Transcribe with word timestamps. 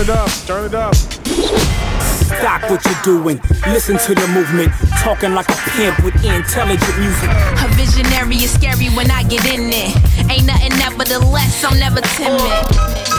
Turn 0.00 0.08
it 0.08 0.16
up, 0.16 0.30
turn 0.46 0.64
it 0.64 0.74
up. 0.74 0.94
Stop 0.94 2.70
what 2.70 2.82
you're 2.86 3.02
doing. 3.04 3.38
Listen 3.68 3.98
to 3.98 4.14
the 4.14 4.26
movement. 4.28 4.72
Talking 5.00 5.34
like 5.34 5.46
a 5.50 5.56
pimp 5.76 6.02
with 6.02 6.14
intelligent 6.24 6.98
music. 6.98 7.28
A 7.28 7.68
visionary 7.76 8.36
is 8.36 8.50
scary 8.50 8.88
when 8.96 9.10
I 9.10 9.24
get 9.24 9.44
in 9.44 9.68
there. 9.68 9.92
Ain't 10.32 10.46
nothing 10.46 10.72
nevertheless, 10.78 11.62
I'm 11.62 11.78
never 11.78 12.00
timid. 12.16 12.40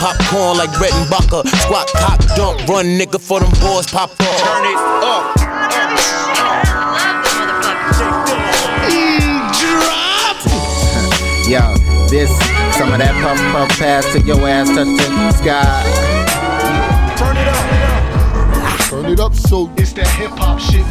Popcorn 0.02 0.58
like 0.58 0.76
Brett 0.76 0.92
and 0.94 1.08
Bucker. 1.08 1.46
Squat, 1.62 1.86
cock, 1.94 2.18
dump, 2.34 2.66
run, 2.66 2.98
nigga, 2.98 3.20
for 3.20 3.38
them 3.38 3.52
boys 3.62 3.86
pop 3.86 4.10
up. 4.10 4.18
Turn 4.18 4.66
it 4.66 4.76
up. 5.06 5.38
Yo, 11.46 11.62
this, 12.08 12.28
some 12.76 12.90
of 12.90 12.98
that 12.98 13.14
puff 13.22 13.38
puff 13.52 13.78
pass 13.78 14.12
to 14.14 14.20
your 14.22 14.48
ass 14.48 14.66
touch 14.70 14.88
the 14.88 15.32
sky. 15.32 16.01
It 19.12 19.20
up 19.20 19.34
so 19.34 19.70
It's 19.76 19.92
that 19.92 20.08
hip 20.16 20.30
hop 20.32 20.58
shit. 20.58 20.84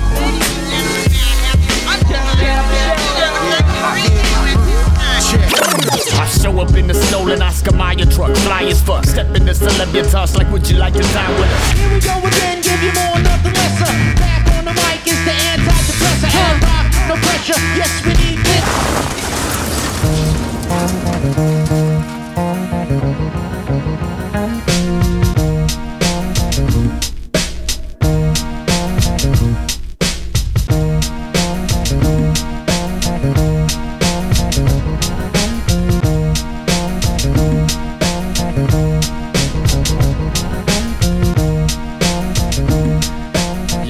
I 6.13 6.25
show 6.27 6.59
up 6.59 6.75
in 6.75 6.87
the 6.87 6.93
stolen 6.93 7.41
Oscar 7.41 7.75
Mayer 7.75 8.05
truck, 8.05 8.35
fly 8.45 8.63
as 8.63 8.81
fuck. 8.81 9.05
Step 9.05 9.35
in 9.35 9.45
the 9.45 9.53
celebritas 9.53 10.37
like, 10.37 10.51
would 10.51 10.69
you 10.69 10.77
like 10.77 10.93
to 10.93 11.01
dine 11.01 11.33
with 11.39 11.49
us? 11.49 11.71
Here 11.71 11.89
we 11.93 11.99
go 11.99 12.19
again, 12.27 12.61
give 12.61 12.83
you 12.83 12.93
more, 12.93 13.19
nothing 13.21 13.53
lesser. 13.53 13.91
Back 14.21 14.47
on 14.57 14.65
the 14.65 14.73
mic 14.73 15.07
is 15.07 15.17
the 15.25 15.31
antidepressant. 15.31 16.29
Hand 16.29 16.61
rock, 16.61 16.85
no 17.09 17.15
pressure. 17.25 17.59
Yes, 17.75 18.05
we 18.05 18.13
need 18.21 18.39
this. 18.45 18.65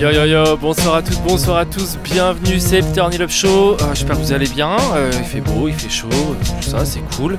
Yo 0.01 0.09
yo 0.09 0.25
yo, 0.25 0.57
bonsoir 0.57 0.95
à 0.95 1.01
toutes, 1.03 1.21
bonsoir 1.21 1.57
à 1.57 1.65
tous, 1.65 1.95
bienvenue, 2.03 2.59
c'est 2.59 2.81
le 2.81 2.91
Turn 2.91 3.13
It 3.13 3.21
Up 3.21 3.29
Show. 3.29 3.73
Euh, 3.73 3.93
J'espère 3.93 4.17
que 4.17 4.23
vous 4.23 4.33
allez 4.33 4.47
bien. 4.47 4.75
Euh, 4.95 5.11
il 5.13 5.23
fait 5.23 5.41
beau, 5.41 5.67
il 5.67 5.75
fait 5.75 5.91
chaud, 5.91 6.07
euh, 6.11 6.33
tout 6.59 6.69
ça, 6.71 6.85
c'est 6.85 7.03
cool. 7.15 7.37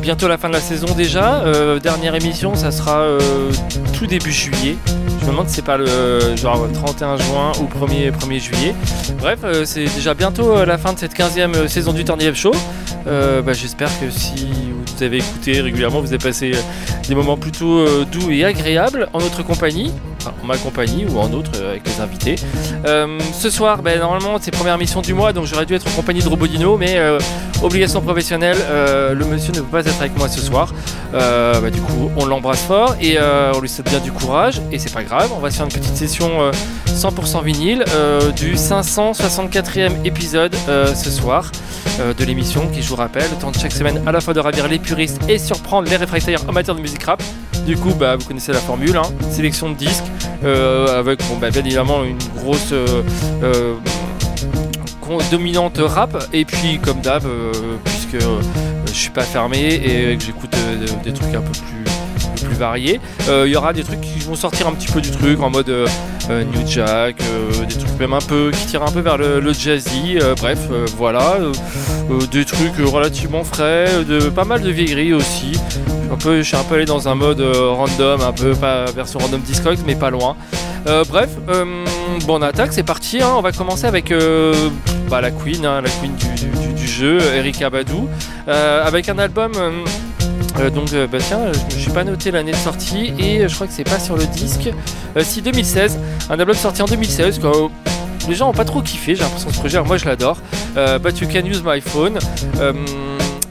Bientôt 0.00 0.26
la 0.26 0.38
fin 0.38 0.48
de 0.48 0.54
la 0.54 0.60
saison 0.60 0.86
déjà. 0.96 1.44
Dernière 1.82 2.14
émission, 2.14 2.54
ça 2.54 2.70
sera 2.70 3.06
tout 3.92 4.06
début 4.06 4.32
juillet. 4.32 4.78
Je 5.20 5.26
me 5.26 5.32
demande 5.32 5.50
si 5.50 5.56
c'est 5.56 5.64
pas 5.66 5.76
le 5.76 6.34
genre 6.36 6.66
31 6.72 7.18
juin 7.18 7.52
ou 7.60 7.64
1er, 7.64 8.10
1er 8.10 8.40
juillet. 8.40 8.74
Bref, 9.18 9.40
c'est 9.64 9.84
déjà 9.84 10.14
bientôt 10.14 10.64
la 10.64 10.78
fin 10.78 10.94
de 10.94 10.98
cette 10.98 11.14
15e 11.14 11.68
saison 11.68 11.92
du 11.92 12.04
Turn 12.04 12.22
Up 12.22 12.34
Show. 12.34 12.52
Bah, 13.04 13.52
J'espère 13.52 13.90
que 14.00 14.10
si 14.10 14.48
vous 14.96 15.02
avez 15.02 15.18
écouté 15.18 15.60
régulièrement, 15.60 16.00
vous 16.00 16.08
avez 16.08 16.18
passé 16.18 16.52
des 17.06 17.14
moments 17.14 17.36
plutôt 17.36 17.84
doux 18.06 18.30
et 18.30 18.46
agréables 18.46 19.10
en 19.12 19.18
notre 19.18 19.42
compagnie. 19.42 19.92
En 20.42 20.46
ma 20.46 20.56
compagnie 20.56 21.06
ou 21.06 21.18
en 21.18 21.32
autre 21.32 21.50
euh, 21.56 21.70
avec 21.70 21.86
les 21.86 22.00
invités. 22.00 22.36
Euh, 22.86 23.18
ce 23.32 23.50
soir, 23.50 23.82
ben, 23.82 23.98
normalement, 23.98 24.38
c'est 24.40 24.50
première 24.50 24.78
mission 24.78 25.00
du 25.00 25.14
mois, 25.14 25.32
donc 25.32 25.46
j'aurais 25.46 25.66
dû 25.66 25.74
être 25.74 25.86
en 25.86 25.90
compagnie 25.90 26.22
de 26.22 26.28
Robodino, 26.28 26.76
mais 26.76 26.96
euh, 26.96 27.18
obligation 27.62 28.00
professionnelle, 28.00 28.56
le 28.68 29.24
monsieur 29.24 29.52
ne 29.52 29.60
peut 29.60 29.66
pas 29.66 29.80
être 29.80 30.00
avec 30.00 30.16
moi 30.16 30.28
ce 30.28 30.40
soir. 30.40 30.72
Bah, 31.12 31.70
du 31.70 31.80
coup, 31.80 32.10
on 32.16 32.26
l'embrasse 32.26 32.62
fort 32.62 32.96
et 33.00 33.18
on 33.54 33.60
lui 33.60 33.68
souhaite 33.68 33.88
bien 33.88 34.00
du 34.00 34.12
courage, 34.12 34.60
et 34.70 34.78
c'est 34.78 34.92
pas 34.92 35.02
grave, 35.04 35.30
on 35.34 35.40
va 35.40 35.50
se 35.50 35.56
faire 35.56 35.66
une 35.66 35.72
petite 35.72 35.96
session 35.96 36.42
euh, 36.42 36.52
100% 36.88 37.44
vinyle 37.44 37.84
du 38.36 38.54
564e 38.54 40.04
épisode 40.04 40.54
ce 40.66 41.10
soir 41.10 41.50
de 41.98 42.24
l'émission 42.24 42.68
qui, 42.68 42.82
je 42.82 42.88
vous 42.88 42.96
rappelle, 42.96 43.28
tente 43.40 43.58
chaque 43.58 43.72
semaine 43.72 44.02
à 44.06 44.12
la 44.12 44.20
fois 44.20 44.34
de 44.34 44.40
ravir 44.40 44.68
les 44.68 44.78
puristes 44.78 45.20
et 45.28 45.38
surprendre 45.38 45.88
les 45.88 45.96
réfractaires 45.96 46.40
amateurs 46.48 46.74
de 46.74 46.80
musique 46.80 47.02
rap. 47.04 47.22
Du 47.66 47.76
coup, 47.76 47.92
bah, 47.98 48.16
vous 48.16 48.24
connaissez 48.24 48.52
la 48.52 48.60
formule, 48.60 48.96
hein, 48.96 49.02
sélection 49.30 49.70
de 49.70 49.74
disques, 49.74 50.04
avec 50.42 51.20
bon, 51.28 51.36
bah, 51.40 51.50
bien 51.50 51.64
évidemment 51.64 52.04
une 52.04 52.18
grosse 52.36 52.72
euh, 52.72 53.02
euh, 53.42 53.74
dominante 55.30 55.78
rap, 55.78 56.26
et 56.32 56.44
puis 56.44 56.78
comme 56.78 57.00
d'hab, 57.00 57.24
euh, 57.24 57.52
puisque 57.84 58.22
euh, 58.22 58.40
je 58.86 58.92
suis 58.92 59.10
pas 59.10 59.22
fermé 59.22 59.74
et 59.74 60.16
que 60.16 60.24
j'écoute 60.24 60.54
euh, 60.56 60.86
des 61.04 61.12
trucs 61.12 61.34
un 61.34 61.40
peu 61.40 61.52
plus, 61.52 61.85
plus 62.46 62.56
variés, 62.56 63.00
euh, 63.28 63.44
il 63.46 63.52
y 63.52 63.56
aura 63.56 63.72
des 63.72 63.82
trucs 63.84 64.00
qui 64.00 64.20
vont 64.20 64.34
sortir 64.36 64.66
un 64.68 64.72
petit 64.72 64.90
peu 64.90 65.00
du 65.00 65.10
truc 65.10 65.40
en 65.42 65.50
mode 65.50 65.68
euh, 65.68 65.86
euh, 66.30 66.44
New 66.44 66.66
Jack, 66.66 67.16
des 67.68 67.74
trucs 67.74 67.98
même 67.98 68.12
un 68.12 68.20
peu 68.20 68.50
qui 68.52 68.66
tirent 68.66 68.82
un 68.82 68.90
peu 68.90 69.00
vers 69.00 69.16
le, 69.16 69.52
jazzy, 69.52 70.18
bref, 70.38 70.58
voilà, 70.96 71.38
des 72.30 72.44
trucs 72.44 72.76
relativement 72.84 73.44
frais, 73.44 73.86
de 74.08 74.28
pas 74.28 74.44
mal 74.44 74.62
de 74.62 74.70
vieilleries 74.70 75.12
aussi. 75.14 75.52
Un 76.12 76.16
peu, 76.16 76.38
je 76.38 76.42
suis 76.42 76.56
un 76.56 76.62
peu 76.62 76.76
allé 76.76 76.84
dans 76.84 77.08
un 77.08 77.14
mode 77.14 77.40
random, 77.40 78.20
un 78.20 78.32
peu 78.32 78.54
pas 78.54 78.84
version 78.86 79.18
random 79.18 79.40
Discogs, 79.40 79.78
mais 79.86 79.94
pas 79.96 80.10
loin. 80.10 80.36
Bref, 81.08 81.30
bon 82.26 82.38
on 82.38 82.42
attaque, 82.42 82.72
c'est 82.72 82.82
parti. 82.84 83.20
hein. 83.22 83.34
On 83.36 83.40
va 83.42 83.52
commencer 83.52 83.86
avec 83.86 84.12
bah, 85.08 85.20
la 85.20 85.30
Queen, 85.30 85.64
hein, 85.66 85.80
la 85.80 85.90
Queen 85.90 86.14
du, 86.14 86.74
du- 86.74 86.86
jeu, 86.86 87.18
Erika 87.34 87.68
Badou, 87.70 88.08
avec 88.46 89.08
un 89.08 89.18
album. 89.18 89.52
Euh, 90.58 90.70
donc 90.70 90.92
euh, 90.92 91.06
bah 91.06 91.18
tiens, 91.20 91.52
je 91.52 91.76
me 91.76 91.80
suis 91.80 91.90
pas 91.90 92.04
noté 92.04 92.30
l'année 92.30 92.52
de 92.52 92.56
sortie 92.56 93.12
et 93.18 93.40
euh, 93.40 93.48
je 93.48 93.54
crois 93.54 93.66
que 93.66 93.72
c'est 93.72 93.84
pas 93.84 93.98
sur 93.98 94.16
le 94.16 94.26
disque. 94.26 94.70
Si 95.22 95.42
2016, 95.42 95.98
un 96.30 96.38
album 96.38 96.54
sorti 96.54 96.82
en 96.82 96.86
2016. 96.86 97.38
Quoi, 97.38 97.70
les 98.28 98.34
gens 98.34 98.50
ont 98.50 98.54
pas 98.54 98.64
trop 98.64 98.82
kiffé, 98.82 99.14
j'ai 99.14 99.22
l'impression 99.22 99.50
ce 99.50 99.58
projet. 99.58 99.82
Moi 99.82 99.96
je 99.96 100.04
l'adore. 100.04 100.38
But 100.74 101.20
you 101.20 101.28
can 101.28 101.46
use 101.46 101.62
my 101.64 101.80
phone. 101.80 102.18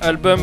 Album 0.01 0.41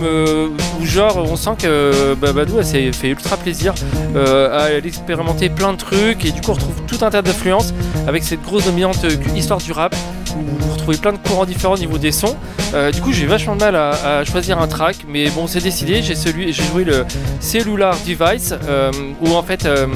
où 0.81 0.84
genre 0.84 1.19
on 1.19 1.37
sent 1.37 1.53
que 1.59 2.15
Badou 2.15 2.59
elle 2.59 2.65
s'est 2.65 2.91
fait 2.91 3.11
ultra 3.11 3.37
plaisir 3.37 3.75
euh, 4.17 4.51
à 4.51 4.65
aller 4.65 4.89
expérimenter 4.89 5.49
plein 5.51 5.72
de 5.72 5.78
trucs 5.78 6.25
et 6.25 6.33
du 6.33 6.41
coup 6.41 6.51
on 6.51 6.55
retrouve 6.55 6.83
tout 6.87 7.05
un 7.05 7.11
tas 7.11 7.22
d'influences 7.22 7.72
avec 8.09 8.25
cette 8.25 8.43
grosse 8.43 8.65
dominante 8.65 9.06
histoire 9.37 9.61
du 9.61 9.71
rap 9.72 9.95
vous 10.34 10.72
retrouvez 10.72 10.97
plein 10.97 11.12
de 11.12 11.19
courants 11.19 11.47
différents 11.47 11.75
au 11.75 11.78
niveau 11.78 11.98
des 11.98 12.12
sons. 12.12 12.37
Euh, 12.75 12.91
du 12.91 13.00
coup 13.00 13.12
j'ai 13.12 13.26
vachement 13.26 13.54
de 13.54 13.60
mal 13.60 13.76
à, 13.76 14.25
choisir 14.25 14.59
un 14.59 14.66
track 14.66 14.97
mais 15.06 15.28
bon 15.31 15.47
c'est 15.47 15.60
décidé, 15.60 16.03
j'ai 16.03 16.53
joué 16.53 16.84
le 16.84 17.04
Cellular 17.41 17.97
Device 18.06 18.54
euh, 18.69 18.91
où 19.21 19.34
en 19.34 19.42
fait 19.42 19.66
euh, 19.66 19.87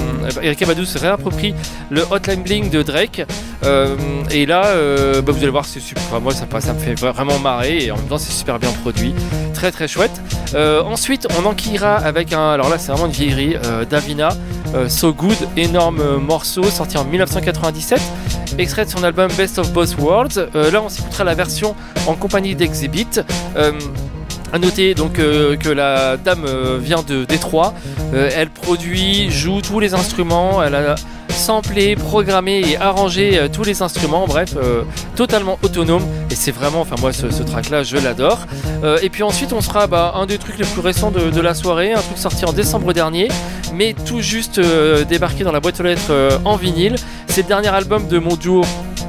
Erika 0.42 0.66
Badu 0.66 0.84
se 0.84 0.98
réapproprie 0.98 1.54
le 1.90 2.04
Hotline 2.10 2.42
Bling 2.42 2.70
de 2.70 2.82
Drake. 2.82 3.24
Euh, 3.64 3.96
et 4.30 4.44
là 4.46 4.74
bah, 5.22 5.32
vous 5.32 5.38
allez 5.38 5.50
voir 5.50 5.64
c'est 5.64 5.80
super, 5.80 6.20
moi 6.20 6.32
ça, 6.32 6.46
ça 6.60 6.72
me 6.74 6.78
fait 6.78 6.94
vraiment 6.94 7.38
marrer 7.38 7.84
et 7.84 7.90
en 7.90 7.96
même 7.96 8.06
temps 8.06 8.18
c'est 8.18 8.32
super 8.32 8.58
bien 8.58 8.70
produit, 8.82 9.14
très 9.54 9.70
très 9.70 9.88
chouette. 9.88 10.20
Ensuite 10.54 11.26
on 11.40 11.46
enquillera 11.46 11.96
avec 11.96 12.32
un, 12.32 12.50
alors 12.50 12.68
là 12.68 12.78
c'est 12.78 12.92
vraiment 12.92 13.06
une 13.06 13.12
vieillerie, 13.12 13.56
Davina, 13.88 14.30
So 14.88 15.12
Good, 15.12 15.36
énorme 15.56 16.18
morceau 16.18 16.64
sorti 16.64 16.98
en 16.98 17.04
1997 17.04 18.00
extrait 18.58 18.84
de 18.84 18.90
son 18.90 19.02
album 19.02 19.30
Best 19.36 19.58
of 19.58 19.72
Both 19.72 19.96
Worlds. 19.98 20.38
Euh, 20.54 20.70
là, 20.70 20.82
on 20.82 20.88
s'écoutera 20.88 21.24
la 21.24 21.34
version 21.34 21.74
en 22.06 22.14
compagnie 22.14 22.54
d'Exhibit. 22.54 23.20
Euh, 23.56 23.72
à 24.52 24.58
noter 24.58 24.94
donc 24.94 25.18
euh, 25.18 25.56
que 25.56 25.68
la 25.68 26.16
dame 26.16 26.44
euh, 26.46 26.78
vient 26.80 27.02
de 27.02 27.24
Détroit. 27.24 27.74
Elle 28.12 28.50
produit, 28.50 29.30
joue 29.30 29.60
tous 29.60 29.80
les 29.80 29.92
instruments. 29.94 30.62
Elle 30.62 30.74
a 30.74 30.94
samplé, 31.36 31.96
programmé 31.96 32.62
et 32.66 32.76
arrangé 32.76 33.38
euh, 33.38 33.48
tous 33.48 33.62
les 33.62 33.82
instruments. 33.82 34.26
Bref, 34.26 34.54
euh, 34.56 34.82
totalement 35.14 35.58
autonome. 35.62 36.02
Et 36.30 36.34
c'est 36.34 36.50
vraiment, 36.50 36.80
enfin 36.80 36.96
moi, 37.00 37.12
ce, 37.12 37.26
track-là, 37.42 37.82
je 37.82 37.96
l'adore. 37.96 38.40
Euh, 38.82 38.98
et 39.02 39.10
puis 39.10 39.22
ensuite, 39.22 39.52
on 39.52 39.60
sera 39.60 39.86
bah, 39.86 40.14
un 40.16 40.26
des 40.26 40.38
trucs 40.38 40.58
les 40.58 40.64
plus 40.64 40.80
récents 40.80 41.10
de, 41.10 41.30
de 41.30 41.40
la 41.40 41.54
soirée, 41.54 41.92
un 41.92 42.00
truc 42.00 42.18
sorti 42.18 42.44
en 42.44 42.52
décembre 42.52 42.92
dernier, 42.92 43.28
mais 43.74 43.94
tout 44.06 44.20
juste 44.20 44.60
débarqué 45.08 45.44
dans 45.44 45.52
la 45.52 45.60
boîte 45.60 45.78
aux 45.80 45.84
lettres 45.84 46.40
en 46.44 46.56
vinyle. 46.56 46.96
C'est 47.28 47.42
le 47.42 47.48
dernier 47.48 47.68
album 47.68 48.08
de 48.08 48.18
mon 48.18 48.36
duo 48.36 48.62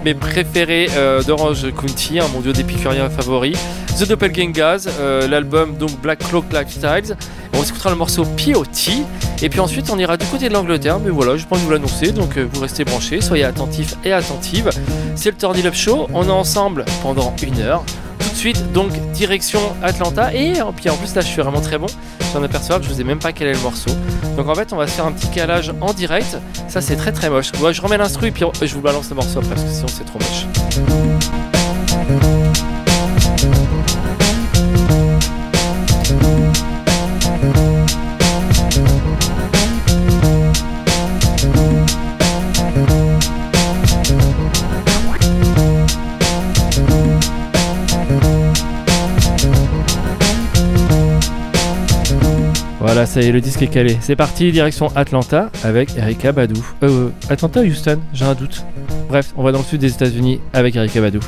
mes 0.07 0.13
préférés 0.13 0.87
euh, 0.95 1.21
d'Orange 1.21 1.69
County, 1.73 2.19
un 2.19 2.29
mon 2.29 2.39
duo 2.39 2.53
d'épicuriens 2.53 3.09
favoris. 3.09 3.57
The 3.99 4.07
Doppelgangers, 4.07 4.89
euh, 5.01 5.27
l'album 5.27 5.75
donc 5.75 5.99
Black 5.99 6.19
Cloak 6.19 6.45
Lifestyles. 6.53 7.17
On 7.53 7.61
s'écoutera 7.61 7.89
le 7.89 7.97
morceau 7.97 8.23
POT. 8.23 9.03
Et 9.41 9.49
puis 9.49 9.59
ensuite, 9.59 9.89
on 9.89 9.99
ira 9.99 10.15
du 10.15 10.25
côté 10.27 10.47
de 10.47 10.53
l'Angleterre. 10.53 10.99
Mais 10.99 11.09
voilà, 11.09 11.35
je 11.35 11.45
pense 11.45 11.59
vous 11.59 11.71
l'annoncer. 11.71 12.13
Donc 12.13 12.37
euh, 12.37 12.47
vous 12.49 12.61
restez 12.61 12.85
branchés, 12.85 13.19
soyez 13.19 13.43
attentifs 13.43 13.95
et 14.05 14.13
attentives. 14.13 14.69
C'est 15.15 15.31
le 15.31 15.35
Turn 15.35 15.57
Up 15.65 15.73
Show. 15.73 16.07
On 16.13 16.25
est 16.25 16.31
ensemble 16.31 16.85
pendant 17.01 17.35
une 17.45 17.59
heure. 17.59 17.83
Suite, 18.37 18.71
donc 18.71 18.91
direction 19.13 19.59
Atlanta. 19.81 20.31
Et 20.33 20.53
puis 20.75 20.89
en 20.89 20.95
plus, 20.95 21.15
là, 21.15 21.21
je 21.21 21.27
suis 21.27 21.41
vraiment 21.41 21.59
très 21.59 21.79
bon. 21.79 21.87
Je 22.19 22.25
viens 22.27 22.41
d'apercevoir 22.41 22.79
que 22.79 22.85
je 22.85 22.91
vous 22.91 23.01
ai 23.01 23.03
même 23.03 23.17
pas 23.17 23.31
quel 23.31 23.47
est 23.47 23.53
le 23.53 23.59
morceau. 23.61 23.89
Donc 24.37 24.47
en 24.47 24.53
fait, 24.53 24.71
on 24.73 24.75
va 24.75 24.85
se 24.85 24.91
faire 24.91 25.05
un 25.05 25.11
petit 25.11 25.29
calage 25.29 25.73
en 25.81 25.91
direct. 25.91 26.37
Ça, 26.67 26.79
c'est 26.79 26.95
très 26.95 27.11
très 27.11 27.31
moche. 27.31 27.51
Moi, 27.59 27.71
je 27.71 27.81
remets 27.81 27.97
l'instru 27.97 28.27
et 28.27 28.31
puis 28.31 28.45
je 28.61 28.73
vous 28.75 28.81
balance 28.81 29.09
le 29.09 29.15
morceau 29.15 29.39
après 29.39 29.55
parce 29.55 29.63
que 29.63 29.71
sinon, 29.71 29.87
c'est 29.87 30.05
trop 30.05 30.19
moche. 30.19 30.45
Voilà, 52.97 53.05
ça 53.05 53.21
y 53.21 53.27
est, 53.27 53.31
le 53.31 53.41
disque 53.41 53.61
est 53.61 53.67
calé. 53.67 53.95
C'est 54.01 54.15
parti, 54.15 54.51
direction 54.51 54.87
Atlanta 54.95 55.51
avec 55.63 55.95
Erika 55.99 56.31
Badou. 56.31 56.65
Euh, 56.81 57.09
Atlanta 57.29 57.61
Houston? 57.61 57.99
J'ai 58.11 58.25
un 58.25 58.33
doute. 58.33 58.65
Bref, 59.07 59.33
on 59.37 59.43
va 59.43 59.51
dans 59.51 59.59
le 59.59 59.63
sud 59.65 59.81
des 59.81 59.93
États-Unis 59.93 60.39
avec 60.51 60.75
Erika 60.75 60.99
Badou. 60.99 61.19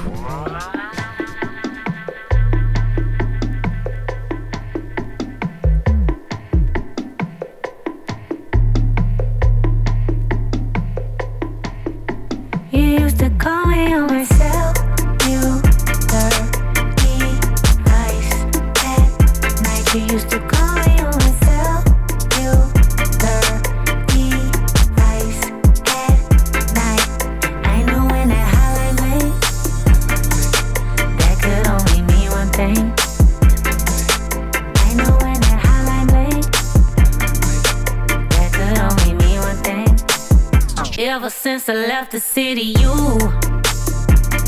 ever 41.20 41.30
since 41.30 41.68
I 41.68 41.74
left 41.74 42.14
the 42.14 42.20
city, 42.22 42.74
you 42.80 42.96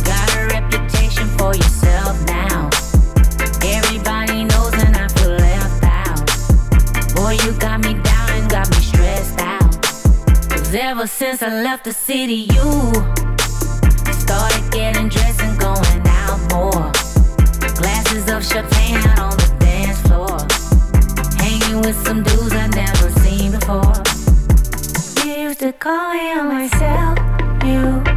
got 0.08 0.28
a 0.38 0.48
reputation 0.56 1.28
for 1.38 1.54
yourself 1.54 2.16
now. 2.26 2.70
Everybody 3.62 4.46
knows 4.46 4.74
and 4.76 4.96
I 4.96 5.10
feel 5.10 5.32
left 5.32 5.84
out. 5.84 7.14
Boy, 7.14 7.34
you 7.44 7.52
got 7.60 7.82
me 7.82 7.96
down 8.02 8.30
and 8.38 8.50
got 8.50 8.70
me 8.70 8.78
stressed 8.78 9.38
out. 9.42 9.82
Cause 10.50 10.74
ever 10.74 11.08
since 11.08 11.44
I 11.44 11.62
left 11.62 11.84
the 11.84 11.92
city, 11.92 12.48
you 12.56 12.68
started 14.14 14.64
getting 14.72 15.10
dressed 15.10 15.42
and 15.42 15.60
going 15.60 16.02
out 16.24 16.40
more. 16.54 16.90
Glasses 17.82 18.32
of 18.32 18.46
champagne 18.46 18.96
out 18.96 19.20
on 19.20 19.38
the 19.44 19.56
dance 19.60 20.00
floor. 20.08 20.40
Hanging 21.36 21.82
with 21.82 21.98
some 22.08 22.24
dudes 22.24 22.54
I 22.54 22.68
never 22.68 23.10
seen 23.20 23.52
before 23.52 24.11
to 25.62 25.72
call 25.74 26.12
on 26.40 26.48
myself, 26.48 27.20
you. 27.64 28.11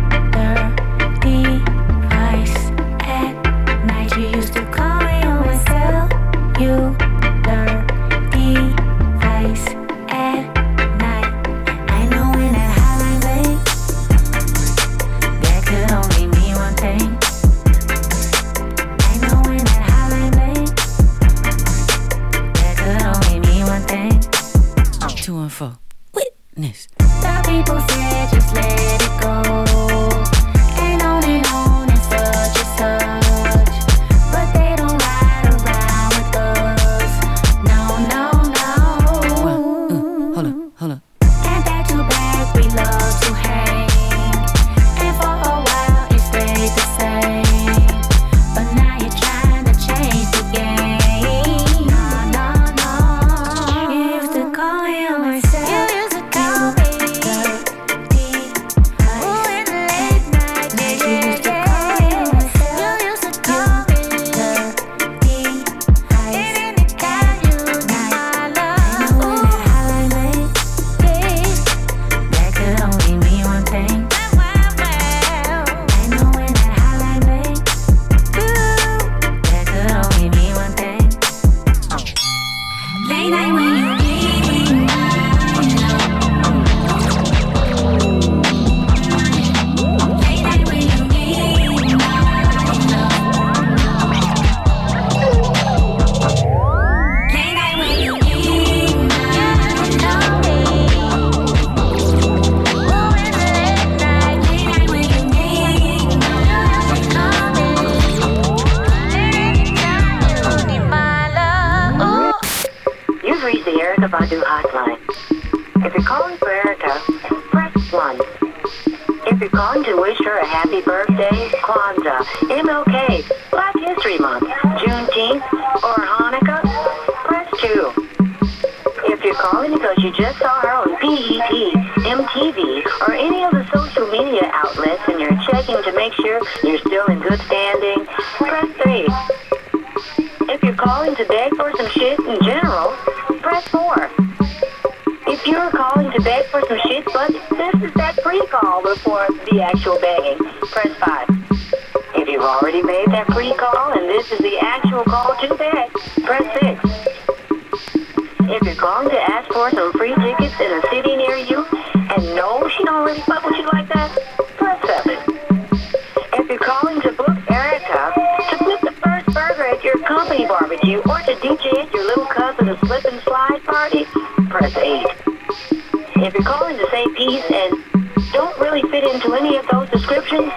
one, 176.74 176.82
the 176.82 176.90
same 176.90 177.14
piece, 177.14 177.44
and 177.50 178.32
don't 178.32 178.58
really 178.58 178.82
fit 178.90 179.04
into 179.04 179.34
any 179.34 179.56
of 179.56 179.66
those 179.70 179.88
descriptions, 179.90 180.50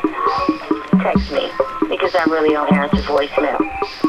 text 1.01 1.31
me 1.31 1.49
because 1.89 2.15
I 2.15 2.25
really 2.27 2.49
don't 2.49 2.71
answer 2.73 2.97
voicemail. 3.03 4.06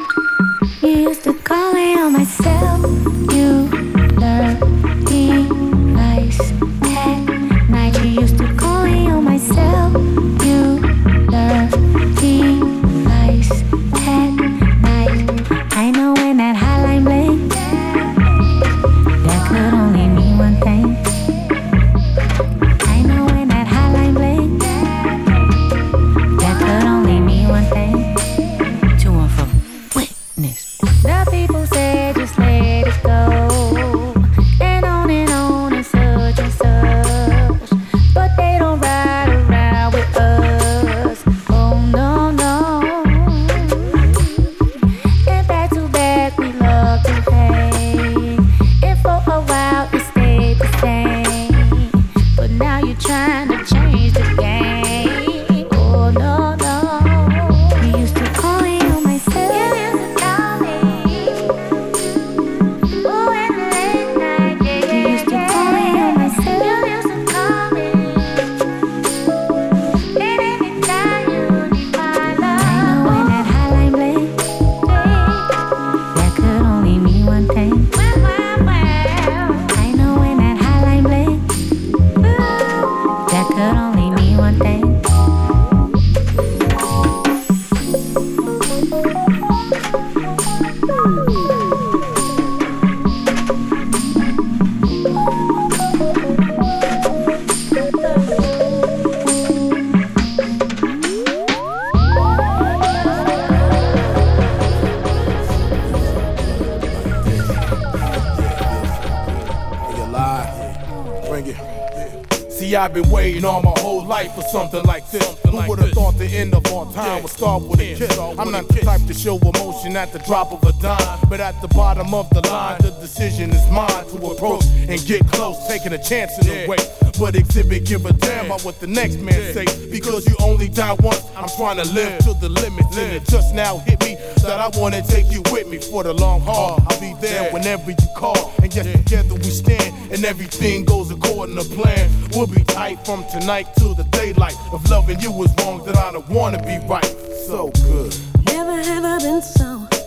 I've 112.77 112.93
been 112.93 113.09
waiting 113.11 113.45
all 113.45 113.63
my 113.63 113.73
whole 113.79 114.05
life 114.05 114.35
for 114.35 114.43
something 114.43 114.83
like 114.85 115.11
this. 115.11 115.25
Who 115.43 115.57
would 115.69 115.79
have 115.79 115.93
thought 115.93 116.19
the 116.19 116.27
end 116.27 116.55
of 116.55 116.71
all 116.73 116.87
time 116.93 117.23
would 117.23 117.33
start 117.33 117.63
with 117.63 117.81
a 117.81 117.95
kiss? 117.95 118.19
I'm 118.19 118.51
not 118.51 118.69
the 118.69 118.81
type 118.81 119.05
to 119.07 119.15
show 119.15 119.39
emotion 119.39 119.97
at 119.97 120.13
the 120.13 120.19
drop 120.21 120.53
of 120.53 120.63
a 120.65 120.73
dime, 120.81 121.19
but 121.29 121.41
at 121.41 121.61
the 121.63 121.69
bottom 121.69 122.13
of 122.15 122.29
the 122.31 122.47
line, 122.49 122.79
the 122.81 122.91
decision 123.01 123.51
is 123.51 123.71
mine 123.71 123.89
to 123.89 124.27
approach 124.27 124.65
and 124.89 125.05
get 125.07 125.27
close, 125.33 125.67
taking 125.67 125.93
a 125.93 126.03
chance 126.03 126.37
in 126.39 126.47
the 126.47 126.69
way. 126.69 127.08
But 127.19 127.35
exhibit, 127.35 127.85
give 127.85 128.07
a 128.07 128.13
damn 128.13 128.47
about 128.47 128.65
what 128.65 128.79
the 128.79 128.87
next 128.87 129.19
man 129.19 129.53
say. 129.53 129.65
Because 129.91 130.27
you 130.29 130.37
only 130.41 130.69
die 130.69 130.95
once, 131.01 131.21
I'm 131.37 131.49
trying 131.57 131.77
to 131.79 131.93
live 131.93 132.19
to 132.21 132.35
the 132.35 132.49
limit. 132.49 132.87
And 132.97 133.17
it 133.17 133.25
just 133.29 133.55
now 133.55 133.79
hit 133.79 134.01
me 134.05 134.15
that 134.43 134.61
I 134.61 134.69
wanna 134.79 135.03
take 135.03 135.31
you 135.33 135.43
with 135.51 135.67
me 135.69 135.79
for 135.79 136.05
the 136.05 136.13
long 136.13 136.41
haul. 136.41 136.81
I'll 136.87 137.01
be 137.01 137.15
there 137.21 137.51
whenever 137.53 137.91
you 137.91 137.97
call. 138.17 138.53
And 138.63 138.73
yes, 138.75 138.87
together 138.93 139.35
we 139.35 139.51
stand, 139.51 140.13
and 140.13 140.25
everything 140.25 140.85
goes 140.85 141.11
according 141.11 141.57
to 141.57 141.65
plan. 141.65 142.09
We'll 142.33 142.47
be 142.47 142.63
tight 142.63 143.05
from 143.05 143.25
tonight 143.33 143.67
till 143.77 143.95
the 143.95 144.05
daylight. 144.05 144.55
If 144.73 144.89
loving 144.89 145.19
you 145.21 145.33
was 145.33 145.53
wrong, 145.59 145.85
then 145.85 145.97
I 145.97 146.13
don't 146.13 146.29
wanna 146.29 146.63
be 146.63 146.79
right. 146.87 147.05
So 147.47 147.71
good. 147.83 148.15
Never 148.47 148.77
have 148.77 149.05
I 149.05 149.19
been 149.19 149.43
so 149.43 149.98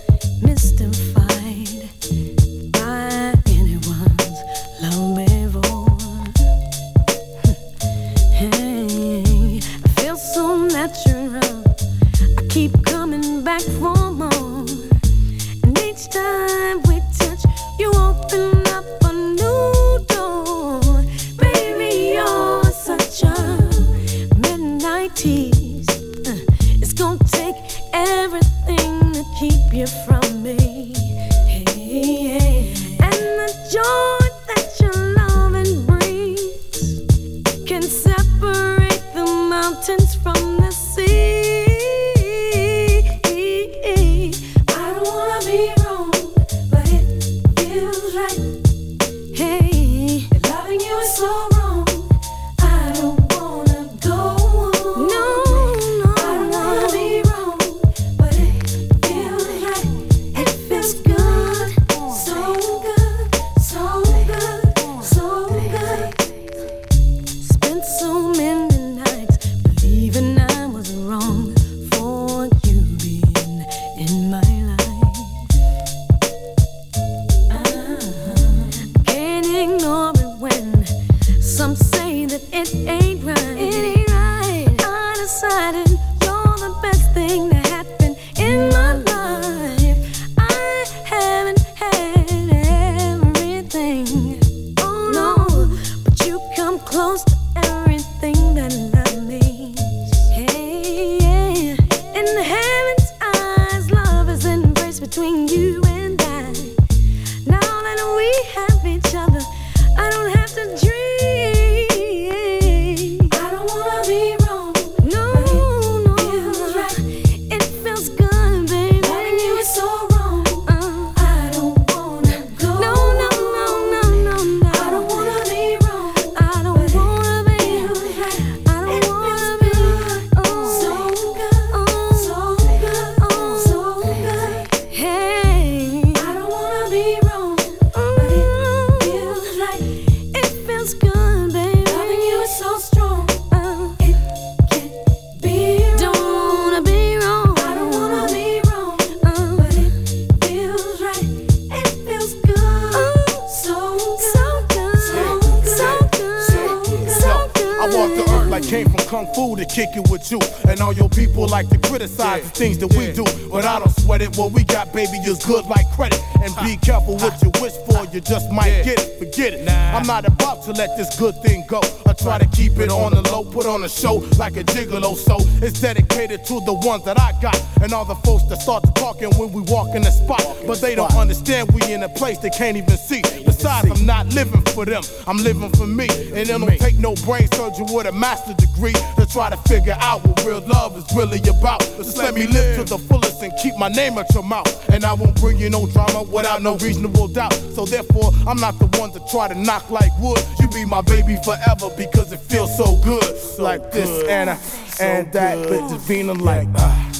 can't 182.62 182.77
even 182.77 182.98
see. 182.98 183.24
Besides, 183.44 183.89
I'm 183.89 184.06
not 184.06 184.27
living 184.36 184.62
for 184.62 184.86
them, 184.86 185.01
I'm 185.25 185.38
living 185.38 185.72
for 185.72 185.88
me. 185.88 186.08
And 186.10 186.38
it 186.38 186.48
don't 186.48 186.77
take 186.77 187.00
no 187.00 187.15
brain 187.25 187.48
surgery 187.53 187.88
with 187.89 188.06
a 188.06 188.12
master's 188.12 188.56
degree 188.56 188.94
to 189.18 189.25
try 189.25 189.50
to 189.50 189.58
figure 189.68 189.98
out 190.00 190.24
what 190.24 190.46
real 190.46 190.62
love 190.68 190.96
is 190.96 191.06
really 191.15 191.39
about. 191.50 191.80
Just 191.98 192.18
let 192.18 192.36
me 192.36 192.46
live 192.46 192.77
to 192.77 192.84
the 192.84 193.00
fullest 193.00 193.41
and 193.41 193.51
keep 193.58 193.75
my 193.77 193.88
name 193.88 194.20
at 194.20 194.32
your 194.36 194.44
mouth. 194.44 194.70
And 194.89 195.03
I 195.03 195.13
won't 195.13 195.41
bring 195.41 195.58
you 195.58 195.72
no 195.72 195.88
drama 195.88 196.22
without 196.22 196.62
no 196.62 196.77
reasonable 196.77 197.27
doubt. 197.30 197.53
So 197.74 197.86
therefore, 197.86 198.30
I'm 198.46 198.60
not 198.60 198.77
the 198.77 198.86
one 199.00 199.12
to 199.13 199.20
try 199.32 199.48
to 199.48 199.56
knock 199.56 199.89
like 199.89 200.12
wood. 200.20 200.38
You 200.60 200.68
be 200.70 200.86
my 200.86 201.01
baby 201.01 201.38
forever 201.44 201.89
because 201.98 202.32
it 202.32 202.41
feels 202.41 202.77
so 202.77 202.96
good. 202.98 203.25
like 203.58 203.91
this 203.91 204.10
and 204.30 204.51
uh, 204.51 204.58
and 205.00 205.32
that 205.34 205.58
with 205.58 205.82
Davina 205.89 206.39
like 206.39 206.68
ah. 206.75 207.11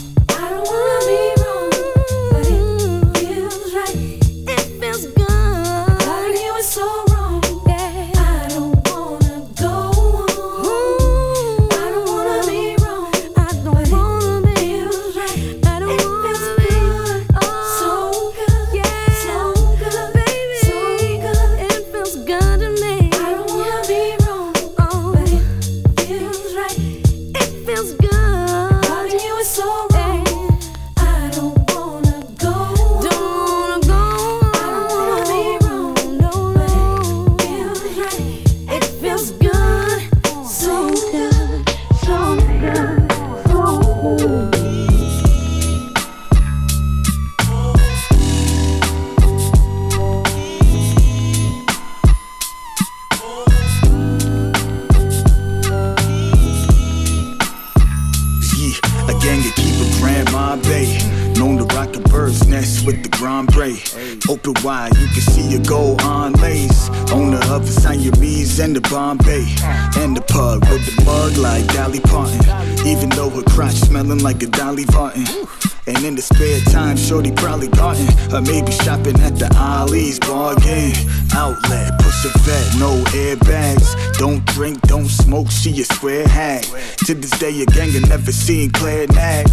Or 78.33 78.41
maybe 78.41 78.71
shopping 78.71 79.19
at 79.19 79.35
the 79.38 79.53
Ollie's 79.57 80.17
bargain. 80.19 80.93
Outlet, 81.35 82.00
push 82.00 82.25
a 82.25 82.29
vet, 82.39 82.79
no 82.79 83.03
airbags. 83.11 83.91
Don't 84.17 84.45
drink, 84.45 84.79
don't 84.83 85.09
smoke, 85.09 85.51
she 85.51 85.81
a 85.81 85.83
square 85.83 86.25
hag. 86.27 86.63
To 87.05 87.13
this 87.13 87.31
day, 87.39 87.61
a 87.61 87.65
gang 87.65 87.91
never 88.07 88.31
seen 88.31 88.72
Claire 88.72 89.07
nag. 89.07 89.48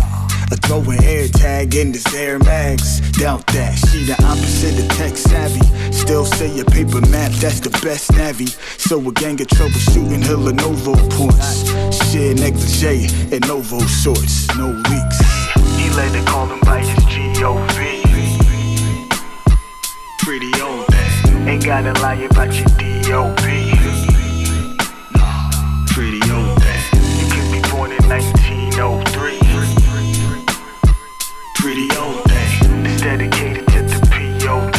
A 0.51 0.57
throwing 0.57 1.03
air 1.03 1.27
tag 1.29 1.75
in 1.75 1.91
this 1.91 2.07
Air 2.14 2.38
Max. 2.38 3.01
Doubt 3.19 3.47
that, 3.49 3.75
she 3.91 4.05
the 4.05 4.14
opposite 4.25 4.79
of 4.79 4.88
tech 4.97 5.17
savvy. 5.17 5.61
Still 5.93 6.25
say 6.25 6.61
a 6.61 6.64
paper 6.64 7.01
map, 7.09 7.33
that's 7.33 7.61
the 7.61 7.71
best 7.83 8.12
navvy. 8.12 8.47
So 8.79 8.97
a 9.01 9.12
gang 9.12 9.41
of 9.41 9.49
troubleshooting 9.49 10.25
her 10.25 10.37
Lenovo 10.37 10.95
ports. 11.19 11.69
Share 12.11 12.35
negligee 12.35 13.09
and 13.35 13.47
Novo 13.49 13.81
shorts, 13.87 14.47
no 14.57 14.69
leaks. 14.69 15.21
He 15.77 15.91
let 15.91 16.14
it 16.14 16.27
call 16.27 16.47
him 16.47 16.61
by 16.61 16.79
his 16.79 17.05
G-O-V. 17.07 18.08
Pretty 20.29 20.53
old 20.61 20.85
thing. 20.88 21.49
Ain't 21.49 21.64
gotta 21.64 21.95
lie 22.03 22.17
about 22.17 22.53
your 22.53 22.67
D-O-B. 22.77 23.73
Pretty 25.87 26.21
old 26.31 26.62
thing. 26.62 26.83
You 27.17 27.27
could 27.33 27.51
be 27.51 27.61
born 27.71 27.93
in 27.93 28.05
1903. 28.07 29.38
Pretty 31.55 31.88
old 31.97 32.23
thing. 32.25 32.85
It's 32.85 33.01
dedicated 33.01 33.67
to 33.69 33.83
the 33.85 34.01
P.O.T. 34.12 34.79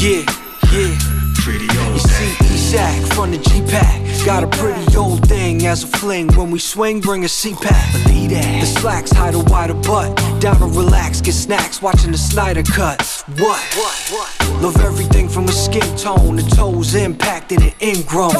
Yeah, 0.00 0.24
yeah. 0.72 0.96
Pretty 1.44 1.68
old 2.74 2.76
You 2.76 2.76
see, 2.76 2.76
Shaq 2.76 3.14
from 3.14 3.30
the 3.30 3.38
G-Pack. 3.38 4.26
Got 4.26 4.44
a 4.44 4.46
pretty 4.48 4.96
old 4.96 5.28
thing 5.28 5.66
as 5.66 5.82
a 5.84 5.86
fling. 5.86 6.28
When 6.34 6.50
we 6.50 6.58
swing, 6.58 7.00
bring 7.00 7.24
a 7.24 7.28
C-Pack. 7.28 7.92
Believe 8.04 8.30
that. 8.30 8.60
The 8.60 8.66
slacks 8.66 9.10
hide 9.10 9.34
a 9.34 9.38
wider 9.38 9.74
butt. 9.74 10.16
Down 10.40 10.58
to 10.58 10.66
relax, 10.66 11.20
get 11.20 11.34
snacks, 11.34 11.82
watching 11.82 12.12
the 12.12 12.18
Snyder 12.18 12.62
cut. 12.62 13.24
What? 13.38 13.60
Love 14.62 14.76
everything 14.80 15.28
from 15.28 15.44
a 15.44 15.52
skin 15.52 15.96
tone 15.96 16.36
to 16.36 16.50
toes 16.50 16.94
impacted 16.94 17.62
and 17.62 17.74
ingrown. 17.82 18.34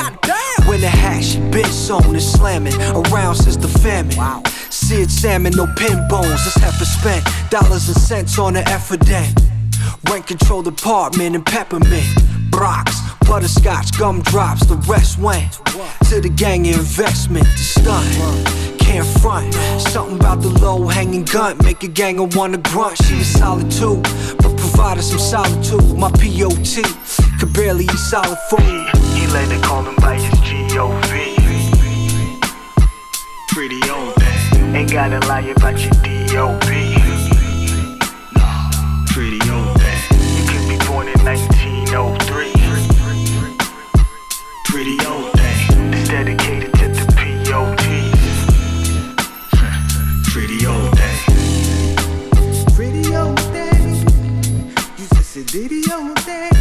When 0.66 0.80
the 0.80 0.88
hash 0.88 1.36
been 1.36 1.64
sewn 1.64 2.14
and 2.14 2.22
slamming 2.22 2.74
around 2.74 3.36
since 3.36 3.56
the 3.56 3.68
famine. 3.68 4.16
Wow. 4.16 4.42
Seared 4.70 5.10
salmon, 5.10 5.52
no 5.56 5.66
pin 5.76 6.06
bones. 6.08 6.44
This 6.44 6.54
heifer 6.54 6.84
spent 6.84 7.24
dollars 7.50 7.88
and 7.88 7.96
cents 7.96 8.38
on 8.38 8.54
the 8.54 8.68
effort. 8.68 9.00
Rent 10.10 10.26
control 10.26 10.62
department 10.62 11.36
and 11.36 11.44
peppermint. 11.44 12.06
Brox, 12.50 13.00
butterscotch, 13.26 13.96
gumdrops, 13.98 14.66
the 14.66 14.76
rest 14.88 15.18
went 15.18 15.52
to 16.08 16.20
the 16.20 16.28
gang 16.28 16.66
investment, 16.66 17.44
the 17.44 17.58
stunt. 17.58 18.80
Can't 18.80 19.06
front, 19.20 19.54
something 19.80 20.16
about 20.16 20.42
the 20.42 20.48
low 20.48 20.88
hanging 20.88 21.24
gun, 21.24 21.56
make 21.62 21.82
a 21.84 21.88
ganger 21.88 22.24
wanna 22.24 22.58
grunt. 22.58 22.98
She 23.04 23.20
a 23.20 23.24
solid 23.24 23.70
too, 23.70 24.02
but 24.38 24.56
provided 24.56 25.02
some 25.02 25.20
solitude. 25.20 25.96
My 25.96 26.10
POT 26.10 26.82
could 27.38 27.52
barely 27.52 27.84
eat 27.84 27.90
solid 28.10 28.38
food. 28.50 28.60
He 29.14 29.26
let 29.28 29.50
it 29.52 29.62
call 29.62 29.84
him 29.84 29.94
by 29.96 30.18
his 30.18 30.40
G-O-V. 30.40 31.36
Pretty 33.48 33.80
old 33.90 34.14
thing. 34.14 34.74
Ain't 34.74 34.90
gotta 34.90 35.20
lie 35.28 35.40
about 35.40 35.78
your 35.80 35.92
D-O-B. 36.02 37.09
In 41.14 41.24
1903. 41.24 42.52
Pretty 44.64 44.98
old 45.06 45.32
thing. 45.32 45.92
It's 45.92 46.08
dedicated 46.08 46.72
to 46.74 46.88
the 46.88 47.06
P.O.T. 47.18 47.82
Pretty 50.30 50.66
old 50.66 50.92
thing. 50.98 51.18
Pretty 52.74 53.14
old 53.14 53.40
thing. 53.54 54.06
You 54.98 55.06
just 55.14 55.36
a 55.36 55.44
ditty 55.44 55.82
old 55.92 56.18
thing. 56.20 56.52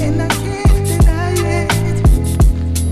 And 0.00 0.22
I 0.22 0.28
can't 0.28 0.86
deny 0.86 1.34
it. 1.34 1.70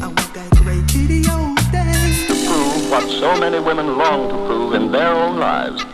I 0.03 0.07
want 0.07 0.35
that 0.35 0.51
great 0.63 0.87
kitty 0.89 1.25
old 1.31 1.59
thing. 1.73 2.27
to 2.29 2.35
prove 2.47 2.91
what 2.91 3.09
so 3.09 3.39
many 3.39 3.59
women 3.59 3.97
long 3.97 4.29
to 4.29 4.35
prove 4.47 4.75
in 4.75 4.93
their 4.93 5.15
own 5.15 5.39
lives. 5.39 5.85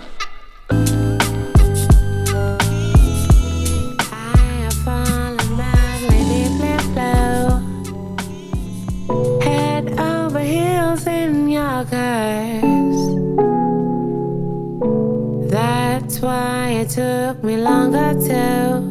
To 18.29 18.83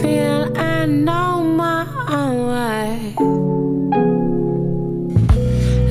feel 0.00 0.50
I 0.56 0.86
know 0.86 1.44
my 1.44 1.84
own 2.08 2.36
way. 2.52 3.14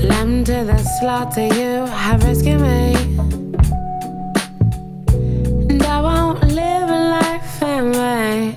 Lamb 0.10 0.44
to 0.46 0.64
the 0.72 0.78
slaughter, 0.98 1.46
you 1.46 1.86
have 1.86 2.24
rescued 2.24 2.62
me. 2.62 2.96
And 5.70 5.84
I 5.84 6.02
won't 6.02 6.42
live 6.62 6.90
a 6.90 7.02
life 7.18 7.62
in 7.62 7.94
vain. 7.94 8.56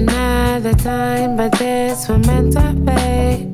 Another 0.00 0.74
time, 0.74 1.36
but 1.36 1.52
this 1.60 2.08
was 2.08 2.26
meant 2.26 2.54
to 2.54 2.72
be. 2.88 3.52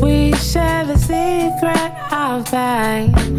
We 0.00 0.32
share 0.36 0.84
the 0.86 0.96
secret 0.96 1.92
of 2.12 2.44
pain. 2.52 3.33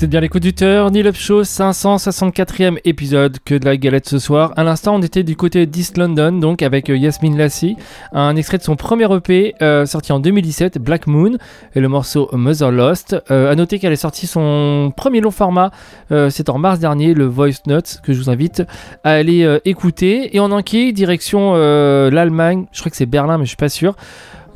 Vous 0.00 0.04
êtes 0.04 0.10
bien 0.12 0.20
l'écoute 0.20 0.42
du 0.42 0.54
Turn 0.54 0.96
Up 0.96 1.14
Show, 1.14 1.42
564e 1.42 2.78
épisode 2.86 3.36
que 3.44 3.54
de 3.54 3.66
la 3.66 3.76
galette 3.76 4.08
ce 4.08 4.18
soir. 4.18 4.54
À 4.56 4.64
l'instant, 4.64 4.94
on 4.94 5.02
était 5.02 5.24
du 5.24 5.36
côté 5.36 5.66
d'East 5.66 5.98
London, 5.98 6.32
donc 6.32 6.62
avec 6.62 6.88
euh, 6.88 6.96
Yasmine 6.96 7.36
Lassie, 7.36 7.76
un 8.12 8.34
extrait 8.34 8.56
de 8.56 8.62
son 8.62 8.76
premier 8.76 9.14
EP 9.14 9.54
euh, 9.60 9.84
sorti 9.84 10.12
en 10.12 10.18
2017, 10.18 10.78
Black 10.78 11.06
Moon, 11.06 11.36
et 11.74 11.80
le 11.80 11.88
morceau 11.88 12.30
Mother 12.32 12.70
Lost. 12.70 13.14
Euh, 13.30 13.52
à 13.52 13.54
noter 13.54 13.78
qu'elle 13.78 13.92
est 13.92 13.96
sortie 13.96 14.26
son 14.26 14.90
premier 14.96 15.20
long 15.20 15.30
format, 15.30 15.70
c'est 16.08 16.48
en 16.48 16.56
mars 16.56 16.78
dernier, 16.78 17.12
le 17.12 17.26
Voice 17.26 17.60
Notes, 17.66 18.00
que 18.02 18.14
je 18.14 18.22
vous 18.22 18.30
invite 18.30 18.62
à 19.04 19.10
aller 19.10 19.58
écouter. 19.66 20.34
Et 20.34 20.40
en 20.40 20.50
enquête, 20.50 20.94
direction 20.94 21.52
l'Allemagne, 21.52 22.64
je 22.72 22.80
crois 22.80 22.88
que 22.88 22.96
c'est 22.96 23.04
Berlin, 23.04 23.36
mais 23.36 23.44
je 23.44 23.50
suis 23.50 23.56
pas 23.56 23.68
sûr. 23.68 23.96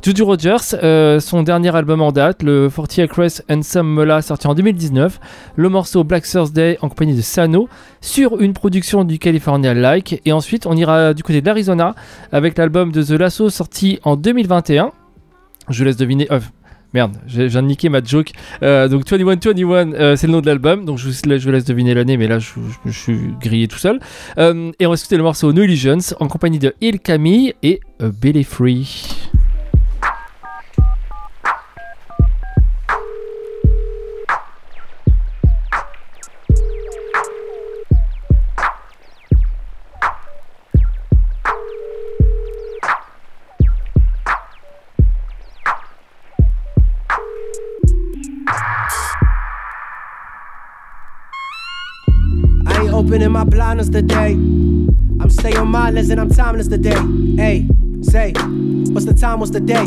Juju 0.01 0.21
Rogers, 0.21 0.75
euh, 0.83 1.19
son 1.19 1.41
dernier 1.41 1.75
album 1.75 1.99
en 2.01 2.11
date, 2.11 2.43
le 2.43 2.69
40 2.69 2.99
Acres 2.99 3.41
and 3.49 3.63
Some 3.63 3.87
Mola, 3.87 4.21
sorti 4.21 4.45
en 4.45 4.53
2019, 4.53 5.19
le 5.55 5.67
morceau 5.69 6.03
Black 6.03 6.25
Thursday 6.27 6.77
en 6.81 6.89
compagnie 6.89 7.15
de 7.15 7.21
Sano, 7.21 7.67
sur 8.01 8.39
une 8.39 8.53
production 8.53 9.03
du 9.03 9.17
California 9.17 9.73
Like, 9.73 10.21
et 10.25 10.31
ensuite 10.31 10.67
on 10.67 10.73
ira 10.75 11.15
du 11.15 11.23
côté 11.23 11.41
de 11.41 11.45
l'Arizona 11.47 11.95
avec 12.31 12.55
l'album 12.55 12.91
de 12.91 13.01
The 13.01 13.11
Lasso 13.19 13.49
sorti 13.49 13.99
en 14.03 14.15
2021. 14.15 14.91
Je 15.69 15.83
laisse 15.83 15.97
deviner. 15.97 16.27
euh, 16.31 16.39
merde, 16.93 17.17
j'ai- 17.25 17.47
viens 17.47 17.63
de 17.63 17.67
niquer 17.67 17.89
ma 17.89 18.03
joke. 18.03 18.29
Euh, 18.61 18.87
donc 18.87 19.05
2121, 19.05 19.93
euh, 19.93 20.15
c'est 20.15 20.27
le 20.27 20.33
nom 20.33 20.41
de 20.41 20.45
l'album. 20.45 20.85
Donc 20.85 20.99
je 20.99 21.09
vous, 21.09 21.15
laisse- 21.27 21.43
vous 21.43 21.51
deviner 21.51 21.95
l'année, 21.95 22.17
mais 22.17 22.27
là 22.27 22.37
je 22.37 22.91
suis 22.91 23.17
grillé 23.41 23.67
tout 23.67 23.79
seul. 23.79 23.99
Euh, 24.37 24.71
et 24.79 24.85
on 24.85 24.91
va 24.91 24.95
écouter 24.97 25.17
le 25.17 25.23
morceau 25.23 25.51
No 25.51 25.63
Illusions 25.63 25.97
en 26.19 26.27
compagnie 26.27 26.59
de 26.59 26.75
Il 26.79 26.99
Camille 26.99 27.55
et 27.63 27.79
euh, 28.03 28.11
Billy 28.21 28.43
Free. 28.43 28.87
Opening 53.05 53.31
my 53.31 53.43
blinders 53.43 53.89
today. 53.91 54.31
I'm 54.31 55.29
staying 55.29 55.67
mindless 55.67 56.09
and 56.09 56.19
I'm 56.19 56.29
timeless 56.29 56.67
today. 56.67 56.99
Hey, 57.35 57.67
say, 58.01 58.33
what's 58.93 59.05
the 59.05 59.13
time, 59.13 59.39
what's 59.39 59.51
the 59.51 59.59
day? 59.59 59.85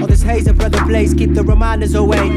All 0.00 0.06
this 0.06 0.22
haze 0.22 0.46
and 0.46 0.56
brother 0.56 0.84
blaze, 0.84 1.12
keep 1.12 1.34
the 1.34 1.42
reminders 1.42 1.96
away. 1.96 2.28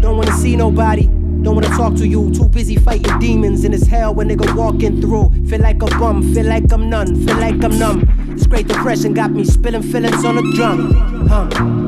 Don't 0.00 0.16
wanna 0.16 0.32
see 0.32 0.56
nobody, 0.56 1.08
don't 1.42 1.54
wanna 1.54 1.68
talk 1.68 1.94
to 1.96 2.06
you. 2.06 2.32
Too 2.32 2.48
busy 2.48 2.76
fighting 2.76 3.18
demons 3.18 3.64
in 3.64 3.72
this 3.72 3.86
hell 3.86 4.14
when 4.14 4.30
nigga 4.30 4.56
walking 4.56 4.98
through. 5.02 5.30
Feel 5.46 5.60
like 5.60 5.82
a 5.82 5.86
bum, 5.98 6.22
feel 6.32 6.46
like 6.46 6.72
I'm 6.72 6.88
none, 6.88 7.14
feel 7.26 7.36
like 7.36 7.62
I'm 7.62 7.78
numb. 7.78 8.10
This 8.30 8.46
great 8.46 8.66
depression 8.66 9.12
got 9.12 9.30
me 9.30 9.44
spilling 9.44 9.82
feelings 9.82 10.24
on 10.24 10.36
the 10.36 10.52
drum. 10.54 11.26
Huh. 11.28 11.87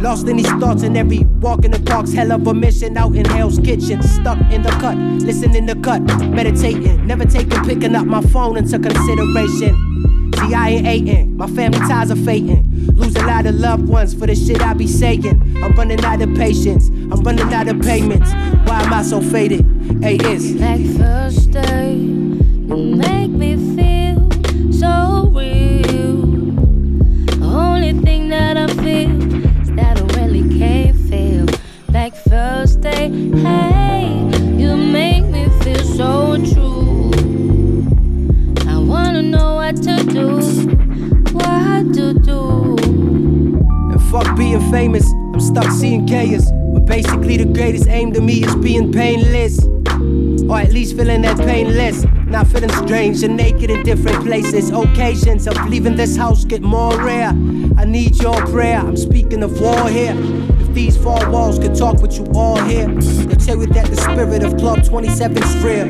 Lost 0.00 0.26
in 0.28 0.38
these 0.38 0.50
thoughts 0.52 0.82
and 0.82 0.96
every 0.96 1.24
walk 1.40 1.64
in 1.66 1.72
the 1.72 1.80
park's 1.80 2.12
hell 2.14 2.32
of 2.32 2.46
a 2.46 2.54
mission 2.54 2.96
out 2.96 3.14
in 3.14 3.26
Hell's 3.26 3.58
Kitchen. 3.58 4.02
Stuck 4.02 4.38
in 4.50 4.62
the 4.62 4.70
cut, 4.80 4.96
listening 4.96 5.66
to 5.66 5.74
cut, 5.74 6.00
meditating, 6.00 7.06
never 7.06 7.26
taking, 7.26 7.62
picking 7.64 7.94
up 7.94 8.06
my 8.06 8.22
phone 8.22 8.56
into 8.56 8.78
consideration. 8.78 10.32
See, 10.36 10.54
I 10.54 10.70
ain't 10.70 10.86
hating, 10.86 11.36
my 11.36 11.46
family 11.48 11.78
ties 11.80 12.10
are 12.10 12.16
fading. 12.16 12.66
Lose 12.96 13.14
a 13.16 13.26
lot 13.26 13.44
of 13.44 13.54
loved 13.56 13.88
ones 13.88 14.14
for 14.14 14.26
the 14.26 14.34
shit 14.34 14.62
I 14.62 14.72
be 14.72 14.86
saying. 14.86 15.60
I'm 15.62 15.74
running 15.74 16.02
out 16.02 16.22
of 16.22 16.34
patience, 16.34 16.88
I'm 16.88 17.20
running 17.22 17.52
out 17.52 17.68
of 17.68 17.82
payments. 17.82 18.32
Why 18.66 18.82
am 18.82 18.94
I 18.94 19.02
so 19.02 19.20
faded? 19.20 19.66
Hey, 20.02 20.16
it's 20.18 20.52
Like 20.52 20.80
Thursday, 20.96 21.92
you 21.92 22.76
make 22.96 23.30
me 23.30 23.54
feel 23.76 24.72
so 24.72 25.30
real. 25.34 26.24
Only 27.44 27.92
thing 28.02 28.30
that 28.30 28.56
I 28.56 28.69
being 44.50 44.70
famous, 44.72 45.12
I'm 45.12 45.38
stuck 45.40 45.70
seeing 45.70 46.06
chaos. 46.06 46.50
But 46.50 46.84
basically, 46.84 47.36
the 47.36 47.44
greatest 47.44 47.86
aim 47.86 48.12
to 48.14 48.20
me 48.20 48.44
is 48.44 48.54
being 48.56 48.92
painless. 48.92 49.64
Or 49.64 50.58
at 50.58 50.72
least 50.72 50.96
feeling 50.96 51.22
that 51.22 51.38
painless. 51.38 52.04
Not 52.26 52.48
feeling 52.48 52.72
strange 52.84 53.22
and 53.22 53.36
naked 53.36 53.70
in 53.70 53.84
different 53.84 54.24
places. 54.24 54.70
Occasions 54.70 55.46
of 55.46 55.54
leaving 55.68 55.94
this 55.94 56.16
house 56.16 56.44
get 56.44 56.62
more 56.62 56.96
rare. 57.00 57.28
I 57.78 57.84
need 57.84 58.16
your 58.20 58.44
prayer, 58.46 58.78
I'm 58.78 58.96
speaking 58.96 59.44
of 59.44 59.60
war 59.60 59.88
here. 59.88 60.16
If 60.60 60.74
these 60.74 60.96
four 60.96 61.30
walls 61.30 61.60
could 61.60 61.76
talk 61.76 62.02
with 62.02 62.18
you 62.18 62.26
all 62.34 62.60
here, 62.64 62.88
they 62.88 63.36
tell 63.36 63.58
you 63.58 63.66
that 63.66 63.86
the 63.86 63.96
spirit 63.96 64.42
of 64.42 64.56
Club 64.56 64.82
27 64.82 65.42
is 65.42 65.56
real. 65.62 65.86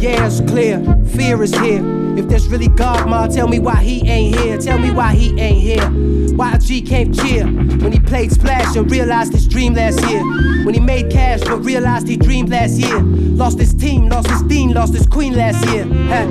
Yeah, 0.00 0.26
it's 0.26 0.40
clear, 0.40 0.78
fear 1.16 1.42
is 1.42 1.54
here. 1.58 1.91
If 2.18 2.28
there's 2.28 2.48
really 2.48 2.68
God, 2.68 3.08
ma, 3.08 3.26
tell 3.26 3.48
me 3.48 3.58
why 3.58 3.76
he 3.76 4.06
ain't 4.08 4.36
here. 4.36 4.58
Tell 4.58 4.78
me 4.78 4.90
why 4.90 5.14
he 5.14 5.38
ain't 5.40 5.58
here. 5.58 6.36
Why 6.36 6.56
G 6.58 6.82
can't 6.82 7.14
cheer 7.14 7.44
when 7.44 7.92
he 7.92 7.98
played 7.98 8.32
Splash 8.32 8.76
and 8.76 8.90
realized 8.90 9.32
his 9.32 9.48
dream 9.48 9.74
last 9.74 10.00
year. 10.08 10.22
When 10.64 10.74
he 10.74 10.80
made 10.80 11.10
cash 11.10 11.40
but 11.40 11.58
realized 11.58 12.08
he 12.08 12.16
dreamed 12.16 12.50
last 12.50 12.78
year. 12.78 13.00
Lost 13.00 13.58
his 13.58 13.74
team, 13.74 14.08
lost 14.08 14.28
his 14.28 14.42
dean, 14.42 14.74
lost 14.74 14.94
his 14.94 15.06
queen 15.06 15.34
last 15.34 15.64
year. 15.70 15.84
Huh? 15.84 16.26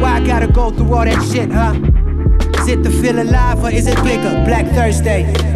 Why 0.00 0.16
I 0.16 0.26
gotta 0.26 0.46
go 0.46 0.70
through 0.70 0.94
all 0.94 1.04
that 1.04 1.22
shit, 1.32 1.50
huh? 1.50 1.74
Is 2.60 2.68
it 2.68 2.82
to 2.82 2.90
feel 2.90 3.20
alive 3.20 3.62
or 3.64 3.70
is 3.70 3.86
it 3.86 3.96
bigger? 4.04 4.44
Black 4.44 4.66
Thursday. 4.74 5.55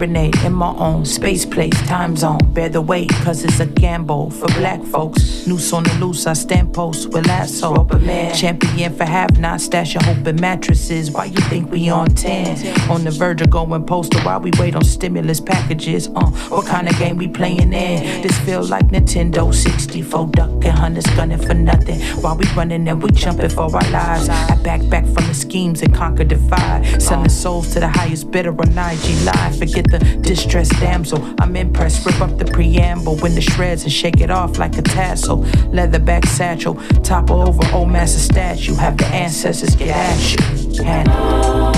Hibernate 0.00 0.44
in 0.44 0.54
my 0.54 0.74
own 0.78 1.04
space 1.04 1.44
place, 1.44 1.78
time 1.86 2.16
zone. 2.16 2.38
Bear 2.54 2.70
the 2.70 2.80
weight, 2.80 3.10
cause 3.22 3.44
it's 3.44 3.60
a 3.60 3.66
gamble 3.80 4.30
for 4.30 4.46
black 4.48 4.82
folks. 4.84 5.46
Noose 5.46 5.72
on 5.72 5.84
the 5.84 5.94
loose, 5.94 6.26
I 6.26 6.34
stand 6.34 6.74
post 6.74 7.08
with 7.08 7.26
lasso. 7.26 7.86
Champion 8.34 8.94
for 8.94 9.04
have 9.04 9.40
not 9.40 9.60
stash 9.60 9.94
your 9.94 10.02
hope 10.02 10.26
in 10.26 10.38
mattresses. 10.38 11.10
Why 11.10 11.24
you 11.24 11.40
think 11.48 11.70
we 11.70 11.88
on 11.88 12.08
10? 12.08 12.90
On 12.90 13.04
the 13.04 13.10
verge 13.10 13.40
of 13.40 13.48
going 13.48 13.84
postal 13.86 14.20
while 14.20 14.40
we 14.40 14.50
wait 14.58 14.76
on 14.76 14.84
stimulus 14.84 15.40
packages. 15.40 16.08
Uh, 16.08 16.26
what 16.50 16.66
kind 16.66 16.88
of 16.88 16.98
game 16.98 17.16
we 17.16 17.26
playing 17.26 17.72
in? 17.72 18.22
This 18.22 18.38
feel 18.40 18.62
like 18.62 18.88
Nintendo 18.88 19.52
64 19.52 20.26
ducking 20.28 20.70
hunters 20.70 21.06
gunning 21.16 21.38
for 21.38 21.54
nothing. 21.54 22.00
While 22.22 22.36
we 22.36 22.46
running 22.54 22.86
and 22.86 23.02
we 23.02 23.10
jumping 23.12 23.48
for 23.48 23.62
our 23.62 23.90
lives. 23.90 24.28
I 24.28 24.56
back 24.62 24.86
back 24.90 25.04
from 25.04 25.26
the 25.26 25.34
schemes 25.34 25.80
and 25.80 25.94
conquer 25.94 26.24
divide. 26.24 27.00
Selling 27.00 27.30
souls 27.30 27.72
to 27.72 27.80
the 27.80 27.88
highest 27.88 28.30
bidder 28.30 28.50
on 28.50 28.68
IG 28.68 29.24
Live. 29.24 29.58
Forget 29.58 29.90
the 29.90 29.98
distressed 30.20 30.72
damsel. 30.72 31.18
I'm 31.40 31.56
impressed. 31.56 32.04
Rip 32.04 32.20
up 32.20 32.36
the 32.36 32.44
preamble, 32.44 33.16
when 33.16 33.34
the 33.34 33.40
shreds 33.70 33.82
and 33.84 33.92
shake 33.92 34.20
it 34.20 34.30
off 34.30 34.58
like 34.58 34.76
a 34.78 34.82
tassel. 34.82 35.44
Leatherback 35.72 36.26
satchel, 36.26 36.74
topple 37.02 37.48
over 37.48 37.62
old 37.72 37.90
master 37.90 38.18
statue. 38.18 38.74
Have 38.74 38.96
the 38.96 39.06
ancestors 39.06 39.76
get 39.76 39.90
at 39.90 40.32
you. 40.32 40.84
Handle. 40.84 41.72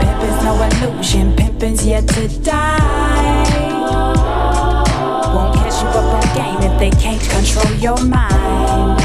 Pimpin's 0.00 0.44
no 0.44 0.52
illusion, 0.62 1.34
pimpin's 1.34 1.84
yet 1.84 2.06
to 2.08 2.28
die. 2.42 3.44
Won't 5.34 5.54
catch 5.56 5.82
you 5.82 5.88
up 5.88 6.14
on 6.14 6.22
game 6.34 6.70
if 6.70 6.78
they 6.78 6.90
can't 6.90 7.22
control 7.22 7.72
your 7.78 8.00
mind. 8.04 9.00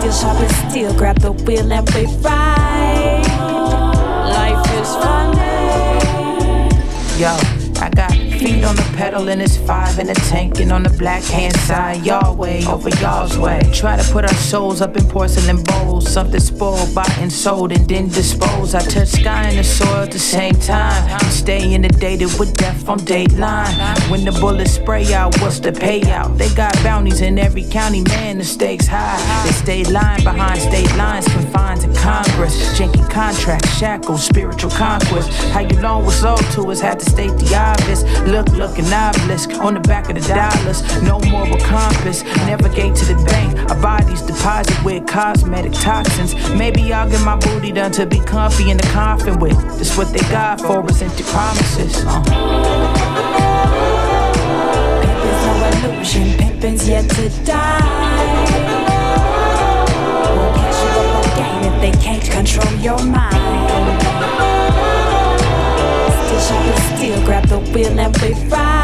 Still 0.00 0.12
sharp 0.12 0.40
as 0.40 0.70
steel, 0.70 0.94
grab 0.94 1.18
the 1.20 1.32
wheel 1.32 1.70
and 1.70 1.88
we 1.94 2.06
ride. 2.22 3.24
Life 4.38 4.66
is 4.80 4.90
funny. 4.96 5.44
Yo, 7.20 7.36
I 7.80 7.90
got 7.94 8.13
on 8.64 8.76
the 8.76 8.93
pedal 8.94 9.28
and 9.28 9.42
it's 9.42 9.56
five 9.56 9.98
in 9.98 10.06
the 10.06 10.14
tank 10.14 10.60
and 10.60 10.72
on 10.72 10.82
the 10.82 10.90
black 10.90 11.22
hand 11.24 11.56
side, 11.60 12.04
y'all 12.04 12.34
way 12.36 12.64
over 12.66 12.88
y'all's 13.00 13.36
way. 13.36 13.60
Try 13.72 13.96
to 13.96 14.12
put 14.12 14.24
our 14.24 14.34
souls 14.34 14.80
up 14.80 14.96
in 14.96 15.04
porcelain 15.08 15.62
bowls, 15.64 16.10
something 16.10 16.40
spoiled, 16.40 16.94
bought 16.94 17.18
and 17.18 17.32
sold 17.32 17.72
and 17.72 17.88
then 17.88 18.08
disposed. 18.08 18.74
I 18.74 18.80
touch 18.80 19.08
sky 19.08 19.48
and 19.48 19.58
the 19.58 19.64
soil 19.64 20.04
at 20.04 20.12
the 20.12 20.18
same 20.18 20.54
time. 20.54 21.20
Stay 21.30 21.74
inundated 21.74 22.38
with 22.38 22.56
death 22.56 22.88
on 22.88 22.98
dateline. 23.00 23.74
When 24.10 24.24
the 24.24 24.32
bullets 24.32 24.72
spray 24.72 25.12
out, 25.12 25.38
what's 25.40 25.58
the 25.58 25.72
payout? 25.72 26.38
They 26.38 26.48
got 26.54 26.74
bounties 26.82 27.20
in 27.20 27.38
every 27.38 27.64
county, 27.64 28.02
man, 28.02 28.38
the 28.38 28.44
stakes 28.44 28.86
high. 28.86 29.18
They 29.44 29.52
stay 29.52 29.84
lying 29.84 30.22
behind 30.22 30.60
state 30.60 30.94
lines, 30.96 31.26
confined 31.28 31.80
to 31.82 31.88
Congress. 32.00 32.78
Janky 32.78 33.08
contracts, 33.10 33.76
shackles, 33.76 34.24
spiritual 34.24 34.70
conquest. 34.70 35.30
How 35.52 35.60
you 35.60 35.80
long 35.80 36.04
was 36.04 36.24
owed 36.24 36.44
to 36.52 36.70
us, 36.70 36.80
had 36.80 37.00
to 37.00 37.10
state 37.10 37.32
the 37.38 37.56
obvious. 37.56 38.02
Look, 38.26 38.48
look, 38.48 38.78
an 38.84 38.92
obelisk 38.92 39.50
on 39.60 39.74
the 39.74 39.80
back 39.80 40.08
of 40.08 40.14
the 40.14 40.20
dollars. 40.20 40.82
No 41.02 41.18
moral 41.30 41.58
compass, 41.58 42.22
navigate 42.46 42.94
to 42.96 43.04
the 43.06 43.14
bank. 43.24 43.70
Our 43.70 43.80
bodies 43.80 44.22
deposit 44.22 44.82
with 44.84 45.06
cosmetic 45.06 45.72
toxins. 45.72 46.34
Maybe 46.50 46.92
I'll 46.92 47.08
get 47.08 47.22
my 47.24 47.36
booty 47.36 47.72
done 47.72 47.92
to 47.92 48.06
be 48.06 48.20
comfy 48.20 48.70
in 48.70 48.76
the 48.76 48.88
coffin 48.88 49.38
with. 49.38 49.56
That's 49.78 49.96
what 49.96 50.12
they 50.12 50.20
got 50.30 50.60
for 50.60 50.84
us, 50.84 51.02
empty 51.02 51.24
promises. 51.24 52.04
Uh. 52.06 52.22
No 55.44 55.90
illusion, 55.90 56.28
pimpin's 56.38 56.88
yet 56.88 57.08
to 57.10 57.28
die. 57.44 57.80
Won't 60.36 60.56
catch 60.56 60.78
you 60.82 60.90
up 61.00 61.24
game 61.36 61.72
if 61.72 61.80
they 61.80 61.92
can't 62.02 62.24
control 62.30 62.74
your 62.80 63.02
mind. 63.04 64.53
Still 66.34 66.48
sharp 66.48 66.98
still 66.98 67.24
grab 67.24 67.46
the 67.46 67.58
wheel 67.60 67.96
and 67.96 68.16
we 68.16 68.32
ride. 68.48 68.83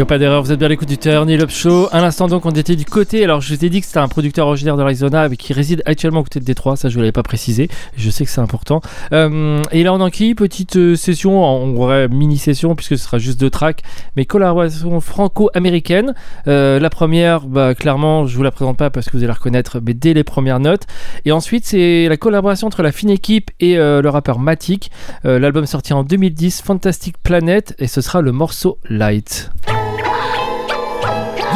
Y'a 0.00 0.06
pas 0.06 0.16
d'erreur, 0.16 0.42
vous 0.42 0.50
êtes 0.50 0.58
bien 0.58 0.68
l'écoute 0.68 0.88
du 0.88 0.96
Turn 0.96 1.30
Up 1.30 1.50
Show. 1.50 1.88
À 1.92 2.00
l'instant 2.00 2.26
donc 2.26 2.46
on 2.46 2.50
était 2.52 2.74
du 2.74 2.86
côté, 2.86 3.22
alors 3.22 3.42
je 3.42 3.54
vous 3.54 3.62
ai 3.66 3.68
dit 3.68 3.82
que 3.82 3.86
c'était 3.86 3.98
un 3.98 4.08
producteur 4.08 4.46
originaire 4.46 4.78
de 4.78 4.80
l'Arizona 4.80 5.28
qui 5.28 5.52
réside 5.52 5.82
actuellement 5.84 6.20
à 6.20 6.22
côté 6.22 6.40
de 6.40 6.44
Détroit, 6.46 6.76
ça 6.76 6.88
je 6.88 6.96
ne 6.96 7.02
l'avais 7.02 7.12
pas 7.12 7.22
précisé, 7.22 7.68
je 7.98 8.08
sais 8.08 8.24
que 8.24 8.30
c'est 8.30 8.40
important. 8.40 8.80
Euh, 9.12 9.60
et 9.72 9.82
là 9.82 9.92
on 9.92 10.00
en 10.00 10.08
qui 10.08 10.34
Petite 10.34 10.76
euh, 10.76 10.96
session, 10.96 11.44
en 11.44 11.74
vrai 11.74 12.08
mini-session 12.08 12.74
puisque 12.76 12.96
ce 12.96 13.04
sera 13.04 13.18
juste 13.18 13.38
deux 13.38 13.50
tracks, 13.50 13.82
mais 14.16 14.24
collaboration 14.24 14.98
franco-américaine. 15.00 16.14
Euh, 16.48 16.80
la 16.80 16.88
première, 16.88 17.46
bah, 17.46 17.74
clairement 17.74 18.24
je 18.24 18.34
vous 18.38 18.42
la 18.42 18.52
présente 18.52 18.78
pas 18.78 18.88
parce 18.88 19.04
que 19.04 19.12
vous 19.12 19.18
allez 19.18 19.26
la 19.26 19.34
reconnaître 19.34 19.82
mais 19.84 19.92
dès 19.92 20.14
les 20.14 20.24
premières 20.24 20.60
notes. 20.60 20.84
Et 21.26 21.32
ensuite 21.32 21.66
c'est 21.66 22.08
la 22.08 22.16
collaboration 22.16 22.68
entre 22.68 22.82
la 22.82 22.92
fine 22.92 23.10
équipe 23.10 23.50
et 23.60 23.76
le 23.76 24.08
rappeur 24.08 24.38
Matic. 24.38 24.90
L'album 25.24 25.66
sorti 25.66 25.92
en 25.92 26.04
2010, 26.04 26.62
Fantastic 26.62 27.18
Planet, 27.22 27.74
et 27.78 27.86
ce 27.86 28.00
sera 28.00 28.22
le 28.22 28.32
morceau 28.32 28.78
Light. 28.88 29.50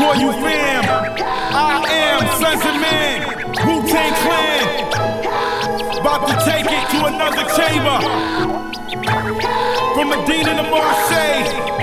Royal 0.00 0.32
fam, 0.42 0.84
I 1.54 1.86
am 1.88 2.26
Sons 2.40 2.64
of 2.64 2.76
Man, 2.80 3.18
Wu 3.66 3.86
Tang 3.86 4.14
Clan. 4.22 4.64
About 6.00 6.26
to 6.28 6.34
take 6.44 6.66
it 6.66 6.84
to 6.90 7.04
another 7.06 7.44
chamber. 7.54 7.98
From 9.94 10.08
Medina 10.08 10.56
to 10.56 10.70
Marseille. 10.70 11.44
Marseille. 11.44 11.73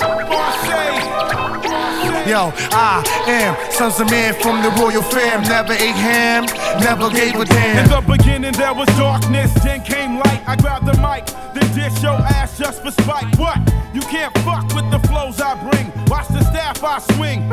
Yo, 2.31 2.53
I 2.71 3.03
am 3.27 3.71
sons 3.73 3.99
of 3.99 4.09
man 4.09 4.33
from 4.35 4.63
the 4.63 4.69
royal 4.79 5.01
fam. 5.01 5.43
Never 5.43 5.73
ate 5.73 5.99
ham, 5.99 6.45
never 6.79 7.09
gave 7.09 7.35
a 7.35 7.43
damn. 7.43 7.83
In 7.83 7.89
the 7.91 7.99
beginning 8.07 8.53
there 8.53 8.73
was 8.73 8.87
darkness, 8.95 9.53
then 9.65 9.83
came 9.83 10.15
light. 10.15 10.41
I 10.47 10.55
grabbed 10.55 10.85
the 10.85 10.95
mic, 11.03 11.27
then 11.51 11.67
dish 11.75 12.01
your 12.01 12.15
ass 12.15 12.57
just 12.57 12.83
for 12.83 12.91
spite. 12.91 13.37
What? 13.37 13.59
You 13.93 13.99
can't 13.99 14.31
fuck 14.47 14.63
with 14.73 14.89
the 14.91 15.05
flows 15.09 15.41
I 15.41 15.59
bring. 15.59 15.91
Watch 16.07 16.29
the 16.29 16.41
staff 16.45 16.81
I 16.81 16.99
swing. 17.15 17.51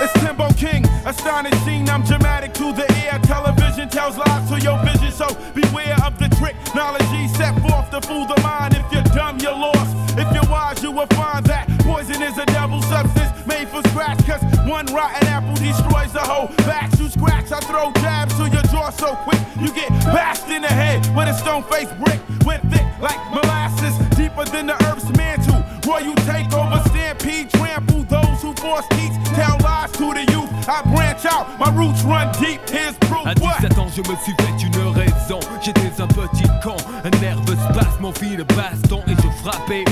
It's 0.00 0.14
Timbo 0.24 0.48
King, 0.54 0.86
astonishing. 1.04 1.90
I'm 1.90 2.02
dramatic 2.02 2.54
to 2.54 2.72
the 2.72 2.90
air. 3.04 3.18
Television 3.24 3.90
tells 3.90 4.16
lies 4.16 4.48
to 4.48 4.58
your 4.60 4.78
vision, 4.82 5.12
so 5.12 5.28
beware 5.52 5.98
of 6.06 6.16
the 6.18 6.30
trick. 6.40 6.56
Knowledge 6.74 7.04
set 7.36 7.52
forth 7.60 7.90
to 7.90 8.00
fool 8.08 8.24
the 8.24 8.40
mind. 8.40 8.72
If 8.72 8.90
you're 8.90 9.02
dumb, 9.12 9.38
you're 9.40 9.52
lost. 9.52 9.94
If 10.16 10.32
you're 10.32 10.48
wise, 10.50 10.82
you 10.82 10.90
will 10.90 11.06
find 11.08 11.44
that 11.52 11.68
poison 11.90 12.22
is 12.22 12.38
a 12.38 12.46
double 12.46 12.82
substance 12.82 13.30
made 13.46 13.68
for 13.68 13.82
scratch. 13.90 14.18
Cause 14.26 14.42
one 14.66 14.86
rotten 14.94 15.26
apple 15.26 15.54
destroys 15.56 16.12
the 16.12 16.20
whole 16.20 16.48
batch. 16.68 16.98
You 17.00 17.08
scratch, 17.08 17.50
I 17.50 17.60
throw 17.60 17.90
jabs 18.02 18.34
to 18.38 18.44
your 18.48 18.62
jaw 18.72 18.90
so 18.90 19.16
quick. 19.26 19.40
You 19.60 19.72
get 19.72 19.90
bashed 20.14 20.48
in 20.48 20.62
the 20.62 20.68
head 20.82 21.00
with 21.16 21.28
a 21.28 21.34
stone 21.34 21.64
faced 21.64 21.96
brick. 21.98 22.20
Went 22.46 22.62
thick 22.70 22.86
like 23.00 23.18
molasses, 23.34 23.94
deeper 24.16 24.44
than 24.44 24.66
the 24.66 24.76
earth's 24.88 25.10
mantle. 25.16 25.60
Roy, 25.86 26.00
you 26.08 26.14
take 26.30 26.52
over, 26.54 26.78
stampede, 26.90 27.50
trample 27.50 28.04
those 28.04 28.38
who 28.42 28.52
force 28.54 28.86
teach. 28.90 29.14
Tell 29.34 29.56
lies 29.64 29.90
to 29.92 30.06
the 30.14 30.24
youth. 30.32 30.50
I 30.68 30.82
branch 30.94 31.24
out, 31.26 31.58
my 31.58 31.70
roots 31.74 32.02
run 32.04 32.30
deep. 32.40 32.60
Here's 32.70 32.96
proof. 33.08 33.26
À 33.26 33.34
What? 33.40 33.60
17 33.60 33.78
ans, 33.78 33.88
je 33.96 34.02
me 34.02 34.16
suis 34.22 34.34
fait 34.40 34.56
une 34.66 34.88
raison. 34.92 35.40
J'étais 35.60 36.00
un 36.00 36.06
petit 36.06 36.46
con, 36.62 36.76
un 37.04 37.10
nerveux 37.20 37.56
spasme, 37.56 38.00
mon 38.00 38.12
fil 38.12 38.36
de 38.36 38.44
baston 38.44 39.02
et 39.08 39.16
je 39.16 39.28
frappais. 39.42 39.84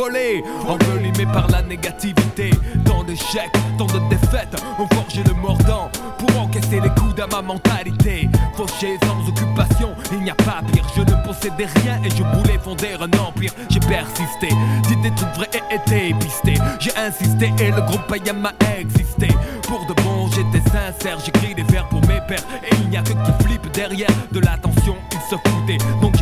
Volé, 0.00 0.42
envelimé 0.66 1.26
par 1.26 1.46
la 1.48 1.60
négativité. 1.62 2.50
Tant 2.86 3.02
d'échecs, 3.04 3.52
tant 3.76 3.86
de 3.86 3.98
défaites 4.08 4.56
ont 4.78 4.88
forgé 4.94 5.22
le 5.24 5.34
mordant 5.34 5.90
pour 6.16 6.40
encaisser 6.40 6.80
les 6.80 6.88
coups 6.90 7.20
à 7.20 7.26
ma 7.26 7.42
mentalité. 7.42 8.28
Fauché 8.56 8.98
sans 9.02 9.28
occupation, 9.28 9.90
il 10.12 10.20
n'y 10.20 10.30
a 10.30 10.34
pas 10.34 10.62
pire. 10.72 10.86
Je 10.96 11.02
ne 11.02 11.26
possédais 11.26 11.68
rien 11.82 12.00
et 12.02 12.10
je 12.10 12.22
voulais 12.22 12.58
fonder 12.62 12.94
un 12.98 13.12
empire. 13.18 13.52
J'ai 13.68 13.80
persisté, 13.80 14.48
dit 14.88 14.96
des 14.96 15.14
trucs 15.14 15.34
vrais 15.34 15.50
et 15.52 15.74
été 15.74 16.14
pisté. 16.14 16.54
J'ai 16.78 16.96
insisté 16.96 17.52
et 17.58 17.70
le 17.70 17.82
groupe 17.82 18.06
Payam 18.08 18.46
a 18.46 18.80
existé. 18.80 19.28
Pour 19.68 19.84
de 19.86 19.94
bon, 20.02 20.28
j'étais 20.28 20.66
sincère, 20.70 21.18
j'écris 21.24 21.54
des 21.54 21.64
vers 21.64 21.86
pour 21.88 22.00
mes 22.02 22.20
pères. 22.26 22.44
Et 22.64 22.74
il 22.82 22.88
n'y 22.88 22.96
a 22.96 23.02
que 23.02 23.12
qui 23.12 23.44
flippe 23.44 23.70
derrière 23.72 24.10
de 24.32 24.40
l'attention, 24.40 24.96
ils 25.12 25.30
se 25.30 25.36
foutaient. 25.36 25.78
Donc 26.00 26.14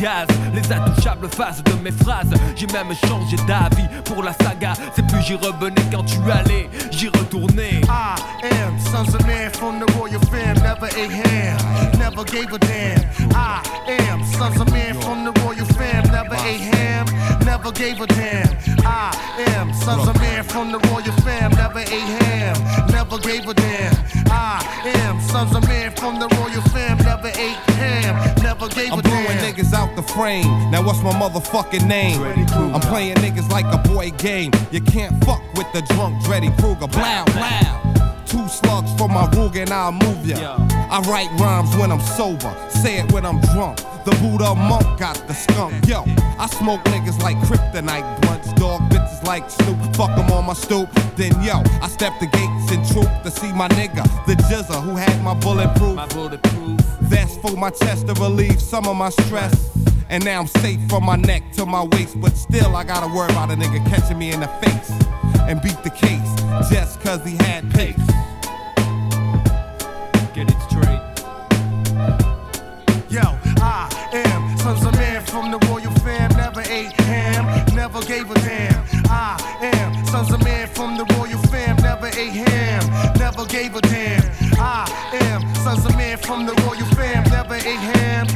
gaz. 0.00 0.26
Les 0.54 0.72
intouchables 0.72 1.28
faces 1.28 1.62
de 1.62 1.72
mes 1.82 1.92
phrases. 1.92 2.32
J'ai 2.56 2.66
même 2.66 2.92
changé 3.06 3.36
d'avis 3.46 3.86
pour 4.04 4.22
la 4.22 4.32
saga. 4.32 4.72
C'est 4.94 5.06
plus 5.06 5.22
j'y 5.22 5.34
revenais 5.34 5.82
quand 5.92 6.04
tu 6.04 6.18
allais, 6.30 6.68
j'y 6.90 7.08
retournais. 7.08 7.80
I 7.88 8.16
am 8.42 8.78
sons 8.78 9.14
of 9.14 9.26
man 9.26 9.50
from 9.52 9.80
the 9.80 9.92
royal 9.96 10.20
fam, 10.30 10.56
never 10.62 10.86
ate 10.86 11.10
ham, 11.10 11.58
never 11.98 12.24
gave 12.24 12.52
a 12.52 12.58
damn. 12.58 13.00
I 13.34 13.62
am 13.88 14.24
sons 14.24 14.60
of 14.60 14.70
man 14.72 14.94
from 15.00 15.24
the 15.24 15.32
royal 15.40 15.66
fam, 15.76 16.04
never 16.10 16.34
ate 16.46 16.74
ham, 16.74 17.06
never 17.50 17.72
gave 17.72 18.00
a 18.00 18.06
damn. 18.06 18.48
I 18.86 19.10
am 19.56 19.74
sons 19.74 20.06
of 20.08 20.14
man 20.20 20.44
from 20.44 20.70
the 20.70 20.78
royal 20.88 21.16
fam, 21.24 21.50
never 21.50 21.80
ate 21.80 22.10
ham, 22.22 22.56
never 22.92 23.18
gave 23.18 23.48
a 23.48 23.54
damn. 23.54 23.94
I 24.30 24.62
am 25.02 25.20
sons 25.20 25.56
of 25.56 25.66
man 25.66 25.90
from 25.96 26.20
the 26.20 26.28
royal 26.36 26.62
fam, 26.70 26.98
never 26.98 27.26
ate 27.26 27.62
ham, 27.80 28.14
never 28.40 28.68
gave 28.68 28.92
I'm 28.92 29.00
a 29.00 29.02
blowing 29.02 29.38
niggas 29.44 29.72
out 29.72 29.96
the 29.96 30.02
frame. 30.02 30.70
Now 30.70 30.82
what's 30.86 31.02
my 31.02 31.12
motherfucking 31.12 31.86
name? 31.88 32.22
I'm 32.74 32.80
playing 32.80 33.16
niggas 33.16 33.50
like 33.50 33.66
a 33.66 33.78
boy 33.88 34.10
game. 34.12 34.52
You 34.70 34.80
can't 34.80 35.12
fuck 35.24 35.42
with 35.54 35.66
the 35.72 35.82
drunk 35.92 36.22
Dreddy 36.24 36.50
Kruger. 36.58 36.86
Blow, 36.86 37.24
blow. 37.34 38.09
Two 38.30 38.46
slugs 38.46 38.94
for 38.94 39.08
my 39.08 39.26
Ruger 39.34 39.62
and 39.62 39.70
I'll 39.70 39.90
move 39.90 40.24
ya. 40.24 40.56
I 40.88 41.00
write 41.10 41.28
rhymes 41.40 41.76
when 41.76 41.90
I'm 41.90 41.98
sober, 42.00 42.54
say 42.68 43.00
it 43.00 43.10
when 43.10 43.26
I'm 43.26 43.40
drunk. 43.40 43.78
The 44.04 44.12
Buddha 44.22 44.54
monk 44.54 45.00
got 45.00 45.16
the 45.26 45.34
skunk. 45.34 45.74
Yo, 45.88 46.04
I 46.38 46.46
smoke 46.46 46.80
niggas 46.84 47.20
like 47.24 47.36
kryptonite 47.38 48.20
blunts, 48.22 48.52
dog 48.52 48.82
bitches 48.82 49.24
like 49.24 49.50
Snoop. 49.50 49.78
Fuck 49.96 50.10
'em 50.16 50.30
on 50.30 50.46
my 50.46 50.52
stoop. 50.52 50.88
Then 51.16 51.32
yo, 51.42 51.64
I 51.82 51.88
step 51.88 52.12
the 52.20 52.26
gates 52.26 52.70
and 52.70 52.86
troop 52.92 53.10
to 53.24 53.32
see 53.32 53.52
my 53.52 53.66
nigga, 53.70 54.04
the 54.26 54.36
Jizza 54.46 54.80
who 54.80 54.94
had 54.94 55.20
my 55.24 55.34
bulletproof. 55.34 55.96
My 55.96 56.06
bulletproof. 56.06 56.80
That's 57.00 57.36
for 57.38 57.56
my 57.56 57.70
chest 57.70 58.06
to 58.06 58.14
relieve 58.14 58.60
some 58.60 58.86
of 58.86 58.96
my 58.96 59.10
stress. 59.10 59.54
And 60.08 60.24
now 60.24 60.38
I'm 60.38 60.46
safe 60.46 60.78
from 60.88 61.04
my 61.04 61.16
neck 61.16 61.42
to 61.54 61.66
my 61.66 61.82
waist, 61.82 62.20
but 62.20 62.36
still 62.36 62.76
I 62.76 62.84
gotta 62.84 63.08
worry 63.08 63.30
about 63.30 63.50
a 63.50 63.56
nigga 63.56 63.84
catching 63.90 64.18
me 64.18 64.30
in 64.30 64.38
the 64.38 64.50
face 64.62 64.90
and 65.48 65.60
beat 65.60 65.82
the 65.82 65.90
case 65.90 66.30
just 66.70 67.00
cause 67.00 67.24
he 67.24 67.36
had 67.36 67.68
pace. 67.74 68.19
Yo, 73.10 73.22
I 73.60 73.90
am 74.12 74.56
sons 74.58 74.86
of 74.86 74.94
man 74.94 75.20
from 75.22 75.50
the 75.50 75.58
royal 75.66 75.90
fam, 76.04 76.30
never 76.36 76.60
ate 76.60 76.92
ham, 77.00 77.44
never 77.74 78.00
gave 78.02 78.30
a 78.30 78.34
damn. 78.34 78.84
I 79.10 79.34
am 79.74 80.06
sons 80.06 80.30
of 80.32 80.40
man 80.44 80.68
from 80.68 80.96
the 80.96 81.04
royal 81.16 81.42
fam, 81.50 81.74
never 81.82 82.06
ate 82.06 82.46
ham, 82.46 83.14
never 83.18 83.44
gave 83.46 83.74
a 83.74 83.80
damn. 83.80 84.22
I 84.60 84.86
am 85.22 85.42
sons 85.56 85.84
of 85.86 85.96
man 85.96 86.18
from 86.18 86.46
the 86.46 86.52
royal 86.62 86.86
fam, 86.94 87.24
never 87.30 87.56
ate 87.56 87.82
ham, 87.98 88.28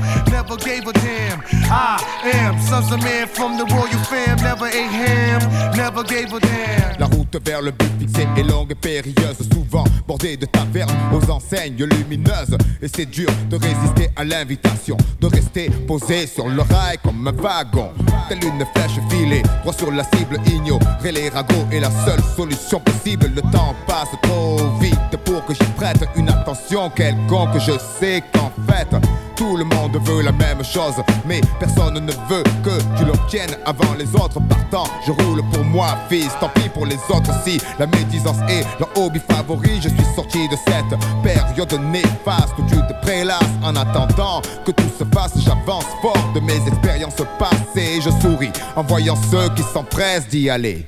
La 6.99 7.07
route 7.07 7.36
vers 7.45 7.62
le 7.62 7.70
but 7.70 7.90
fixé 7.99 8.26
est 8.36 8.42
longue 8.42 8.72
et 8.72 8.74
périlleuse, 8.74 9.38
souvent 9.53 9.84
bordée 10.07 10.36
de 10.36 10.47
tavernes 10.47 10.95
aux 11.12 11.30
enseignes 11.30 11.84
lumineuses. 11.84 12.57
Et 12.82 12.88
c'est 12.88 13.07
dur 13.07 13.28
de 13.51 13.57
résister 13.57 14.11
à 14.16 14.24
l'invitation, 14.24 14.97
de 15.20 15.26
rester 15.26 15.70
posé 15.86 16.26
sur 16.26 16.49
le 16.49 16.62
rail 16.62 16.99
comme 17.03 17.26
un 17.26 17.32
wagon. 17.32 17.90
Telle 18.28 18.45
une 18.45 18.64
flèche 18.74 19.01
filée, 19.11 19.42
droit 19.62 19.72
sur 19.72 19.90
la 19.90 20.05
cible, 20.05 20.38
ignorer 20.47 21.12
les 21.12 21.28
ragots 21.28 21.66
est 21.72 21.80
la 21.80 21.90
seule 22.05 22.22
solution 22.36 22.80
possible. 22.80 23.30
Le 23.34 23.42
temps 23.42 23.74
passe 23.86 24.09
trop 24.22 24.57
vite 24.80 24.99
pour 25.24 25.45
que 25.45 25.55
j'y 25.55 25.70
prête 25.76 26.05
une 26.16 26.28
attention 26.28 26.90
quelconque. 26.90 27.59
Je 27.59 27.72
sais 28.01 28.22
qu'en 28.32 28.53
fait, 28.68 28.88
tout 29.36 29.57
le 29.57 29.64
monde 29.64 29.99
veut 30.05 30.22
la 30.22 30.32
même 30.32 30.43
chose, 30.64 30.95
mais 31.26 31.40
personne 31.59 31.95
ne 31.95 32.12
veut 32.12 32.42
que 32.62 32.78
tu 32.97 33.05
l'obtiennes 33.05 33.57
avant 33.64 33.95
les 33.99 34.14
autres 34.14 34.40
partant. 34.49 34.84
Je 35.07 35.12
roule 35.12 35.42
pour 35.53 35.64
moi, 35.64 35.97
fils, 36.09 36.30
tant 36.40 36.49
pis 36.49 36.68
pour 36.68 36.86
les 36.86 36.99
autres 37.09 37.32
si 37.45 37.59
la 37.78 37.86
médisance 37.86 38.38
est 38.49 38.64
leur 38.78 38.88
hobby 38.97 39.20
favori. 39.30 39.80
Je 39.80 39.88
suis 39.88 40.14
sorti 40.14 40.49
de 40.49 40.57
cette 40.57 40.99
période 41.22 41.80
néfaste 41.90 42.55
où 42.59 42.62
tu 42.62 42.76
te 42.76 43.01
prélasses 43.03 43.42
en 43.62 43.76
attendant 43.76 44.40
que 44.64 44.70
tout 44.70 44.90
se 44.99 45.05
fasse. 45.14 45.32
J'avance 45.38 45.86
fort 46.01 46.32
de 46.34 46.40
mes 46.40 46.66
expériences 46.66 47.22
passées. 47.38 48.01
Je 48.01 48.11
souris 48.20 48.53
en 48.76 48.82
voyant 48.82 49.16
ceux 49.30 49.49
qui 49.55 49.62
s'empressent 49.62 50.28
d'y 50.28 50.51
aller. 50.51 50.86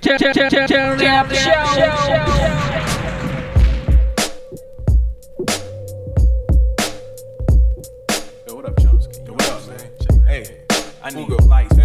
I 11.06 11.10
need 11.10 11.28
lights. 11.46 11.75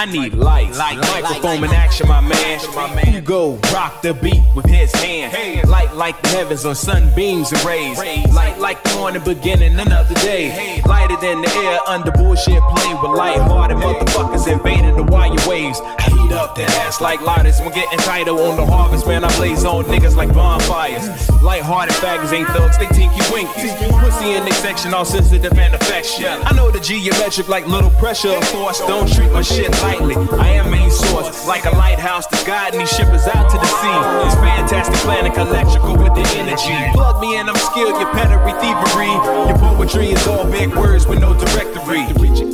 I 0.00 0.04
need 0.04 0.34
lights, 0.34 0.78
microphone 0.78 1.64
in 1.64 1.70
action, 1.70 2.06
my 2.06 2.20
man. 2.20 2.60
Hugo 3.04 3.56
rock 3.72 4.00
the 4.00 4.14
beat 4.14 4.42
with 4.54 4.66
his 4.66 4.92
hand. 4.94 5.68
Light 5.68 5.92
like 5.92 6.22
the 6.22 6.28
heavens 6.28 6.64
on 6.64 6.76
sunbeams 6.76 7.50
and 7.50 7.64
rays. 7.64 7.98
Light 7.98 8.58
like 8.60 8.80
the 8.84 8.94
morning 8.94 9.22
beginning 9.24 9.78
another 9.78 10.14
day. 10.14 10.80
Lighter 10.86 11.16
than 11.16 11.42
the 11.42 11.50
air 11.50 11.80
under 11.88 12.12
bullshit 12.12 12.62
play 12.62 12.94
with 12.94 13.10
light-hearted 13.10 13.78
motherfuckers 13.78 14.46
invading 14.46 14.94
the 14.94 15.02
wire 15.02 15.34
waves. 15.48 15.80
I 15.80 16.02
heat 16.02 16.32
up 16.32 16.54
that 16.54 16.70
ass 16.86 17.00
like 17.00 17.20
lighters. 17.20 17.60
We're 17.60 17.72
getting 17.72 17.98
tighter 17.98 18.30
on 18.30 18.56
the 18.56 18.66
harvest, 18.66 19.04
man. 19.04 19.24
I 19.24 19.36
blaze 19.36 19.64
on 19.64 19.84
niggas 19.86 20.14
like 20.14 20.32
bonfires. 20.32 21.28
Light-hearted 21.42 21.96
faggots 21.96 22.32
ain't 22.32 22.48
thugs, 22.50 22.78
they 22.78 22.86
tinky 22.86 23.20
winkies. 23.32 23.74
Pussy 23.98 24.34
in 24.34 24.44
their 24.44 24.54
section, 24.54 24.94
all 24.94 25.04
sensitive 25.04 25.58
and 25.58 25.74
affection. 25.74 26.26
I 26.44 26.52
know 26.54 26.70
the 26.70 26.78
geometric 26.78 27.48
like 27.48 27.66
little 27.66 27.90
pressure, 27.90 28.30
of 28.30 28.44
course. 28.52 28.78
Don't 28.78 29.12
treat 29.12 29.32
my 29.32 29.42
shit 29.42 29.74
lightly. 29.88 30.16
I 30.38 30.48
am 30.60 30.70
main 30.70 30.90
source, 30.90 31.46
like 31.46 31.64
a 31.64 31.70
lighthouse 31.70 32.26
that's 32.26 32.44
guiding 32.44 32.80
these 32.80 32.90
shippers 32.90 33.26
out 33.26 33.48
to 33.50 33.56
the 33.56 33.70
sea. 33.80 33.98
It's 34.26 34.34
fantastic 34.36 34.96
planning, 35.06 35.32
electrical 35.32 35.96
with 35.96 36.14
the 36.14 36.26
energy. 36.36 36.76
Plug 36.92 37.20
me 37.20 37.38
in, 37.38 37.48
I'm 37.48 37.56
skilled, 37.56 37.96
your 38.00 38.10
pedigree, 38.12 38.56
thievery. 38.60 39.12
Your 39.48 39.58
poetry 39.58 40.08
is 40.10 40.26
all 40.26 40.44
big 40.50 40.74
words 40.74 41.06
with 41.06 41.20
no 41.20 41.32
directory. 41.34 42.04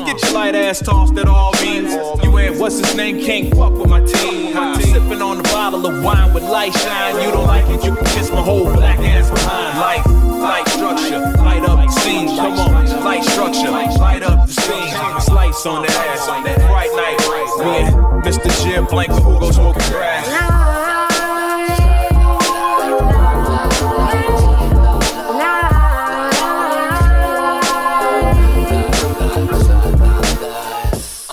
Get 0.04 0.22
your 0.22 0.32
light 0.32 0.54
ass 0.54 0.80
tossed 0.80 1.16
at 1.18 1.26
all 1.26 1.52
means. 1.62 1.92
You 2.22 2.38
ain't 2.38 2.58
what's 2.58 2.78
his 2.78 2.94
name, 2.94 3.20
can't 3.20 3.54
fuck 3.54 3.72
with 3.72 3.88
my 3.88 4.00
team. 4.00 4.54
Sipping 4.80 5.22
on 5.22 5.40
a 5.40 5.42
bottle 5.44 5.86
of 5.86 6.02
wine 6.04 6.32
with 6.32 6.44
light 6.44 6.74
shine. 6.74 7.20
You 7.22 7.30
don't 7.32 7.46
like 7.46 7.66
it, 7.68 7.84
you 7.84 7.94
can 7.94 8.04
kiss 8.14 8.30
my 8.30 8.42
whole 8.42 8.72
black 8.72 8.98
ass 9.00 9.30
behind. 9.30 9.78
Light, 9.80 10.04
light 10.40 10.68
structure, 10.68 11.20
light 11.42 11.62
up 11.62 11.83
scene. 12.00 12.28
Come 12.36 12.58
on, 12.58 13.04
light 13.04 13.24
structure, 13.24 13.70
light 13.70 14.22
up 14.22 14.46
the 14.46 14.52
scene. 14.52 15.34
Lights 15.34 15.66
on 15.66 15.82
the 15.82 15.90
ass, 15.90 16.26
bright 16.26 16.92
night. 16.94 17.18
Me 17.64 18.30
Mr. 18.30 18.50
Jim 18.64 18.84
Blanco 18.86 19.14
who 19.14 19.38
go 19.38 19.50
smoking 19.50 19.82
grass. 19.90 20.26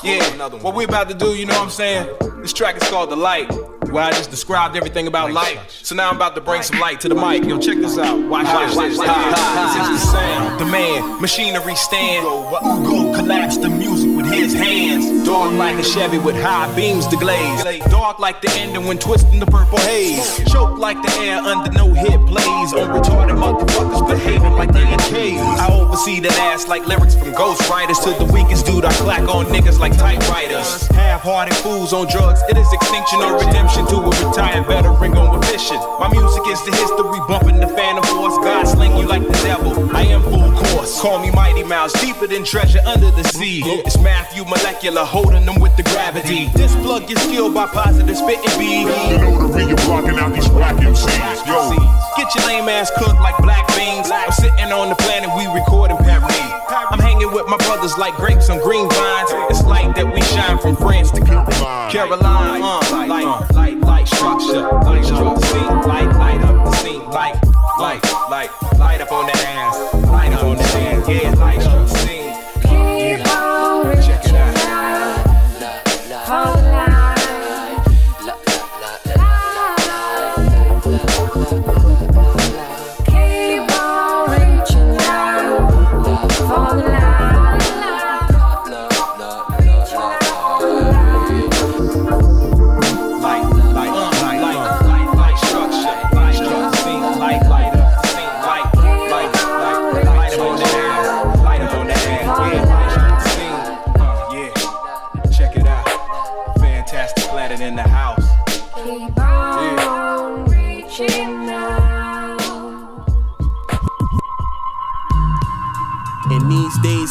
Yeah, 0.04 0.48
what 0.62 0.76
we 0.76 0.86
about 0.86 1.10
to 1.10 1.16
do, 1.16 1.36
you 1.36 1.46
know 1.46 1.54
what 1.54 1.64
I'm 1.64 1.70
saying? 1.70 2.10
This 2.42 2.54
track 2.54 2.76
is 2.76 2.90
called 2.90 3.12
The 3.12 3.16
Light, 3.16 3.50
where 3.92 4.04
I 4.04 4.12
just 4.12 4.30
described 4.30 4.76
everything 4.76 5.08
about 5.08 5.32
light. 5.32 5.60
So 5.84 5.96
now 5.96 6.10
I'm 6.10 6.16
about 6.16 6.36
to 6.36 6.42
bring 6.42 6.62
some 6.62 6.80
light 6.80 7.02
to 7.02 7.10
the 7.10 7.16
mic. 7.16 7.44
Yo, 7.44 7.60
check 7.60 7.78
this 7.78 7.98
out. 7.98 8.18
Watch 8.28 8.46
this. 8.46 8.76
Watch 8.76 8.90
this. 8.92 9.00
This 9.00 9.76
is 9.84 9.90
the 9.90 10.12
sound. 10.12 10.60
The 10.60 10.66
man, 10.66 11.22
machinery 11.22 11.76
stand. 11.76 12.26
Ugo 12.26 13.14
collapsed 13.16 13.62
the 13.62 13.70
music 13.70 14.16
with 14.16 14.32
his 14.32 14.54
hands. 14.54 15.26
Dark 15.26 15.54
like 15.54 15.78
a 15.78 15.84
Chevy 15.84 16.20
with 16.20 16.36
high 16.36 16.74
beams 16.76 17.08
to 17.08 17.18
glaze. 17.18 17.64
Dark 17.90 18.20
like 18.20 18.42
the 18.42 18.50
ending 18.52 18.86
when 18.86 18.98
twisting 18.98 19.40
the 19.40 19.46
purple 19.46 19.78
haze. 19.80 20.40
Choke 20.52 20.78
like 20.78 21.02
the 21.02 21.12
air 21.22 21.38
under 21.38 21.72
no 21.72 21.94
hit 21.94 22.20
plays. 22.28 22.74
On 22.74 22.90
retarded 22.90 23.38
motherfuckers 23.38 24.08
behaving 24.08 24.54
like 24.54 24.72
they 24.72 24.92
in 24.92 25.00
caves. 25.00 25.42
I 25.42 25.70
oversee 25.72 26.20
that 26.22 26.38
ass 26.40 26.68
like 26.68 26.86
lyrics 26.88 27.16
from 27.16 27.34
Ghost 27.34 27.70
Riders. 27.70 28.00
To 28.00 28.12
the 28.12 28.30
weakest 28.32 28.66
dude, 28.66 28.86
I 28.86 28.94
clack 28.94 29.28
on 29.28 29.46
niggas 29.48 29.80
like 29.80 29.98
typewriters. 29.98 30.88
Half-hearted 30.88 31.56
fools 31.56 31.94
on 31.94 32.08
drugs. 32.08 32.42
It 32.50 32.58
is 32.58 32.72
extinction 32.72 33.20
or 33.20 33.38
redemption 33.38 33.81
to 33.88 33.98
a 33.98 34.10
retired 34.28 34.66
veteran 34.68 35.12
with 35.12 35.42
mission. 35.52 35.78
My 36.00 36.10
music 36.12 36.44
is 36.48 36.62
the 36.66 36.72
history, 36.72 37.20
bumping 37.28 37.60
the 37.60 37.68
phantom 37.68 38.04
force. 38.16 38.38
God 38.38 38.66
sling 38.66 38.98
you 38.98 39.08
like 39.08 39.22
the 39.22 39.40
devil. 39.44 39.74
I 39.96 40.04
am 40.04 40.24
full 40.24 40.52
course. 40.52 41.02
Call 41.02 41.20
me 41.20 41.32
Mighty 41.32 41.64
Mouse, 41.64 41.94
deeper 42.02 42.28
than 42.28 42.44
treasure 42.44 42.82
under 42.86 43.12
the 43.12 43.24
sea. 43.24 43.62
It's 43.86 43.98
Matthew 44.00 44.44
Molecular, 44.46 45.04
holding 45.04 45.46
them 45.46 45.60
with 45.60 45.76
the 45.78 45.84
gravity. 45.84 46.50
This 46.56 46.76
plug 46.76 47.08
gets 47.08 47.26
killed 47.26 47.54
by 47.54 47.68
positive 47.68 48.18
spitting 48.18 48.60
beat. 48.60 48.88
You 49.12 49.18
know 49.18 49.48
the 49.48 49.66
you're 49.66 49.78
blocking 49.86 50.18
out 50.18 50.34
these 50.34 50.50
whack 50.50 50.76
MCs. 50.78 51.46
Yo, 51.48 51.92
Get 52.18 52.36
your 52.36 52.46
lame 52.48 52.70
ass 52.70 52.92
cooked 52.98 53.20
like 53.22 53.38
black 53.38 53.68
beans. 53.76 54.12
I'm 54.12 54.32
sitting 54.32 54.72
on 54.72 54.90
the 54.90 54.96
planet, 54.96 55.30
we 55.38 55.48
recording 55.48 55.98
Paris. 55.98 56.36
I'm 56.92 57.00
hanging 57.00 57.32
with 57.32 57.48
my 57.48 57.58
brothers 57.58 57.98
like 57.98 58.16
grapes 58.16 58.50
on 58.50 58.60
green 58.60 58.90
vines. 58.90 59.30
It's 59.50 59.64
light 59.64 59.96
that 59.96 60.14
we 60.14 60.22
shine 60.22 60.58
from 60.60 60.76
France 60.76 61.12
to 61.12 61.22
Caroline. 61.22 61.92
Caroline, 61.92 62.62
uh, 62.62 63.08
light, 63.08 63.71
light, 63.76 63.88
light 63.88 64.08
structure, 64.08 64.62
light 64.62 65.06
structure, 65.06 65.46
scene, 65.48 65.82
light, 65.88 66.16
light 66.18 66.42
up 66.42 66.66
the 66.66 66.72
scene, 66.78 67.04
light, 67.06 67.36
light, 67.80 68.04
light, 68.30 68.50
light 68.78 69.02
up 69.02 69.12
on 69.12 69.28
that 69.28 69.38
ass, 69.38 69.94
light 70.08 70.34
up 70.34 70.44
on 70.44 70.58
that 70.58 70.76
ass, 70.76 71.10
yeah, 71.10 71.34
light 71.36 71.62
structure, 71.62 71.81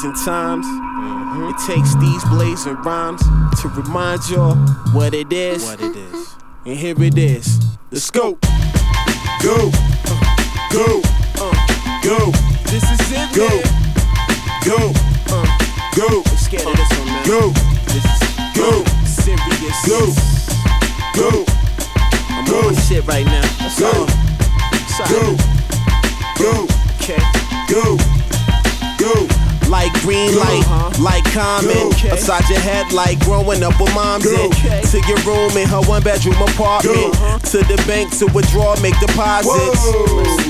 these 0.03 0.13
days 0.13 0.19
and 0.19 0.27
times, 0.27 0.67
it 1.51 1.67
takes 1.67 1.95
these 1.97 2.25
blazing 2.25 2.75
rhymes 2.77 3.23
to 3.61 3.69
remind 3.69 4.21
y'all 4.29 4.55
what 4.93 5.15
it 5.15 5.33
is. 5.33 5.65
What 5.65 5.81
it 5.81 5.97
is. 5.97 6.37
And 6.65 6.77
here 6.77 7.03
it 7.03 7.19
is. 7.19 7.59
The 7.91 8.01
scope. 8.01 8.41
Go. 9.43 9.71
Go. 10.73 11.01
Go. 11.37 11.53
Go. 12.03 12.31
This 12.67 12.85
is 12.85 13.13
it. 13.13 13.35
Go. 13.35 13.49
Go. 14.65 14.93
Go. 15.97 16.23
I'm 16.25 16.37
scared 16.37 16.67
of 16.67 16.77
this 16.77 16.99
one, 16.99 17.07
man. 17.07 17.27
Go. 17.27 17.51
This 17.87 18.05
is 18.05 18.21
Go. 18.57 18.85
serious. 19.05 19.89
Go. 19.89 20.01
Go. 21.15 21.45
I'm 22.31 22.45
Go. 22.47 22.69
on 22.69 22.75
shit 22.77 23.07
right 23.07 23.27
now. 23.27 23.43
That's 23.59 23.81
Go. 23.81 23.87
all. 23.87 24.07
That's 24.71 25.01
all. 25.01 25.09
Go. 25.09 25.37
Go. 26.39 26.69
Okay. 27.01 27.23
Go. 27.69 27.97
Go. 28.99 29.40
Like 29.71 29.93
green 30.03 30.35
light, 30.37 30.67
Uh-huh. 30.67 30.91
like 31.03 31.23
common. 31.33 31.95
Upside 32.11 32.43
your 32.51 32.59
head, 32.59 32.93
like 32.93 33.21
growing 33.21 33.63
up 33.63 33.79
with 33.81 33.95
moms 33.95 34.27
in. 34.27 34.51
To 34.51 34.99
your 35.07 35.19
room 35.23 35.57
in 35.57 35.69
her 35.69 35.81
one 35.87 36.03
bedroom 36.03 36.35
apartment. 36.43 37.15
Go. 37.15 37.39
To 37.55 37.59
the 37.71 37.79
bank 37.87 38.11
to 38.19 38.27
withdraw, 38.35 38.75
make 38.83 38.99
deposits. 38.99 39.87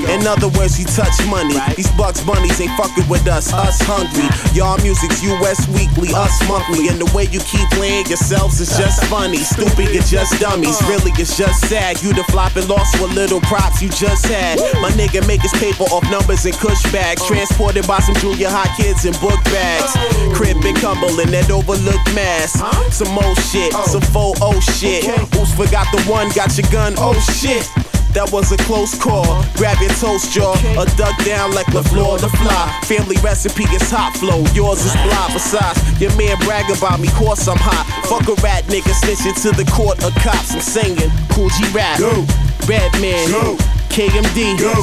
In 0.09 0.27
other 0.27 0.49
words, 0.57 0.79
you 0.81 0.87
touch 0.87 1.13
money. 1.29 1.55
These 1.77 1.91
bucks 2.01 2.21
bunnies 2.25 2.59
ain't 2.61 2.73
fucking 2.81 3.09
with 3.09 3.27
us. 3.29 3.53
Us 3.53 3.77
hungry. 3.85 4.25
Y'all 4.57 4.79
music's 4.83 5.23
US 5.23 5.69
weekly, 5.69 6.09
us 6.17 6.33
monthly. 6.49 6.89
And 6.89 6.99
the 6.99 7.09
way 7.15 7.25
you 7.31 7.41
keep 7.41 7.69
playing 7.77 8.07
yourselves 8.07 8.59
is 8.61 8.73
just 8.79 9.05
funny. 9.05 9.37
Stupid, 9.45 9.93
you're 9.93 10.03
just 10.09 10.41
dummies. 10.41 10.81
Really, 10.89 11.13
it's 11.21 11.37
just 11.37 11.69
sad. 11.69 12.03
You 12.03 12.15
the 12.15 12.25
flopping 12.33 12.67
lost 12.69 12.99
with 13.01 13.13
little 13.13 13.41
props 13.43 13.83
you 13.83 13.91
just 13.91 14.25
had. 14.27 14.59
My 14.81 14.91
nigga 14.97 15.21
make 15.29 15.43
his 15.43 15.53
paper 15.61 15.85
off 15.93 16.09
numbers 16.11 16.47
and 16.47 16.55
cush 16.57 16.83
bags. 16.91 17.21
Transported 17.27 17.87
by 17.87 18.01
some 18.01 18.15
junior 18.17 18.49
high 18.49 18.73
kids 18.81 19.05
in 19.11 19.21
book 19.21 19.43
bags. 19.45 19.93
Crib 20.35 20.63
in 20.65 20.75
Cumberland, 20.77 21.31
that 21.35 21.51
overlooked 21.51 22.15
mass. 22.15 22.55
Some 22.95 23.11
more 23.13 23.35
shit, 23.51 23.73
oh. 23.75 23.87
some 23.87 24.05
faux 24.15 24.39
oh 24.43 24.59
shit. 24.61 25.05
Oops, 25.35 25.53
forgot 25.55 25.87
the 25.91 26.01
one, 26.07 26.31
got 26.31 26.57
your 26.57 26.69
gun, 26.71 26.95
oh 26.99 27.19
shit. 27.35 27.67
That 28.15 28.27
was 28.35 28.51
a 28.51 28.59
close 28.67 28.99
call. 28.99 29.47
Grab 29.55 29.79
your 29.79 29.95
toast 30.03 30.35
jaw, 30.35 30.59
or 30.75 30.87
duck 30.99 31.15
down 31.23 31.55
like 31.55 31.71
the 31.71 31.83
fly. 31.83 32.67
Family 32.83 33.17
recipe 33.23 33.65
is 33.71 33.87
hot 33.91 34.15
flow, 34.19 34.43
yours 34.51 34.83
is 34.83 34.95
blah. 35.07 35.31
Besides, 35.31 35.79
your 36.01 36.11
man 36.19 36.39
brag 36.43 36.67
about 36.71 36.99
me, 36.99 37.09
course 37.15 37.47
I'm 37.47 37.59
hot. 37.59 37.87
Fuck 38.11 38.27
a 38.27 38.35
rat 38.43 38.67
nigga 38.67 38.91
snitching 38.99 39.39
to 39.47 39.51
the 39.55 39.67
court 39.71 40.03
of 40.03 40.15
cops. 40.23 40.55
I'm 40.55 40.61
singing 40.61 41.11
Kool 41.31 41.51
G 41.55 41.63
Rap, 41.71 41.99
Go. 41.99 42.27
Redman, 42.67 43.31
Go. 43.31 43.55
KMD, 43.95 44.59
Go. 44.59 44.75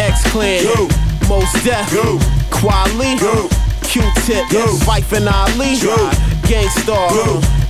X 0.00 0.24
Clan, 0.32 0.64
Go. 0.64 0.88
Mos 1.28 1.52
Def, 1.62 1.84
Go. 1.92 2.16
Kweli, 2.48 3.20
Go. 3.20 3.59
Q-Tip, 3.90 4.46
Phife 4.86 5.16
and 5.16 5.28
Ali, 5.28 5.74
Gang 6.48 6.68
Starr, 6.68 7.10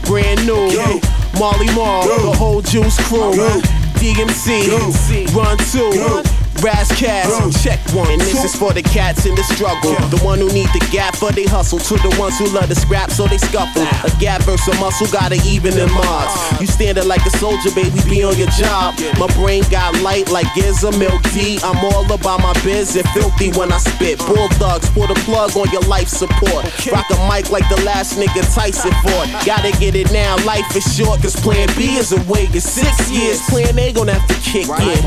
Brand 0.04 0.44
New, 0.44 0.68
Yo. 0.68 1.00
Marley 1.38 1.72
Marl, 1.74 2.06
the 2.06 2.36
whole 2.36 2.60
Juice 2.60 2.98
Crew, 3.08 3.34
Yo. 3.34 3.48
DMC, 3.96 4.66
Yo. 4.66 5.32
Run 5.32 5.56
2 5.56 6.39
brass 6.61 6.88
cast. 6.98 7.64
Check 7.64 7.80
one. 7.96 8.11
And 8.11 8.20
this 8.20 8.44
is 8.44 8.54
for 8.54 8.72
the 8.72 8.82
cats 8.82 9.26
in 9.26 9.34
the 9.34 9.42
struggle. 9.42 9.92
Yeah. 9.92 10.06
The 10.08 10.20
one 10.24 10.38
who 10.38 10.48
need 10.52 10.68
the 10.76 10.86
gap, 10.92 11.16
but 11.20 11.34
they 11.34 11.44
hustle. 11.44 11.78
To 11.80 11.96
the 11.96 12.14
ones 12.20 12.38
who 12.38 12.46
love 12.52 12.68
the 12.68 12.74
scrap, 12.74 13.11
so 13.11 13.26
they 13.26 13.38
scuffle. 13.38 13.82
Nah. 13.82 14.06
A 14.06 14.11
gap 14.20 14.42
versus 14.42 14.68
a 14.68 14.78
muscle, 14.78 15.08
gotta 15.08 15.40
even 15.48 15.74
them 15.74 15.90
odds. 16.06 16.61
You 16.61 16.66
standing 16.66 17.08
like 17.08 17.24
a 17.26 17.30
soldier, 17.30 17.72
baby, 17.74 17.98
be 18.08 18.22
on 18.22 18.36
your 18.36 18.52
job. 18.54 18.94
My 19.18 19.26
brain 19.34 19.64
got 19.70 19.96
light 20.02 20.28
like 20.28 20.46
Gizza 20.54 20.92
Milk 20.98 21.22
Tea. 21.32 21.58
I'm 21.64 21.80
all 21.84 22.04
about 22.12 22.40
my 22.40 22.52
biz 22.62 22.96
and 22.96 23.08
filthy 23.11 23.50
when 23.56 23.72
I 23.72 23.78
spit. 23.78 24.20
Uh. 24.20 24.28
Bulldogs, 24.28 24.88
pull 24.90 25.08
the 25.08 25.18
plug 25.24 25.56
on 25.56 25.70
your 25.72 25.82
life 25.88 26.08
support. 26.08 26.68
Okay. 26.76 26.92
Rock 26.92 27.08
a 27.11 27.18
mic 27.26 27.50
like 27.50 27.68
the 27.68 27.80
last 27.82 28.18
nigga 28.18 28.44
Tyson 28.54 28.92
fought. 29.02 29.28
Gotta 29.46 29.72
get 29.80 29.96
it 29.96 30.12
now, 30.12 30.36
life 30.44 30.68
is 30.76 30.84
short, 30.84 31.22
cause 31.22 31.34
plan 31.34 31.68
B 31.76 31.96
is 31.96 32.12
away 32.12 32.46
in 32.52 32.61
six 32.61 33.11
years. 33.11 33.40
Plan 33.48 33.78
A 33.78 33.92
gon' 33.92 34.08
have 34.08 34.26
to 34.28 34.34
kick 34.44 34.68
right 34.68 34.84
in. 34.84 35.02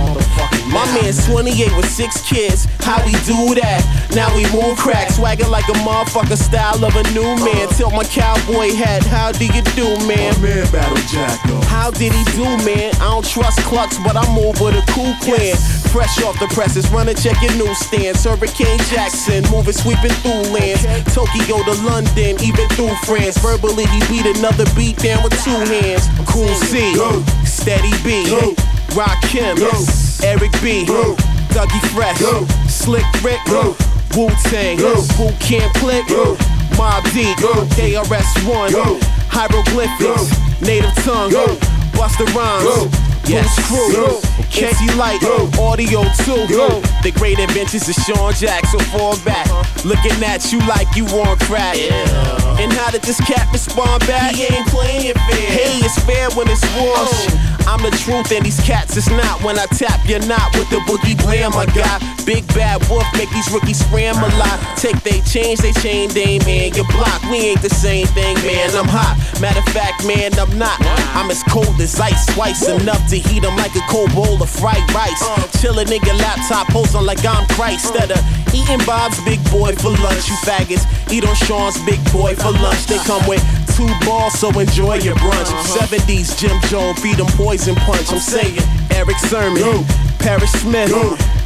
My 0.72 0.86
man 0.98 1.14
Swin 1.14 1.43
28 1.44 1.76
with 1.76 1.92
six 1.92 2.24
kids, 2.24 2.64
how 2.80 3.04
we 3.04 3.12
do 3.28 3.52
that? 3.60 3.84
Now 4.16 4.32
we 4.32 4.48
move 4.56 4.80
crack, 4.80 5.12
swagging 5.12 5.52
like 5.52 5.68
a 5.68 5.76
motherfucker 5.84 6.40
style 6.40 6.80
of 6.80 6.96
a 6.96 7.04
new 7.12 7.36
man. 7.44 7.68
Tilt 7.76 7.92
my 7.92 8.08
cowboy 8.08 8.72
hat, 8.72 9.04
how 9.04 9.36
do 9.36 9.44
you 9.52 9.60
do, 9.76 9.92
man? 10.08 10.32
Man, 10.40 10.64
battle 10.72 10.96
jack 11.12 11.36
though. 11.44 11.60
How 11.68 11.92
did 11.92 12.16
he 12.16 12.24
do, 12.32 12.48
man? 12.64 12.96
I 13.04 13.12
don't 13.12 13.28
trust 13.28 13.60
clucks, 13.68 14.00
but 14.08 14.16
I 14.16 14.24
move 14.32 14.56
with 14.64 14.80
a 14.80 14.84
cool 14.96 15.12
clan. 15.20 15.60
Fresh 15.92 16.24
off 16.24 16.40
the 16.40 16.48
presses, 16.56 16.88
run 16.96 17.12
and 17.12 17.20
check 17.20 17.36
your 17.44 17.52
newsstands. 17.60 18.24
Hurricane 18.24 18.80
Jackson, 18.88 19.44
moving, 19.52 19.76
sweeping 19.76 20.16
through 20.24 20.48
lands. 20.56 20.88
Tokyo 21.12 21.60
to 21.60 21.76
London, 21.84 22.40
even 22.40 22.72
through 22.80 22.96
France. 23.04 23.36
Verbally, 23.44 23.84
he 23.92 24.00
beat 24.08 24.32
another 24.40 24.64
beat 24.80 24.96
down 25.04 25.20
with 25.28 25.36
two 25.44 25.60
hands. 25.68 26.08
Cool 26.24 26.56
C, 26.72 26.96
Go. 26.96 27.20
Steady 27.44 27.92
B, 28.00 28.32
Go. 28.32 28.56
Rakim, 28.96 29.60
Go. 29.60 29.76
Eric 30.24 30.56
B, 30.64 30.86
Go. 30.88 31.18
Dougie 31.54 31.80
Fresh, 31.94 32.20
Go. 32.20 32.46
Slick 32.68 33.06
Rick, 33.24 33.40
Go. 33.46 33.76
Wu 34.18 34.28
Tang. 34.50 34.78
Boot 34.78 35.40
Camp 35.40 35.72
Click, 35.76 36.08
Go. 36.08 36.36
Mobb 36.74 37.04
Deep, 37.14 37.38
Go. 37.38 37.54
KRS-One, 37.78 38.72
Go. 38.72 39.00
Hieroglyphics, 39.30 40.02
Go. 40.02 40.66
Native 40.66 40.96
Tongue, 41.06 41.30
Go. 41.30 41.46
Busta 41.94 42.26
Rhymes, 42.34 42.64
Go. 42.64 42.90
Yes, 43.30 43.54
Crew. 43.70 44.20
Casey 44.50 44.92
Light, 44.96 45.22
Go. 45.22 45.48
Audio 45.62 46.04
2, 46.26 46.48
Go. 46.50 46.82
The 47.04 47.12
Great 47.16 47.38
Adventures 47.38 47.88
of 47.88 47.96
Sean 47.96 48.34
Jackson, 48.34 48.80
fall 48.90 49.16
back, 49.24 49.46
uh-huh. 49.48 49.88
looking 49.88 50.24
at 50.24 50.52
you 50.52 50.60
like 50.66 50.90
you 50.96 51.06
want 51.06 51.40
crack. 51.42 51.78
And 51.78 52.74
how 52.74 52.90
did 52.90 53.04
this 53.04 53.20
cat 53.22 53.48
respond 53.54 54.06
back? 54.08 54.34
He 54.36 54.44
ain't 54.44 54.68
playing 54.68 55.14
fair. 55.14 55.50
Hey, 55.54 55.78
it's 55.86 56.00
fair 56.02 56.30
when 56.32 56.50
it's 56.50 56.64
wash. 56.74 57.30
Oh. 57.30 57.53
I'm 57.68 57.82
the 57.82 57.92
truth 58.04 58.32
and 58.32 58.46
these 58.46 58.60
cats 58.62 58.98
is 58.98 59.10
not. 59.10 59.44
When 59.44 59.58
I 59.58 59.66
tap 59.68 60.08
your 60.08 60.20
not 60.28 60.54
with 60.56 60.70
the 60.70 60.78
boogie 60.88 61.18
blam 61.24 61.54
I 61.54 61.66
got. 61.74 62.02
Big 62.26 62.48
bad 62.56 62.80
wolf 62.90 63.06
make 63.18 63.30
these 63.32 63.50
rookies 63.52 63.80
scram 63.84 64.16
a 64.16 64.30
lot. 64.40 64.58
Take 64.78 65.02
they 65.04 65.20
change, 65.22 65.60
they 65.60 65.74
chain, 65.84 66.10
they 66.10 66.40
man. 66.48 66.72
Get 66.72 66.88
blocked, 66.92 67.26
we 67.30 67.52
ain't 67.52 67.62
the 67.62 67.70
same 67.70 68.08
thing, 68.08 68.36
man. 68.48 68.70
I'm 68.76 68.88
hot. 68.88 69.20
Matter 69.42 69.60
of 69.60 69.68
fact, 69.76 70.06
man, 70.08 70.32
I'm 70.40 70.58
not. 70.58 70.80
I'm 71.16 71.30
as 71.32 71.44
cold 71.52 71.80
as 71.80 72.00
ice, 72.00 72.26
twice 72.34 72.68
enough 72.68 73.04
to 73.10 73.18
heat 73.18 73.44
'em 73.44 73.56
like 73.58 73.76
a 73.76 73.84
cold 73.90 74.14
bowl 74.14 74.42
of 74.42 74.50
fried 74.50 74.84
rice. 74.94 75.22
Uh. 75.22 75.44
Chillin' 75.60 75.88
nigga 75.88 76.14
laptop 76.20 76.68
posing 76.68 77.06
like 77.06 77.26
I'm 77.26 77.48
Christ. 77.56 77.88
Uh. 77.88 78.04
Instead 78.04 78.12
of 78.12 78.54
eating 78.54 78.84
Bob's 78.86 79.20
big 79.26 79.44
boy 79.52 79.74
for 79.76 79.90
lunch, 79.90 80.30
you 80.30 80.36
faggots. 80.48 80.86
Eat 81.12 81.26
on 81.26 81.36
Sean's 81.36 81.78
big 81.86 82.00
boy 82.12 82.36
for 82.36 82.52
lunch. 82.52 82.86
They 82.88 82.98
come 83.00 83.26
with 83.28 83.44
two 83.76 83.88
balls, 84.06 84.34
so 84.40 84.50
enjoy 84.60 84.96
your 84.96 85.16
brunch. 85.16 85.50
70s 85.66 86.36
Jim 86.38 86.58
Jones, 86.70 87.00
feed 87.02 87.20
'em 87.20 87.28
poison 87.38 87.76
punch. 87.76 88.12
I'm 88.12 88.20
saying 88.20 88.62
Erick 88.92 89.20
Sermon, 89.30 89.86
Parrish 90.20 90.52
Smith, 90.52 90.92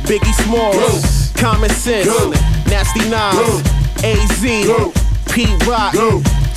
Biggie 0.04 0.36
Smalls, 0.44 1.32
Common 1.36 1.70
Sense, 1.70 2.10
Nasty 2.70 3.08
Nas, 3.10 3.62
AZ, 4.04 4.44
Pete 5.32 5.66
Rock, 5.66 5.94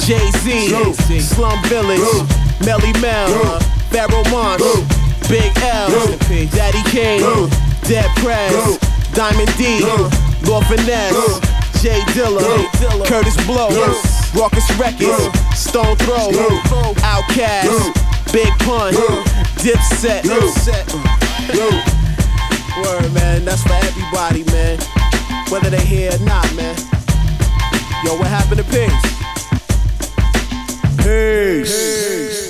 Jay 0.06 0.30
Z, 0.42 0.74
Slum 1.20 1.58
Village, 1.64 2.26
Melle 2.64 2.92
Mel, 3.00 3.60
Pharoahe 3.90 4.30
Monch, 4.30 4.62
Big 5.28 5.52
L, 5.62 5.88
Daddy 6.56 6.82
Kane, 6.90 7.48
Dead 7.82 8.10
Prez, 8.16 8.78
Diamond 9.14 9.52
D, 9.56 9.84
Lord 10.46 10.64
Finesse, 10.66 11.40
J. 11.82 12.00
Dilla, 12.14 12.42
Kurtis 13.06 13.36
Blow, 13.46 13.70
Raucous 14.34 14.70
Records, 14.78 15.30
Stone 15.54 15.96
Throw, 15.96 16.30
Outkast, 17.02 17.92
Big 18.32 18.52
Pun, 18.60 18.92
Dipset. 19.56 20.24
Word, 22.82 23.12
man, 23.12 23.44
that's 23.44 23.62
for 23.62 23.74
everybody, 23.74 24.44
man. 24.52 24.78
Whether 25.50 25.70
they 25.70 25.84
here 25.84 26.12
or 26.12 26.18
not, 26.24 26.54
man. 26.54 26.76
Yo, 28.04 28.14
what 28.16 28.28
happened 28.28 28.58
to 28.58 28.64
Pigs? 28.64 28.94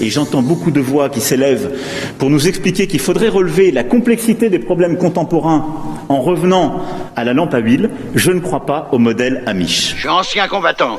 Et 0.01 0.11
j'entends 0.11 0.43
beaucoup 0.43 0.71
de 0.71 0.81
voix 0.81 1.09
qui 1.09 1.21
s'élèvent 1.21 1.79
pour 2.19 2.29
nous 2.31 2.47
expliquer 2.47 2.87
qu'il 2.87 3.01
faudrait 3.01 3.29
relever 3.29 3.71
la 3.71 3.85
complexité 3.85 4.51
des 4.51 4.59
problèmes 4.59 4.99
contemporains 4.99 5.67
en 6.09 6.21
revenant 6.21 6.83
à 7.17 7.25
la 7.25 7.33
lampe 7.33 7.55
à 7.55 7.59
huile. 7.59 7.91
Je 8.15 8.33
ne 8.33 8.41
crois 8.41 8.67
pas 8.67 8.89
au 8.93 8.99
modèle 8.99 9.43
Amish. 9.47 9.95
Je 9.95 10.01
suis 10.01 10.09
ancien 10.09 10.49
combattant, 10.49 10.99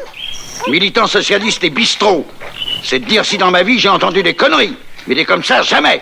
militant 0.67 1.07
socialiste 1.07 1.63
et 1.63 1.69
bistrot. 1.69 2.25
C'est 2.83 2.99
de 2.99 3.05
dire 3.05 3.25
si 3.25 3.37
dans 3.37 3.51
ma 3.51 3.63
vie 3.63 3.79
j'ai 3.79 3.89
entendu 3.89 4.23
des 4.23 4.33
conneries. 4.33 4.75
Mais 5.07 5.15
des 5.15 5.25
comme 5.25 5.43
ça, 5.43 5.61
jamais. 5.61 6.01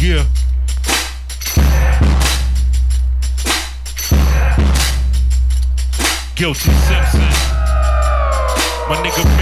Yeah. 0.00 0.24
Guilty 6.36 6.70
Simpson. 6.86 7.18
My 8.88 8.96
nigga 9.02 9.37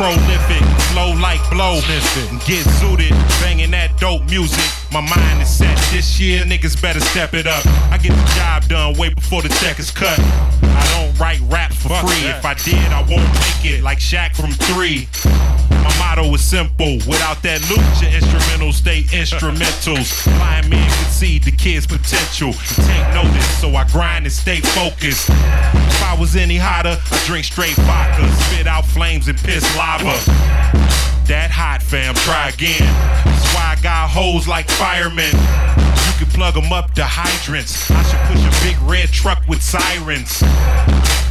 Prolific, 0.00 0.64
flow 0.94 1.12
like 1.20 1.42
blow. 1.50 1.78
Get 2.46 2.64
suited, 2.80 3.10
banging 3.42 3.72
that 3.72 3.98
dope 4.00 4.24
music. 4.30 4.79
My 4.92 5.00
mind 5.00 5.40
is 5.40 5.48
set 5.48 5.78
this 5.92 6.18
year, 6.18 6.42
niggas 6.42 6.80
better 6.82 6.98
step 6.98 7.32
it 7.34 7.46
up. 7.46 7.64
I 7.92 7.98
get 7.98 8.10
the 8.10 8.32
job 8.34 8.64
done 8.64 8.98
way 8.98 9.10
before 9.14 9.40
the 9.40 9.48
check 9.60 9.78
is 9.78 9.92
cut. 9.92 10.18
I 10.18 10.84
don't 10.98 11.16
write 11.16 11.40
raps 11.42 11.76
for 11.76 11.90
free. 12.00 12.28
If 12.28 12.44
I 12.44 12.54
did, 12.54 12.74
I 12.74 12.98
won't 13.02 13.32
make 13.34 13.64
it 13.72 13.84
like 13.84 13.98
Shaq 13.98 14.34
from 14.34 14.50
three. 14.50 15.06
My 15.70 15.96
motto 15.98 16.34
is 16.34 16.42
simple. 16.42 16.94
Without 17.06 17.40
that 17.44 17.60
loot, 17.70 17.78
your 18.02 18.10
instrumentals 18.10 18.74
stay 18.74 19.02
instrumentals. 19.14 20.24
Blind 20.24 20.68
men 20.68 20.90
can 20.90 21.10
see 21.10 21.38
the 21.38 21.52
kid's 21.52 21.86
potential. 21.86 22.52
Take 22.52 23.14
notice, 23.14 23.60
so 23.60 23.70
I 23.76 23.84
grind 23.92 24.26
and 24.26 24.32
stay 24.32 24.60
focused. 24.60 25.30
If 25.30 26.02
I 26.02 26.16
was 26.18 26.34
any 26.34 26.56
hotter, 26.56 26.98
I 26.98 27.24
drink 27.26 27.44
straight 27.44 27.76
vodka, 27.76 28.28
spit 28.42 28.66
out 28.66 28.84
flames 28.86 29.28
and 29.28 29.38
piss 29.38 29.64
lava. 29.76 30.18
That 31.30 31.54
hot 31.54 31.78
fam, 31.78 32.18
try 32.26 32.50
again. 32.50 32.82
That's 33.22 33.54
why 33.54 33.78
I 33.78 33.82
got 33.86 34.10
hoes 34.10 34.50
like 34.50 34.66
firemen. 34.66 35.30
You 35.30 36.12
can 36.18 36.26
plug 36.34 36.58
them 36.58 36.74
up 36.74 36.90
to 36.98 37.06
hydrants. 37.06 37.86
I 37.86 38.02
should 38.02 38.18
push 38.26 38.42
a 38.42 38.50
big 38.66 38.74
red 38.82 39.14
truck 39.14 39.38
with 39.46 39.62
sirens. 39.62 40.42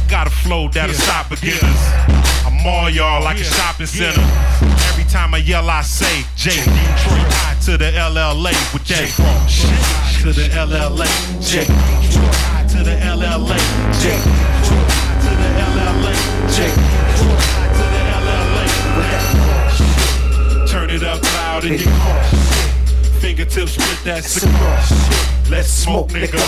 Got 0.08 0.24
a 0.24 0.32
flow 0.32 0.72
that'll 0.72 0.96
stop 0.96 1.28
beginners. 1.28 1.84
I'm 2.48 2.64
all 2.64 2.88
y'all 2.88 3.22
like 3.22 3.44
a 3.44 3.44
shopping 3.44 3.84
center. 3.84 4.24
Every 4.88 5.04
time 5.04 5.36
I 5.36 5.44
yell, 5.44 5.68
I 5.68 5.84
say 5.84 6.24
J. 6.32 6.56
Detroit 6.64 7.28
high 7.36 7.60
to 7.68 7.76
the 7.76 7.92
LLA 7.92 8.56
with 8.72 8.88
raw 8.88 9.46
shit. 9.52 9.68
To 10.24 10.32
the 10.32 10.48
LLA. 10.48 11.04
J. 11.44 11.68
Detroit 11.68 12.40
high 12.48 12.64
to 12.72 12.80
the 12.88 12.96
LLA. 13.04 13.60
J. 14.00 14.16
Detroit 14.16 14.80
high 14.96 15.20
to 15.28 15.32
the 15.36 15.48
LLA. 15.60 16.16
J. 16.56 16.89
it 21.02 21.06
up 21.06 21.22
loud 21.34 21.64
in 21.64 21.74
your 21.74 21.92
car. 21.98 22.24
Fingertips 23.20 23.76
with 23.76 24.04
that 24.04 24.24
cigar. 24.24 24.76
Let's 25.50 25.68
smoke, 25.68 26.08
nigga. 26.08 26.40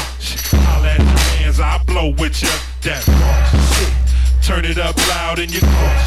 Holla 0.66 0.88
at 0.88 0.98
the 0.98 1.04
hands, 1.38 1.60
I 1.60 1.78
blow 1.84 2.10
with 2.18 2.42
ya. 2.42 2.48
That 2.82 3.06
raw 3.08 3.44
shit. 3.72 4.46
Turn 4.46 4.64
it 4.64 4.78
up 4.78 4.96
loud 5.08 5.38
in 5.38 5.50
your 5.50 5.62
car. 5.62 5.98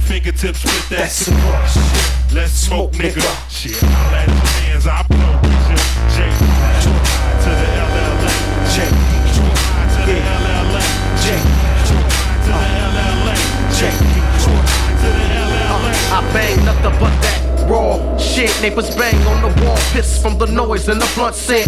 Fingertips 0.00 0.64
with 0.64 0.88
that 0.90 1.10
cigar. 1.10 1.62
Let's 2.34 2.52
smoke, 2.52 2.92
nigga. 2.92 3.22
Shit, 3.50 3.76
holla 3.80 4.18
at 4.18 4.28
the 4.28 4.53
Neighbors 18.64 18.96
bang 18.96 19.14
on 19.26 19.42
the 19.42 19.62
wall, 19.62 19.76
piss 19.92 20.16
from 20.22 20.38
the 20.38 20.46
noise 20.46 20.88
and 20.88 20.98
the 20.98 21.12
blunt 21.14 21.34
scent. 21.34 21.66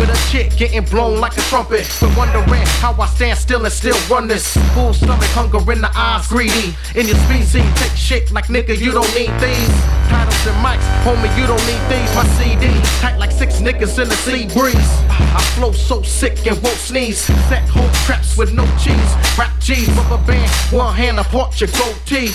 With 0.00 0.08
a 0.08 0.18
chick 0.32 0.56
getting 0.56 0.82
blown 0.82 1.20
like 1.20 1.36
a 1.36 1.42
trumpet. 1.42 1.86
But 2.00 2.16
wondering 2.16 2.64
how 2.80 2.94
I 2.98 3.04
stand 3.04 3.38
still 3.38 3.66
and 3.66 3.70
still 3.70 3.98
run 4.08 4.28
this. 4.28 4.56
Full 4.72 4.94
stomach, 4.94 5.28
hunger 5.36 5.60
in 5.70 5.82
the 5.82 5.90
eyes, 5.94 6.26
greedy. 6.26 6.74
In 6.94 7.06
your 7.06 7.18
species, 7.28 7.68
take 7.76 7.92
shit 7.92 8.32
like 8.32 8.46
nigga, 8.46 8.78
you 8.78 8.92
don't 8.92 9.12
need 9.14 9.28
these. 9.44 9.68
Titles 10.08 10.46
and 10.48 10.56
mics, 10.64 10.88
homie, 11.04 11.28
you 11.36 11.46
don't 11.46 11.60
need 11.68 11.84
these. 11.92 12.08
My 12.16 12.24
CD, 12.40 12.72
tight 13.02 13.18
like 13.18 13.30
six 13.30 13.60
niggas 13.60 14.02
in 14.02 14.08
the 14.08 14.16
sea 14.16 14.48
breeze. 14.56 14.88
I 15.36 15.42
flow 15.54 15.72
so 15.72 16.00
sick 16.00 16.46
and 16.46 16.56
won't 16.62 16.78
sneeze. 16.78 17.20
Set 17.50 17.68
whole 17.68 17.92
traps 18.06 18.38
with 18.38 18.54
no 18.54 18.64
cheese. 18.78 19.12
Rap 19.36 19.52
G's, 19.60 19.86
rubber 19.90 20.24
band, 20.24 20.50
one 20.72 20.94
hand 20.94 21.20
apart 21.20 21.60
your 21.60 21.68
goatee. 21.76 22.28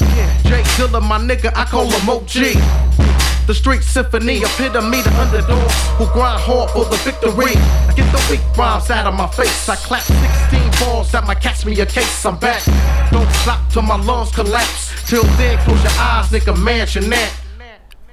J. 0.45 0.61
Dilla, 0.77 1.01
my 1.01 1.17
nigga, 1.17 1.51
I 1.55 1.65
call 1.65 1.89
him 1.89 2.07
OG. 2.07 3.12
The 3.45 3.53
street 3.53 3.83
symphony, 3.83 4.39
the 4.39 5.13
underdogs 5.19 5.75
who 5.97 6.05
grind 6.13 6.39
hard 6.41 6.69
for 6.71 6.85
the 6.85 6.95
victory. 7.03 7.51
I 7.89 7.93
get 7.93 8.09
the 8.11 8.21
weak 8.31 8.39
rhymes 8.57 8.89
out 8.89 9.05
of 9.05 9.15
my 9.15 9.27
face. 9.27 9.67
I 9.67 9.75
clap 9.75 10.01
16 10.01 10.59
balls 10.79 11.11
that 11.11 11.27
might 11.27 11.41
catch 11.41 11.65
me 11.65 11.77
a 11.81 11.85
case. 11.85 12.25
I'm 12.25 12.37
back. 12.39 12.63
Don't 13.11 13.27
till 13.69 13.81
my 13.81 13.97
lungs 13.97 14.31
collapse. 14.31 14.93
Till 15.09 15.23
then, 15.35 15.57
close 15.65 15.83
your 15.83 15.91
eyes. 15.97 16.31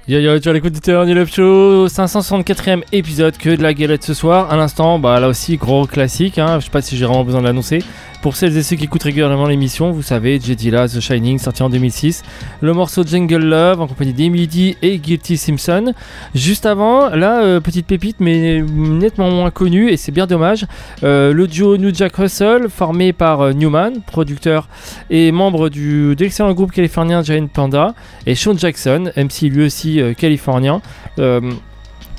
Yo 0.07 0.19
yo, 0.19 0.39
tu 0.39 0.49
as 0.49 0.53
l'écoute 0.53 0.73
du 0.73 0.81
Turn 0.81 1.25
Show, 1.27 1.87
564ème 1.87 2.81
épisode 2.91 3.37
que 3.37 3.55
de 3.55 3.63
la 3.63 3.73
galette 3.73 4.03
ce 4.03 4.13
soir. 4.13 4.51
À 4.51 4.57
l'instant, 4.57 4.99
bah 4.99 5.19
là 5.19 5.29
aussi, 5.29 5.55
gros 5.55 5.85
classique, 5.85 6.39
hein, 6.39 6.59
je 6.59 6.65
sais 6.65 6.71
pas 6.71 6.81
si 6.81 6.97
j'ai 6.97 7.05
vraiment 7.05 7.23
besoin 7.23 7.39
de 7.39 7.45
l'annoncer. 7.45 7.83
Pour 8.21 8.35
celles 8.35 8.55
et 8.55 8.61
ceux 8.61 8.75
qui 8.75 8.83
écoutent 8.83 9.01
régulièrement 9.01 9.47
l'émission, 9.47 9.91
vous 9.91 10.03
savez, 10.03 10.39
J. 10.39 10.55
Dilla, 10.55 10.87
The 10.87 10.99
Shining, 10.99 11.39
sorti 11.39 11.63
en 11.63 11.71
2006. 11.71 12.21
Le 12.61 12.71
morceau 12.71 13.03
Jungle 13.03 13.43
Love 13.43 13.81
en 13.81 13.87
compagnie 13.87 14.13
d'Emily 14.13 14.77
et 14.83 14.99
Guilty 14.99 15.37
Simpson. 15.37 15.93
Juste 16.35 16.67
avant, 16.67 17.09
là, 17.09 17.41
euh, 17.41 17.59
petite 17.59 17.87
pépite, 17.87 18.17
mais 18.19 18.61
nettement 18.61 19.31
moins 19.31 19.49
connue, 19.49 19.89
et 19.89 19.97
c'est 19.97 20.11
bien 20.11 20.27
dommage. 20.27 20.67
Euh, 21.03 21.33
le 21.33 21.47
duo 21.47 21.77
New 21.77 21.91
Jack 21.95 22.15
Russell, 22.15 22.69
formé 22.69 23.11
par 23.11 23.41
euh, 23.41 23.53
Newman, 23.53 24.01
producteur 24.05 24.69
et 25.09 25.31
membre 25.31 25.69
du, 25.69 26.15
de 26.15 26.23
l'excellent 26.23 26.53
groupe 26.53 26.71
californien 26.71 27.23
Giant 27.23 27.47
Panda, 27.47 27.95
et 28.27 28.35
Sean 28.35 28.55
Jackson, 28.55 29.11
MC 29.17 29.49
lui 29.49 29.65
aussi 29.65 29.99
californien. 30.15 30.81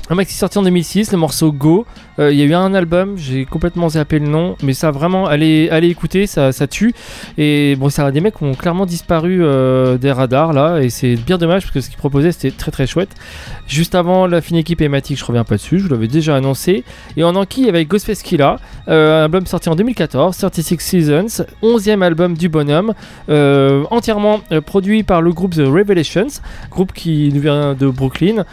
Un 0.09 0.15
maxi 0.15 0.35
sorti 0.35 0.57
en 0.57 0.63
2006, 0.63 1.13
le 1.13 1.17
morceau 1.17 1.53
Go. 1.53 1.85
Euh, 2.19 2.33
Il 2.33 2.37
y 2.37 2.41
a 2.41 2.45
eu 2.45 2.53
un 2.53 2.73
album, 2.73 3.17
j'ai 3.17 3.45
complètement 3.45 3.87
zappé 3.87 4.19
le 4.19 4.27
nom, 4.27 4.57
mais 4.61 4.73
ça 4.73 4.91
vraiment, 4.91 5.27
allez, 5.27 5.69
allez 5.71 5.87
écouter, 5.87 6.27
ça, 6.27 6.51
tue. 6.67 6.93
Et 7.37 7.77
bon, 7.77 7.87
ça 7.87 8.11
des 8.11 8.19
mecs 8.19 8.35
qui 8.35 8.43
ont 8.43 8.53
clairement 8.53 8.85
disparu 8.85 9.39
euh, 9.41 9.97
des 9.97 10.11
radars 10.11 10.51
là, 10.51 10.81
et 10.81 10.89
c'est 10.89 11.15
bien 11.15 11.37
dommage 11.37 11.61
parce 11.61 11.73
que 11.73 11.79
ce 11.79 11.87
qu'ils 11.87 11.97
proposaient 11.97 12.33
c'était 12.33 12.51
très 12.51 12.69
très 12.69 12.85
chouette. 12.85 13.11
Juste 13.65 13.95
avant 13.95 14.27
la 14.27 14.41
fine 14.41 14.57
équipe 14.57 14.81
hématique, 14.81 15.17
je 15.17 15.23
reviens 15.23 15.45
pas 15.45 15.55
dessus, 15.55 15.79
je 15.79 15.85
vous 15.85 15.89
l'avais 15.93 16.09
déjà 16.09 16.35
annoncé. 16.35 16.83
Et 17.15 17.23
en 17.23 17.35
enquille 17.37 17.69
avec 17.69 17.87
Ghostface 17.87 18.23
Killah, 18.23 18.57
euh, 18.89 19.21
un 19.21 19.23
album 19.23 19.45
sorti 19.45 19.69
en 19.69 19.75
2014, 19.75 20.35
36 20.35 20.79
Seasons, 20.79 21.45
11e 21.63 22.01
album 22.01 22.35
du 22.35 22.49
bonhomme, 22.49 22.93
entièrement 23.29 24.41
produit 24.65 25.03
par 25.03 25.21
le 25.21 25.31
groupe 25.31 25.55
The 25.55 25.65
Revelations, 25.65 26.41
groupe 26.69 26.91
qui 26.91 27.29
vient 27.29 27.73
de 27.73 27.87
Brooklyn. 27.87 28.43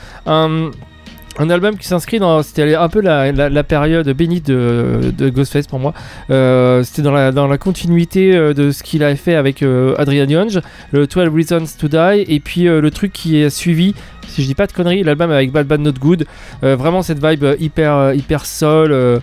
Un 1.39 1.49
album 1.51 1.77
qui 1.77 1.87
s'inscrit 1.87 2.19
dans 2.19 2.43
c'était 2.43 2.75
un 2.75 2.89
peu 2.89 3.01
la, 3.01 3.65
période 3.65 4.09
bénite 4.11 4.47
de, 4.47 5.31
Ghostface 5.31 5.67
pour 5.67 5.79
moi 5.79 5.95
Euh, 6.31 6.83
c'était 6.83 7.03
dans 7.03 7.47
la, 7.47 7.59
continuité 7.59 8.35
euh, 8.35 8.55
de 8.55 8.71
ce 8.71 8.83
qu'il 8.83 9.03
avait 9.03 9.17
fait 9.17 9.35
avec 9.35 9.63
euh, 9.63 9.95
Adrian 9.99 10.27
Young 10.27 10.61
le 10.93 11.07
12 11.07 11.29
Reasons 11.35 11.67
to 11.79 11.89
Die 11.89 12.25
et 12.27 12.41
puis 12.41 12.65
le 12.65 12.91
truc 12.91 13.13
qui 13.13 13.39
est 13.39 13.51
suivi 13.51 13.95
si 14.29 14.43
je 14.43 14.47
dis 14.47 14.55
pas 14.55 14.69
de 14.69 14.73
conneries, 14.73 15.03
l'album 15.03 15.33
avec 15.33 15.51
Bad 15.51 15.67
Bad 15.67 15.81
Not 15.81 15.95
Good. 15.95 16.25
Vraiment 16.63 17.03
cette 17.03 17.25
vibe 17.25 17.45
hyper, 17.59 18.15
hyper 18.15 18.47
soul. 18.47 19.21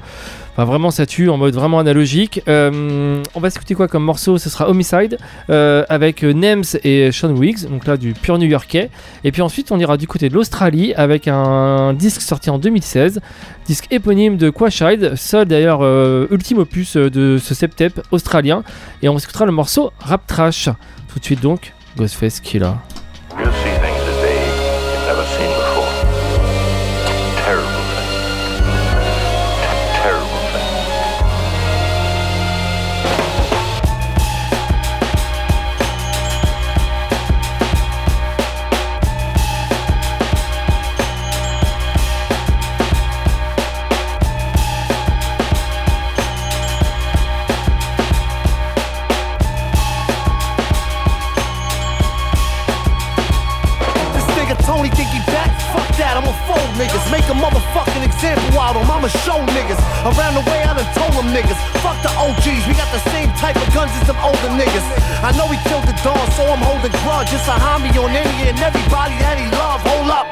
Enfin, 0.57 0.65
vraiment, 0.65 0.89
ça 0.89 1.05
tue 1.05 1.29
en 1.29 1.37
mode 1.37 1.53
vraiment 1.53 1.77
analogique. 1.77 2.41
Euh, 2.47 3.21
on 3.35 3.39
va 3.39 3.51
s'écouter 3.51 3.75
quoi 3.75 3.87
comme 3.87 4.03
morceau? 4.03 4.39
Ce 4.39 4.49
sera 4.49 4.67
Homicide 4.67 5.19
euh, 5.51 5.85
avec 5.87 6.23
euh, 6.23 6.33
Nems 6.33 6.63
et 6.83 7.11
Sean 7.11 7.29
Wiggs, 7.35 7.69
donc 7.69 7.85
là 7.85 7.95
du 7.95 8.13
pur 8.13 8.39
new-yorkais. 8.39 8.89
Et 9.23 9.31
puis 9.31 9.43
ensuite, 9.43 9.71
on 9.71 9.79
ira 9.79 9.97
du 9.97 10.07
côté 10.07 10.29
de 10.29 10.33
l'Australie 10.33 10.95
avec 10.95 11.27
un 11.27 11.93
disque 11.93 12.21
sorti 12.21 12.49
en 12.49 12.57
2016, 12.57 13.21
disque 13.67 13.85
éponyme 13.91 14.37
de 14.37 14.49
Quashide, 14.49 15.15
seul 15.15 15.45
d'ailleurs 15.45 15.83
ultime 16.31 16.57
opus 16.57 16.97
de 16.97 17.37
ce 17.37 17.53
septep 17.53 18.01
australien. 18.09 18.63
Et 19.03 19.09
on 19.09 19.19
s'écoutera 19.19 19.45
le 19.45 19.51
morceau 19.51 19.91
Rap 19.99 20.25
Trash. 20.25 20.69
Tout 21.07 21.19
de 21.19 21.23
suite 21.23 21.41
donc, 21.41 21.73
Ghostface 21.97 22.39
Killer. 22.39 22.73
Niggas. 64.57 64.85
I 65.21 65.31
know 65.37 65.45
he 65.47 65.57
killed 65.69 65.85
the 65.85 65.93
dog, 66.01 66.25
so 66.33 66.43
I'm 66.49 66.61
holding 66.65 66.91
grudge. 67.05 67.29
grudges. 67.29 67.45
A 67.45 67.55
homie 67.61 67.93
on 68.01 68.09
any 68.09 68.49
and 68.49 68.57
everybody 68.57 69.15
that 69.21 69.37
he 69.37 69.45
love. 69.53 69.85
Hold 69.85 70.09
up. 70.09 70.25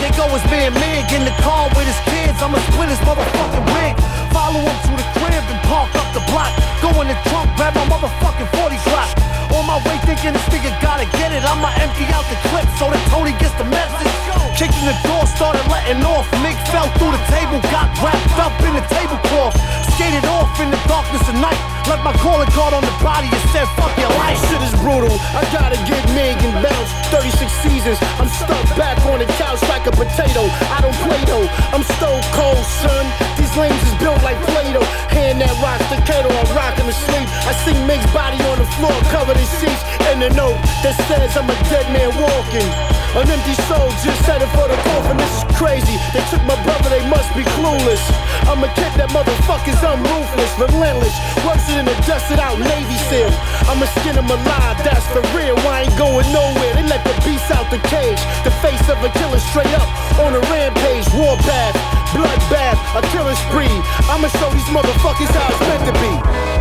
They 0.00 0.08
go 0.16 0.24
his 0.32 0.44
man 0.48 0.72
Mig 0.80 1.12
in 1.12 1.28
the 1.28 1.36
car 1.44 1.68
with 1.76 1.84
his 1.84 2.00
kids. 2.08 2.40
I'ma 2.40 2.56
split 2.72 2.88
his 2.88 3.00
motherfucking 3.04 3.66
wig. 3.76 3.92
Follow 4.32 4.64
him 4.64 4.78
to 4.88 4.92
the 4.96 5.06
crib 5.20 5.44
and 5.44 5.60
park 5.68 5.92
up 6.00 6.08
the 6.16 6.24
block. 6.32 6.48
Go 6.80 6.88
in 7.04 7.12
the 7.12 7.18
trunk, 7.28 7.52
grab 7.60 7.76
my 7.76 7.84
motherfucking 7.92 8.48
40s 8.56 8.84
rock. 8.88 9.12
On 9.52 9.66
my 9.68 9.76
way 9.84 10.00
thinking 10.08 10.32
this 10.32 10.46
nigga 10.48 10.72
gotta 10.80 11.04
get 11.20 11.36
it. 11.36 11.44
I'ma 11.44 11.68
empty 11.84 12.08
out 12.16 12.24
the 12.32 12.40
clip 12.48 12.64
so 12.80 12.88
that 12.88 13.02
Tony 13.12 13.36
gets 13.36 13.52
the 13.60 13.68
message. 13.68 14.08
Kicking 14.56 14.88
the 14.88 14.96
door, 15.04 15.28
started 15.28 15.64
letting 15.68 16.00
off. 16.08 16.24
Mig 16.40 16.56
fell 16.72 16.88
through 16.96 17.12
the 17.12 17.24
table, 17.28 17.60
got 17.68 17.92
wrapped 18.00 18.38
up 18.40 18.54
in 18.64 18.72
the 18.72 18.84
tablecloth. 18.88 19.52
Skated 19.92 20.24
off 20.32 20.48
in 20.64 20.72
the 20.72 20.80
darkness 20.88 21.24
of 21.28 21.36
night. 21.36 21.79
Left 21.90 22.06
my 22.06 22.14
calling 22.22 22.46
card 22.54 22.70
on 22.70 22.86
the 22.86 22.96
body 23.02 23.26
and 23.26 23.42
said, 23.50 23.66
fuck 23.74 23.90
your 23.98 24.14
life. 24.22 24.38
Shit 24.46 24.62
is 24.62 24.70
brutal. 24.78 25.10
I 25.34 25.42
gotta 25.50 25.74
get 25.90 25.98
Mig 26.14 26.38
and 26.38 26.62
bounce. 26.62 26.86
36 27.10 27.50
seasons. 27.66 27.98
I'm 28.14 28.30
stuck 28.30 28.62
back 28.78 28.94
on 29.10 29.18
the 29.18 29.26
couch 29.34 29.58
like 29.66 29.90
a 29.90 29.90
potato. 29.90 30.46
I 30.70 30.78
don't 30.86 30.94
play 31.02 31.18
though. 31.26 31.50
I'm 31.74 31.82
stone 31.98 32.22
cold, 32.30 32.62
son. 32.78 33.02
These 33.34 33.50
lanes 33.58 33.82
is 33.82 33.94
built 33.98 34.22
like 34.22 34.38
Play-Doh. 34.54 34.86
Hand 35.10 35.42
that 35.42 35.50
rock 35.58 35.82
staccato, 35.90 36.30
I'm 36.30 36.46
rocking 36.54 36.86
to 36.86 36.94
sleep. 36.94 37.26
I 37.42 37.58
see 37.66 37.74
Mig's 37.90 38.06
body 38.14 38.38
on 38.54 38.62
the 38.62 38.70
floor, 38.78 38.94
covered 39.10 39.34
in 39.34 39.50
sheets. 39.58 39.82
And 40.06 40.22
a 40.22 40.30
note 40.38 40.62
that 40.86 40.94
says 41.10 41.34
I'm 41.34 41.50
a 41.50 41.58
dead 41.74 41.90
man 41.90 42.14
walking. 42.22 42.99
An 43.10 43.26
empty 43.26 43.58
soul 43.66 43.90
just 44.06 44.22
headed 44.22 44.46
for 44.54 44.70
the 44.70 44.78
coffin. 44.86 45.18
This 45.18 45.42
is 45.42 45.44
crazy. 45.58 45.98
They 46.14 46.22
took 46.30 46.38
my 46.46 46.54
brother, 46.62 46.94
they 46.94 47.02
must 47.10 47.26
be 47.34 47.42
clueless. 47.58 47.98
I'm 48.46 48.62
a 48.62 48.70
kid 48.78 48.94
that 49.02 49.10
motherfuckers, 49.10 49.82
I'm 49.82 49.98
ruthless, 50.06 50.52
relentless. 50.62 51.18
Worse 51.42 51.66
than 51.66 51.90
a 51.90 51.96
dusted 52.06 52.38
out 52.38 52.54
Navy 52.62 52.94
SEAL. 53.10 53.34
I'ma 53.66 53.90
skin 53.98 54.14
him 54.14 54.30
alive, 54.30 54.78
that's 54.86 55.02
for 55.10 55.26
real. 55.34 55.58
I 55.66 55.90
ain't 55.90 55.96
going 55.98 56.22
nowhere. 56.30 56.70
They 56.78 56.86
let 56.86 57.02
the 57.02 57.18
beast 57.26 57.50
out 57.50 57.66
the 57.74 57.82
cage. 57.90 58.22
The 58.46 58.54
face 58.62 58.86
of 58.86 59.02
a 59.02 59.10
killer 59.18 59.42
straight 59.42 59.74
up 59.74 59.90
on 60.22 60.30
a 60.30 60.42
rampage. 60.46 61.10
Warpath, 61.10 61.74
bloodbath, 62.14 62.78
a 62.94 63.02
killing 63.10 63.38
spree. 63.50 63.74
I'ma 64.06 64.30
show 64.38 64.54
these 64.54 64.70
motherfuckers 64.70 65.34
how 65.34 65.50
it's 65.50 65.62
meant 65.66 65.82
to 65.90 65.94
be. 65.98 66.59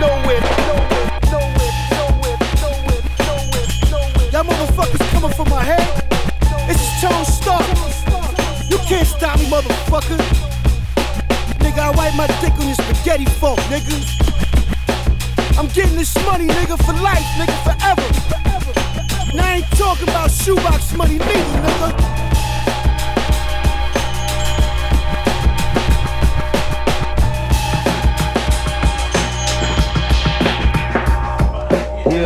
Nowhere. 0.00 0.40
Y'all 4.32 4.44
motherfuckers 4.44 5.10
coming 5.12 5.30
for 5.32 5.46
my 5.46 5.62
head? 5.62 5.86
This 6.68 6.80
is 6.80 7.00
Tone 7.00 7.24
Stark. 7.24 7.66
You 8.70 8.78
can't 8.88 9.06
stop 9.06 9.38
me, 9.38 9.46
motherfucker. 9.46 10.18
Nigga, 11.60 11.78
I 11.78 11.90
wipe 11.90 12.14
my 12.14 12.26
dick 12.40 12.52
on 12.60 12.66
your 12.66 12.74
spaghetti 12.74 13.24
fork, 13.40 13.58
nigga. 13.70 13.96
I'm 15.58 15.68
getting 15.68 15.96
this 15.96 16.14
money, 16.26 16.46
nigga, 16.46 16.76
for 16.84 16.92
life, 17.02 17.26
nigga, 17.38 17.56
forever. 17.64 18.06
And 19.32 19.40
I 19.40 19.56
ain't 19.56 19.70
talking 19.72 20.08
about 20.08 20.30
shoebox 20.30 20.94
money, 20.94 21.18
neither, 21.18 21.60
nigga. 21.64 22.15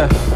Yeah. 0.01 0.30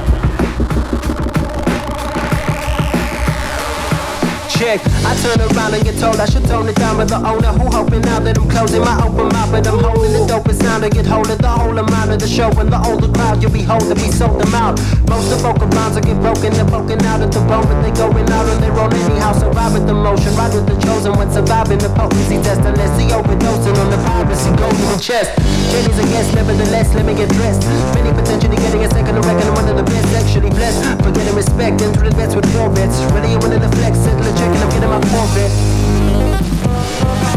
Check. 4.75 4.91
I 5.07 5.15
turn 5.23 5.39
around 5.39 5.75
and 5.75 5.85
get 5.85 5.99
told 6.01 6.19
I 6.19 6.27
should 6.27 6.45
tone 6.47 6.69
it 6.69 6.75
down 6.77 6.99
with 6.99 7.09
the 7.09 7.19
owner 7.23 7.53
who 7.55 7.71
hoping 7.71 8.03
now 8.03 8.19
that 8.19 8.39
I'm 8.39 8.49
closing 8.51 8.83
my 8.83 8.99
open 9.07 9.31
mouth, 9.31 9.51
but 9.53 9.67
I'm 9.67 9.79
holding 9.79 10.11
the 10.11 10.27
dopest 10.27 10.63
sound 10.63 10.83
to 10.83 10.91
get 10.91 11.07
hold 11.07 11.31
of 11.31 11.39
the 11.39 11.49
whole 11.49 11.79
amount 11.79 12.11
of 12.11 12.19
the 12.19 12.27
show 12.27 12.51
and 12.59 12.73
the 12.73 12.81
older 12.83 13.07
crowd 13.15 13.43
you'll 13.43 13.55
be 13.55 13.63
holding 13.63 13.95
me 14.03 14.11
sold 14.11 14.41
them 14.41 14.55
out. 14.55 14.81
Most 15.07 15.31
of 15.31 15.47
vocal 15.47 15.69
lines 15.71 15.95
will 15.95 16.03
get 16.03 16.19
broken, 16.19 16.51
they're 16.55 16.67
poking 16.67 16.99
out 17.07 17.23
at 17.23 17.31
the 17.31 17.39
bone, 17.47 17.63
but 17.71 17.79
they 17.87 17.95
going 17.95 18.27
out 18.35 18.51
on 18.51 18.59
their 18.59 18.75
own 18.75 18.91
anyhow. 18.91 19.31
Survive 19.39 19.79
with 19.79 19.87
the 19.87 19.95
motion, 19.95 20.35
ride 20.35 20.51
with 20.51 20.67
the 20.67 20.75
chosen 20.83 21.15
when 21.15 21.31
surviving 21.31 21.79
the 21.79 21.91
potency 21.95 22.43
test. 22.43 22.67
Unless 22.67 22.99
he 22.99 23.07
overdosing 23.15 23.79
on 23.79 23.89
the 23.95 24.01
piracy, 24.03 24.51
golden 24.59 24.75
in 24.75 24.91
the 24.91 24.99
chest. 24.99 25.31
Jenny's 25.71 25.99
a 26.03 26.07
guest, 26.11 26.35
nevertheless, 26.35 26.91
let 26.99 27.07
me 27.07 27.15
get 27.15 27.31
dressed. 27.39 27.63
Many 27.95 28.11
potentially 28.11 28.59
getting 28.59 28.83
a 28.83 28.91
second 28.91 29.15
to 29.15 29.23
reckon 29.23 29.47
I'm 29.47 29.55
one 29.55 29.69
of 29.71 29.77
the 29.79 29.87
best, 29.87 30.09
sexually 30.11 30.51
blessed. 30.51 30.83
Forgetting 31.05 31.37
respect, 31.39 31.79
into 31.79 32.01
the 32.03 32.11
vets 32.19 32.35
with 32.35 32.49
four 32.51 32.71
vets. 32.75 32.99
Really, 33.15 33.39
I'm 33.39 33.41
one 33.45 33.55
of 33.55 33.63
the 33.63 33.71
flex, 33.79 33.99
settle 34.03 34.25
a 34.25 34.33
check 34.35 34.64
I'm 34.65 34.71
getting 34.71 34.89
my 34.89 35.01
forfeit. 35.11 37.34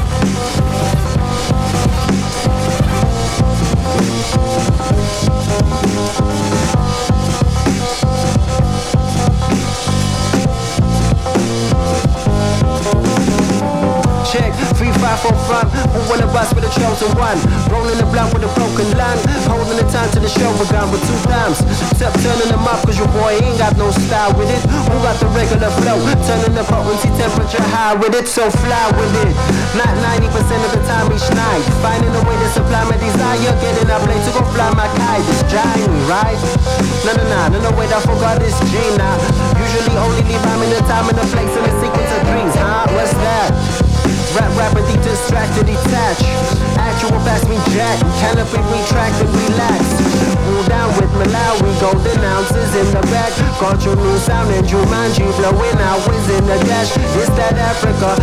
Five, 15.18 15.34
four, 15.34 15.38
five. 15.50 15.68
Who 15.94 16.00
wanna 16.10 16.28
bust 16.34 16.54
with 16.54 16.66
a 16.66 16.72
chosen 16.78 17.10
one? 17.18 17.38
Rolling 17.70 17.98
the 17.98 18.06
blunt 18.06 18.34
with 18.34 18.46
a 18.46 18.52
broken 18.54 18.86
lung. 18.98 19.18
Holding 19.50 19.78
the 19.78 19.88
time 19.90 20.10
to 20.14 20.20
the 20.20 20.30
show 20.30 20.52
begun 20.58 20.92
with 20.92 21.02
two 21.06 21.20
times. 21.30 21.58
Step 21.98 22.14
turning 22.22 22.50
them 22.50 22.66
up, 22.68 22.86
cause 22.86 22.98
your 22.98 23.10
boy 23.10 23.38
ain't 23.42 23.58
got 23.58 23.78
no 23.78 23.90
style 23.92 24.34
with 24.38 24.50
it. 24.50 24.62
Who 24.70 24.96
got 25.02 25.18
the 25.20 25.28
regular 25.34 25.72
flow? 25.82 25.98
Turning 26.26 26.54
the 26.54 26.64
potency 26.66 27.10
temperature 27.18 27.64
high 27.74 27.96
with 27.96 28.14
it, 28.14 28.28
so 28.28 28.50
fly 28.62 28.86
with 28.94 29.14
it. 29.26 29.34
Not 29.78 29.90
90% 30.22 30.30
of 30.66 30.72
the 30.76 30.82
time 30.86 31.08
each 31.14 31.30
night. 31.34 31.64
Finding 31.82 32.14
a 32.14 32.22
way 32.26 32.38
to 32.38 32.50
supply 32.54 32.84
my 32.86 32.98
desire. 32.98 33.54
Getting 33.62 33.90
up 33.90 34.04
late 34.06 34.22
to 34.22 34.32
go 34.38 34.42
fly 34.54 34.70
my 34.78 34.88
kite. 34.98 35.26
It's 35.34 35.44
driving 35.50 35.94
right? 36.06 36.38
No, 37.06 37.16
no, 37.16 37.24
no, 37.26 37.40
no, 37.50 37.58
no, 37.70 37.72
wait, 37.78 37.90
I 37.92 38.00
forgot 38.02 38.40
this 38.40 38.56
G 38.70 38.76
now. 38.98 39.16
Usually 39.58 39.96
only 39.98 40.22
leave 40.30 40.44
I'm 40.46 40.62
in 40.62 40.70
the 40.70 40.82
time 40.86 41.10
and 41.10 41.18
the 41.18 41.26
place 41.34 41.54
and 41.58 41.66
the 41.66 41.74
sequence 41.82 42.12
of 42.12 42.22
dreams, 42.30 42.56
huh? 42.56 42.86
What's 42.94 43.14
that? 43.14 43.37
Rap 44.38 44.54
rapidly 44.54 44.94
distracted, 45.02 45.66
detached. 45.66 46.22
Actual 46.78 47.18
fast 47.26 47.50
me 47.50 47.58
jack. 47.74 47.98
Canopy 48.22 48.62
retract 48.70 49.18
and 49.18 49.34
relax. 49.34 49.82
Cool 50.46 50.62
down 50.70 50.94
with 50.94 51.10
Malawi, 51.18 51.74
golden 51.82 52.22
ounces 52.22 52.70
in 52.78 52.86
the 52.94 53.02
back. 53.10 53.34
Culture 53.58 53.98
new 53.98 54.18
sound 54.22 54.54
and 54.54 54.62
Jumanji 54.70 55.26
blowing 55.42 55.80
out 55.82 56.06
whiz 56.06 56.30
in 56.38 56.46
the 56.46 56.58
dash. 56.70 56.94
It's 57.18 57.34
that 57.34 57.58
Africa. 57.58 58.14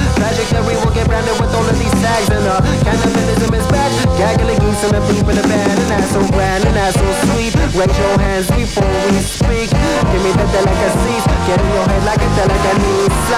We 0.71 0.79
will 0.79 0.95
get 0.95 1.11
branded 1.11 1.35
with 1.43 1.51
all 1.51 1.67
of 1.67 1.77
these 1.83 1.91
tags 1.99 2.31
and 2.31 2.47
uh 2.47 2.63
cannibalism 2.87 3.51
is 3.51 3.67
bad. 3.75 3.91
Gaggling 4.15 4.63
geese 4.63 4.87
and 4.87 4.95
the 4.95 5.03
beef 5.11 5.27
in 5.27 5.35
the 5.35 5.43
band. 5.51 5.83
and 5.83 5.91
that's 5.91 6.15
so 6.15 6.23
grand 6.31 6.63
and 6.63 6.77
that's 6.79 6.95
so 6.95 7.11
sweet. 7.27 7.59
Raise 7.75 7.99
your 7.99 8.17
hands 8.23 8.47
before 8.55 8.87
we 9.11 9.19
speak. 9.19 9.67
Give 10.15 10.23
me 10.23 10.31
the 10.31 10.47
delicacies. 10.55 11.25
Get 11.51 11.59
in 11.59 11.71
your 11.75 11.87
head 11.91 12.03
like 12.07 12.23
a 12.23 12.31
delicacy 12.39 13.34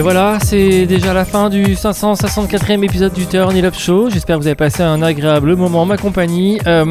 Et 0.00 0.02
voilà, 0.02 0.38
c'est 0.42 0.86
déjà 0.86 1.12
la 1.12 1.26
fin 1.26 1.50
du 1.50 1.62
564e 1.74 2.82
épisode 2.82 3.12
du 3.12 3.26
Turn 3.26 3.54
It 3.54 3.66
Up 3.66 3.74
Show. 3.74 4.08
J'espère 4.08 4.36
que 4.36 4.40
vous 4.40 4.46
avez 4.46 4.56
passé 4.56 4.82
un 4.82 5.02
agréable 5.02 5.54
moment 5.56 5.82
en 5.82 5.84
ma 5.84 5.98
compagnie. 5.98 6.58
Euh, 6.66 6.86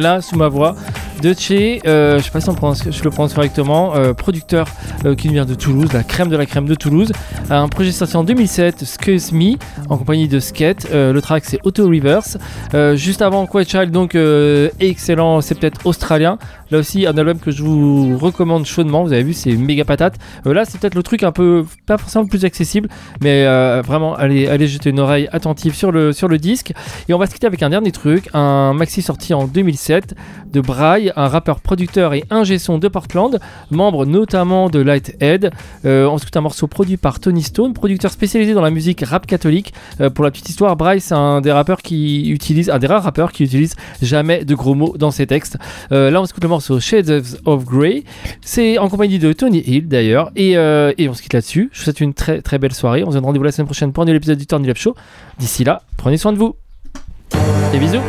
là, 0.00 0.20
sous 0.20 0.34
ma 0.34 0.48
voix, 0.48 0.74
de 1.20 1.34
Che, 1.34 1.80
euh, 1.86 2.18
je 2.18 2.24
sais 2.24 2.30
pas 2.30 2.40
si 2.40 2.48
on 2.48 2.74
je 2.74 3.04
le 3.04 3.10
prononce 3.10 3.34
correctement, 3.34 3.94
euh, 3.94 4.14
producteur 4.14 4.66
euh, 5.04 5.14
qui 5.14 5.28
vient 5.28 5.44
de 5.44 5.54
Toulouse, 5.54 5.92
la 5.92 6.02
crème 6.02 6.28
de 6.28 6.36
la 6.36 6.46
crème 6.46 6.66
de 6.66 6.74
Toulouse. 6.74 7.12
Un 7.50 7.68
projet 7.68 7.92
sorti 7.92 8.16
en 8.16 8.24
2007, 8.24 8.82
Excuse 8.82 9.32
Me, 9.32 9.56
en 9.88 9.98
compagnie 9.98 10.28
de 10.28 10.40
Skate. 10.40 10.88
Le 10.92 11.18
track 11.20 11.44
c'est 11.44 11.58
Auto 11.64 11.86
Reverse. 11.86 12.38
Juste 12.94 13.22
avant, 13.22 13.46
Quiet 13.46 13.64
Child, 13.64 13.90
donc 13.90 14.16
excellent, 14.80 15.40
c'est 15.40 15.58
peut-être 15.58 15.84
australien. 15.84 16.38
Là 16.70 16.78
aussi, 16.78 17.04
un 17.04 17.16
album 17.18 17.40
que 17.40 17.50
je 17.50 17.64
vous 17.64 18.16
recommande 18.16 18.64
chaudement. 18.64 19.02
Vous 19.02 19.12
avez 19.12 19.24
vu, 19.24 19.32
c'est 19.32 19.52
méga 19.52 19.84
patate. 19.84 20.14
Euh, 20.46 20.54
là, 20.54 20.64
c'est 20.64 20.78
peut-être 20.78 20.94
le 20.94 21.02
truc 21.02 21.24
un 21.24 21.32
peu, 21.32 21.64
pas 21.86 21.98
forcément 21.98 22.26
plus 22.26 22.44
accessible, 22.44 22.88
mais 23.20 23.44
euh, 23.44 23.82
vraiment, 23.84 24.14
allez, 24.14 24.46
allez 24.46 24.68
jeter 24.68 24.90
une 24.90 25.00
oreille 25.00 25.28
attentive 25.32 25.74
sur 25.74 25.90
le, 25.90 26.12
sur 26.12 26.28
disque. 26.28 26.72
Et 27.08 27.14
on 27.14 27.18
va 27.18 27.26
se 27.26 27.32
quitter 27.32 27.48
avec 27.48 27.64
un 27.64 27.70
dernier 27.70 27.90
truc, 27.90 28.28
un 28.34 28.72
maxi 28.72 29.02
sorti 29.02 29.34
en 29.34 29.48
2007 29.48 30.14
de 30.52 30.60
Braille, 30.60 31.12
un 31.16 31.26
rappeur 31.26 31.58
producteur 31.58 32.14
et 32.14 32.22
ingé 32.30 32.58
son 32.58 32.78
de 32.78 32.86
Portland, 32.86 33.40
membre 33.72 34.06
notamment 34.06 34.70
de 34.70 34.78
Lighthead. 34.78 35.50
Euh, 35.84 36.06
ensuite, 36.06 36.36
un 36.36 36.40
morceau 36.40 36.68
produit 36.68 36.96
par 36.96 37.18
Tony 37.18 37.42
Stone, 37.42 37.74
producteur 37.74 38.12
spécialisé 38.12 38.54
dans 38.54 38.62
la 38.62 38.70
musique 38.70 39.02
rap 39.04 39.26
catholique. 39.26 39.74
Pour 40.14 40.24
la 40.24 40.30
petite 40.30 40.48
histoire, 40.48 40.76
Braille, 40.76 41.00
c'est 41.00 41.14
un 41.14 41.40
des 41.40 41.50
rappeurs 41.50 41.82
qui 41.82 42.30
utilise, 42.30 42.70
un 42.70 42.78
des 42.78 42.86
rares 42.86 43.02
rappeurs 43.02 43.32
qui 43.32 43.42
utilise 43.42 43.74
jamais 44.00 44.44
de 44.44 44.54
gros 44.54 44.74
mots 44.74 44.94
dans 44.96 45.10
ses 45.10 45.26
textes. 45.26 45.58
Là, 45.90 46.20
on 46.20 46.24
écoute 46.24 46.42
le 46.42 46.48
morceau 46.48 46.59
Shades 46.60 47.38
of 47.44 47.64
Grey. 47.64 48.04
C'est 48.40 48.78
en 48.78 48.88
compagnie 48.88 49.18
de 49.18 49.32
Tony 49.32 49.62
Hill 49.66 49.88
d'ailleurs. 49.88 50.30
Et, 50.36 50.56
euh, 50.56 50.92
et 50.98 51.08
on 51.08 51.14
se 51.14 51.22
quitte 51.22 51.32
là-dessus. 51.32 51.70
Je 51.72 51.78
vous 51.78 51.84
souhaite 51.84 52.00
une 52.00 52.14
très 52.14 52.40
très 52.42 52.58
belle 52.58 52.74
soirée. 52.74 53.02
On 53.04 53.10
se 53.10 53.16
donne 53.16 53.24
rendez-vous 53.24 53.44
la 53.44 53.52
semaine 53.52 53.66
prochaine 53.66 53.92
pour 53.92 54.02
un 54.02 54.06
nouvel 54.06 54.18
épisode 54.18 54.38
du 54.38 54.46
Turn 54.46 54.68
Up 54.68 54.76
Show. 54.76 54.94
D'ici 55.38 55.64
là, 55.64 55.82
prenez 55.96 56.16
soin 56.16 56.32
de 56.32 56.38
vous. 56.38 56.54
Et 57.74 57.78
bisous. 57.78 58.00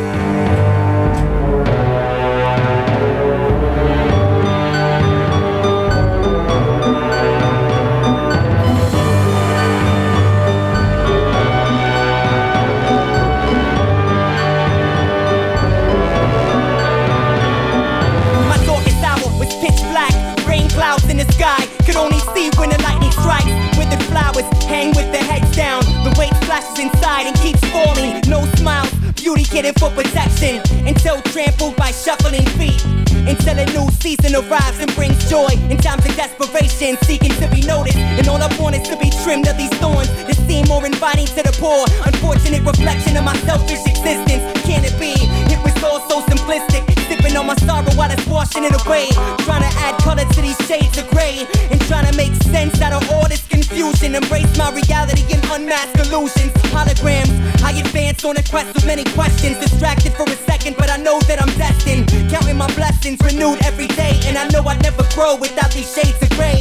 Splashes 26.72 26.92
inside 26.92 27.26
and 27.26 27.36
keeps 27.36 27.60
falling. 27.70 28.20
No 28.28 28.44
smiles. 28.56 28.90
Beauty 29.14 29.44
getting 29.44 29.72
for 29.74 29.90
protection. 29.90 30.60
Until 30.86 31.20
trampled 31.22 31.76
by 31.76 31.90
shuffling 31.90 32.46
feet. 32.58 32.84
Until 33.28 33.58
a 33.58 33.66
new 33.66 33.88
season 34.00 34.34
arrives 34.34 34.78
and 34.80 34.92
brings 34.94 35.18
joy. 35.30 35.48
In 35.70 35.76
times 35.78 36.04
of 36.06 36.16
desperation, 36.16 36.96
seeking 37.02 37.32
to 37.40 37.48
be 37.48 37.62
noticed. 37.62 37.98
And 37.98 38.26
all 38.28 38.42
I 38.42 38.48
want 38.58 38.76
is 38.76 38.88
to 38.88 38.96
be 38.96 39.10
trimmed 39.22 39.48
of 39.48 39.56
these 39.56 39.72
thorns. 39.78 40.08
That 40.26 40.36
seem 40.48 40.66
more 40.68 40.84
inviting 40.84 41.26
to 41.26 41.42
the 41.42 41.54
poor. 41.58 41.86
Unfortunate 42.06 42.62
reflection 42.62 43.16
of 43.16 43.24
my 43.24 43.36
selfish 43.46 43.84
existence. 43.86 44.42
Can 44.66 44.84
it 44.84 44.98
be? 44.98 45.14
It 45.52 45.60
was 45.62 45.76
all 45.82 46.00
so 46.08 46.20
simplistic. 46.22 46.82
Sipping 47.08 47.36
on 47.36 47.46
my 47.46 47.56
sorrow 47.56 47.92
while 47.94 48.10
it's 48.10 48.26
washing 48.26 48.64
it 48.64 48.74
away. 48.86 49.08
Trying 49.44 49.62
to 49.62 49.72
add 49.78 49.98
color 50.02 50.24
to 50.24 50.40
these 50.40 50.58
shades 50.66 50.98
of 50.98 51.08
gray. 51.10 51.46
And 51.70 51.80
trying 51.82 52.10
to 52.10 52.16
make 52.16 52.34
sense 52.42 52.80
out 52.80 52.92
of 52.92 53.08
all 53.10 53.28
this 53.28 53.46
confusion. 53.72 54.14
Embrace 54.14 54.56
my 54.58 54.70
reality 54.70 55.24
and 55.32 55.42
unmask 55.50 55.94
illusions. 55.98 56.52
Holograms. 56.72 57.32
I 57.62 57.72
advance 57.72 58.24
on 58.24 58.36
a 58.36 58.42
quest 58.42 58.74
with 58.74 58.86
many 58.86 59.04
questions. 59.04 59.58
Distracted 59.58 60.12
for 60.12 60.24
a 60.24 60.36
second, 60.48 60.76
but 60.76 60.90
I 60.90 60.96
know 60.96 61.20
that 61.20 61.40
I'm 61.40 61.52
destined. 61.58 62.08
Counting 62.30 62.56
my 62.56 62.72
blessings 62.74 63.18
renewed 63.20 63.58
every 63.64 63.88
day. 63.88 64.20
And 64.24 64.36
I 64.36 64.48
know 64.48 64.62
I'd 64.64 64.82
never 64.82 65.04
grow 65.14 65.36
without 65.36 65.70
these 65.72 65.92
shades 65.94 66.20
of 66.22 66.30
gray. 66.30 66.60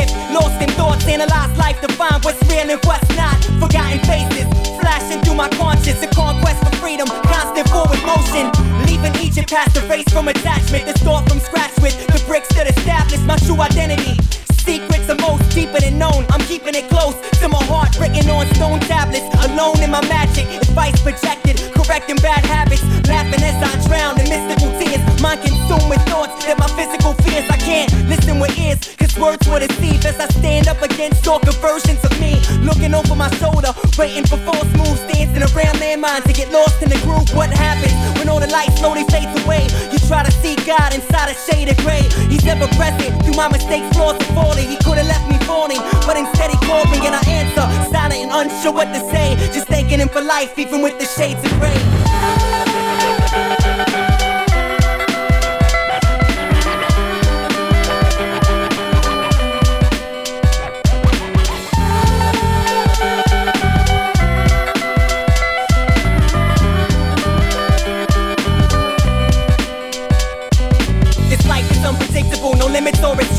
A 0.00 0.32
lost 0.32 0.62
in 0.62 0.70
thoughts, 0.70 1.06
analyze 1.06 1.56
life 1.58 1.78
to 1.82 1.88
find 1.92 2.24
what's 2.24 2.40
real 2.48 2.70
and 2.70 2.80
what's 2.84 3.08
not. 3.16 3.36
Forgotten 3.60 4.00
faces, 4.08 4.46
flashing 4.80 5.20
through 5.20 5.34
my 5.34 5.48
conscience. 5.50 6.02
A 6.02 6.08
conquest 6.08 6.64
for 6.64 6.74
freedom, 6.76 7.06
constant 7.06 7.68
forward 7.68 8.00
motion. 8.08 8.48
Leaving 8.86 9.14
Egypt 9.20 9.50
past 9.50 9.74
the 9.74 9.82
race 9.88 10.08
from 10.08 10.28
attachment. 10.28 10.86
To 10.88 10.98
start 10.98 11.28
from 11.28 11.40
scratch 11.40 11.76
with 11.82 11.94
the 12.06 12.22
bricks 12.26 12.48
that 12.54 12.66
establish 12.66 13.20
my 13.20 13.36
true 13.44 13.60
identity. 13.60 14.16
Secrets 14.64 15.08
are 15.08 15.16
most 15.16 15.48
deeper 15.54 15.80
than 15.80 15.98
known. 15.98 16.26
I'm 16.30 16.44
keeping 16.44 16.74
it 16.74 16.88
close 16.88 17.16
to 17.40 17.48
my 17.48 17.62
heart, 17.64 17.98
written 17.98 18.28
on 18.30 18.46
stone 18.54 18.80
tablets. 18.80 19.26
Alone 19.48 19.80
in 19.80 19.90
my 19.90 20.02
magic, 20.08 20.46
advice 20.62 21.00
projected, 21.02 21.56
correcting 21.72 22.16
bad 22.16 22.44
habits. 22.44 22.82
Laughing 23.08 23.42
as 23.42 23.56
I 23.56 23.72
drown 23.88 24.20
in 24.20 24.28
mystical 24.28 24.70
tears. 24.78 25.00
Mind 25.20 25.40
consumed 25.40 25.88
with 25.88 26.02
thoughts 26.06 26.44
that 26.44 26.58
my 26.58 26.68
physical 26.76 27.14
fears. 27.24 27.48
I 27.48 27.56
can't 27.56 27.90
listen 28.08 28.38
with 28.38 28.56
ears, 28.58 28.80
cause 28.96 29.16
words 29.16 29.48
will 29.48 29.60
deceive 29.60 30.04
as 30.04 30.20
I 30.20 30.28
stand 30.28 30.68
up 30.68 30.82
against 30.82 31.22
stalker 31.22 31.52
versions 31.64 32.02
of 32.04 32.12
me. 32.20 32.36
Looking 32.60 32.92
over 32.94 33.14
my 33.16 33.30
shoulder, 33.40 33.72
waiting 33.96 34.24
for 34.24 34.36
false 34.44 34.70
moves, 34.76 35.00
dancing 35.08 35.42
around 35.42 35.80
landmines 35.80 36.24
to 36.24 36.32
get 36.32 36.52
lost 36.52 36.82
in 36.82 36.90
the 36.90 37.00
groove. 37.00 37.32
What 37.32 37.50
happens 37.50 37.96
when 38.18 38.28
all 38.28 38.40
the 38.40 38.52
light 38.52 38.70
slowly 38.76 39.04
fades 39.08 39.32
away? 39.44 39.64
You 39.92 39.99
try 40.10 40.24
to 40.24 40.32
see 40.42 40.56
God 40.66 40.92
inside 40.92 41.30
a 41.30 41.34
shade 41.46 41.68
of 41.68 41.76
gray. 41.78 42.02
He's 42.28 42.44
ever 42.44 42.66
present 42.74 43.22
through 43.22 43.34
my 43.34 43.46
mistakes, 43.46 43.86
flaws, 43.96 44.16
and 44.16 44.34
falling. 44.34 44.68
He 44.68 44.76
could 44.82 44.98
have 44.98 45.06
left 45.06 45.30
me 45.30 45.38
falling, 45.46 45.78
but 46.04 46.16
instead 46.16 46.50
he 46.50 46.56
called 46.66 46.90
me 46.90 46.98
and 47.06 47.14
I 47.14 47.22
answer, 47.30 47.64
silent 47.94 48.18
and 48.26 48.32
unsure 48.32 48.72
what 48.72 48.92
to 48.92 49.00
say. 49.12 49.36
Just 49.54 49.68
thanking 49.68 50.00
him 50.00 50.08
for 50.08 50.20
life, 50.20 50.58
even 50.58 50.82
with 50.82 50.98
the 50.98 51.06
shades 51.06 51.44
of 51.44 51.52
gray. 51.60 52.49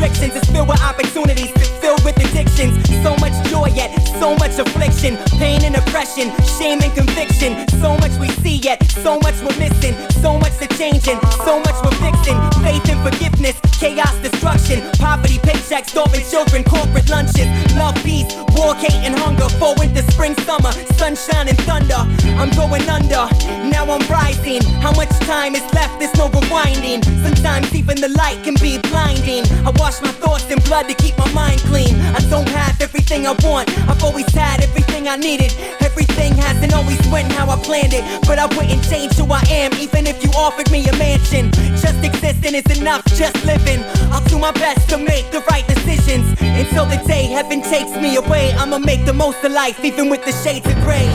Restrictions. 0.02 0.36
It's 0.36 0.50
filled 0.52 0.68
with 0.68 0.82
opportunities, 0.82 1.52
filled 1.80 2.04
with 2.04 2.18
addictions. 2.18 2.74
So 3.04 3.16
much 3.18 3.34
joy 3.50 3.68
yet, 3.74 3.92
so 4.20 4.36
much 4.36 4.58
affliction, 4.58 5.18
pain 5.38 5.64
and 5.64 5.76
oppression, 5.76 6.32
shame 6.58 6.82
and 6.82 6.94
conviction. 6.94 7.68
So 7.82 7.98
much 7.98 8.14
we 8.20 8.30
see 8.42 8.58
yet, 8.58 8.84
so 8.90 9.20
much 9.20 9.36
we're 9.42 9.58
missing. 9.58 9.94
So 10.22 10.38
much 10.38 10.58
to 10.58 10.68
changing, 10.78 11.20
so 11.46 11.60
much 11.60 11.78
we're 11.84 11.98
fixing. 12.02 12.38
Faith 12.64 12.90
and 12.90 13.02
forgiveness, 13.06 13.60
chaos, 13.80 14.16
destruction, 14.20 14.82
poverty, 14.98 15.38
paychecks, 15.40 15.90
starving 15.90 16.26
children, 16.30 16.64
corporate 16.64 17.10
lunches. 17.10 17.48
Love, 17.76 17.96
peace, 18.04 18.30
war, 18.58 18.76
hate, 18.76 19.02
and 19.06 19.18
hunger. 19.18 19.50
Fall, 19.60 19.76
winter, 19.78 20.04
spring, 20.12 20.36
summer, 20.48 20.72
sunshine 20.98 21.48
and 21.48 21.58
thunder. 21.62 22.02
I'm 22.42 22.50
going 22.52 22.88
under, 22.90 23.28
I'm 23.92 24.08
rising. 24.08 24.64
How 24.80 24.94
much 24.94 25.10
time 25.28 25.54
is 25.54 25.68
left? 25.74 26.00
There's 26.00 26.16
no 26.16 26.30
rewinding. 26.30 27.04
Sometimes 27.24 27.76
even 27.76 28.00
the 28.00 28.08
light 28.08 28.40
can 28.42 28.56
be 28.56 28.78
blinding. 28.88 29.44
I 29.68 29.72
wash 29.76 30.02
my 30.02 30.12
thoughts 30.24 30.50
in 30.50 30.60
blood 30.60 30.88
to 30.88 30.94
keep 30.94 31.18
my 31.18 31.30
mind 31.34 31.60
clean. 31.68 32.00
I 32.16 32.20
don't 32.30 32.48
have 32.50 32.80
everything 32.80 33.28
I 33.28 33.36
want. 33.44 33.68
I've 33.90 34.02
always 34.02 34.32
had 34.34 34.64
everything 34.64 35.10
I 35.10 35.18
needed. 35.18 35.52
Everything 35.82 36.32
hasn't 36.36 36.74
always 36.74 37.06
went 37.12 37.34
how 37.34 37.50
I 37.50 37.58
planned 37.58 37.92
it, 37.92 38.06
but 38.28 38.40
I 38.40 38.46
wouldn't 38.56 38.82
change 38.90 39.14
who 39.16 39.28
I 39.30 39.44
am, 39.50 39.74
even 39.74 40.08
if 40.08 40.24
you 40.24 40.32
offered 40.38 40.72
me 40.72 40.88
a 40.88 40.96
mansion. 40.96 41.52
Just 41.76 42.02
existing 42.02 42.56
is 42.56 42.80
enough, 42.80 43.04
just 43.20 43.44
living. 43.44 43.84
I'll 44.14 44.24
do 44.30 44.40
my 44.40 44.54
best 44.54 44.88
to 44.92 44.98
make 44.98 45.30
the 45.32 45.42
right 45.52 45.68
decisions. 45.68 46.26
Until 46.40 46.86
the 46.86 47.04
day 47.06 47.26
heaven 47.26 47.62
takes 47.62 47.92
me 48.00 48.16
away, 48.16 48.54
I'ma 48.54 48.80
make 48.80 49.04
the 49.06 49.14
most 49.14 49.44
of 49.44 49.52
life, 49.52 49.84
even 49.84 50.10
with 50.10 50.24
the 50.24 50.32
shades 50.32 50.66
of 50.66 50.76
gray. 50.80 51.10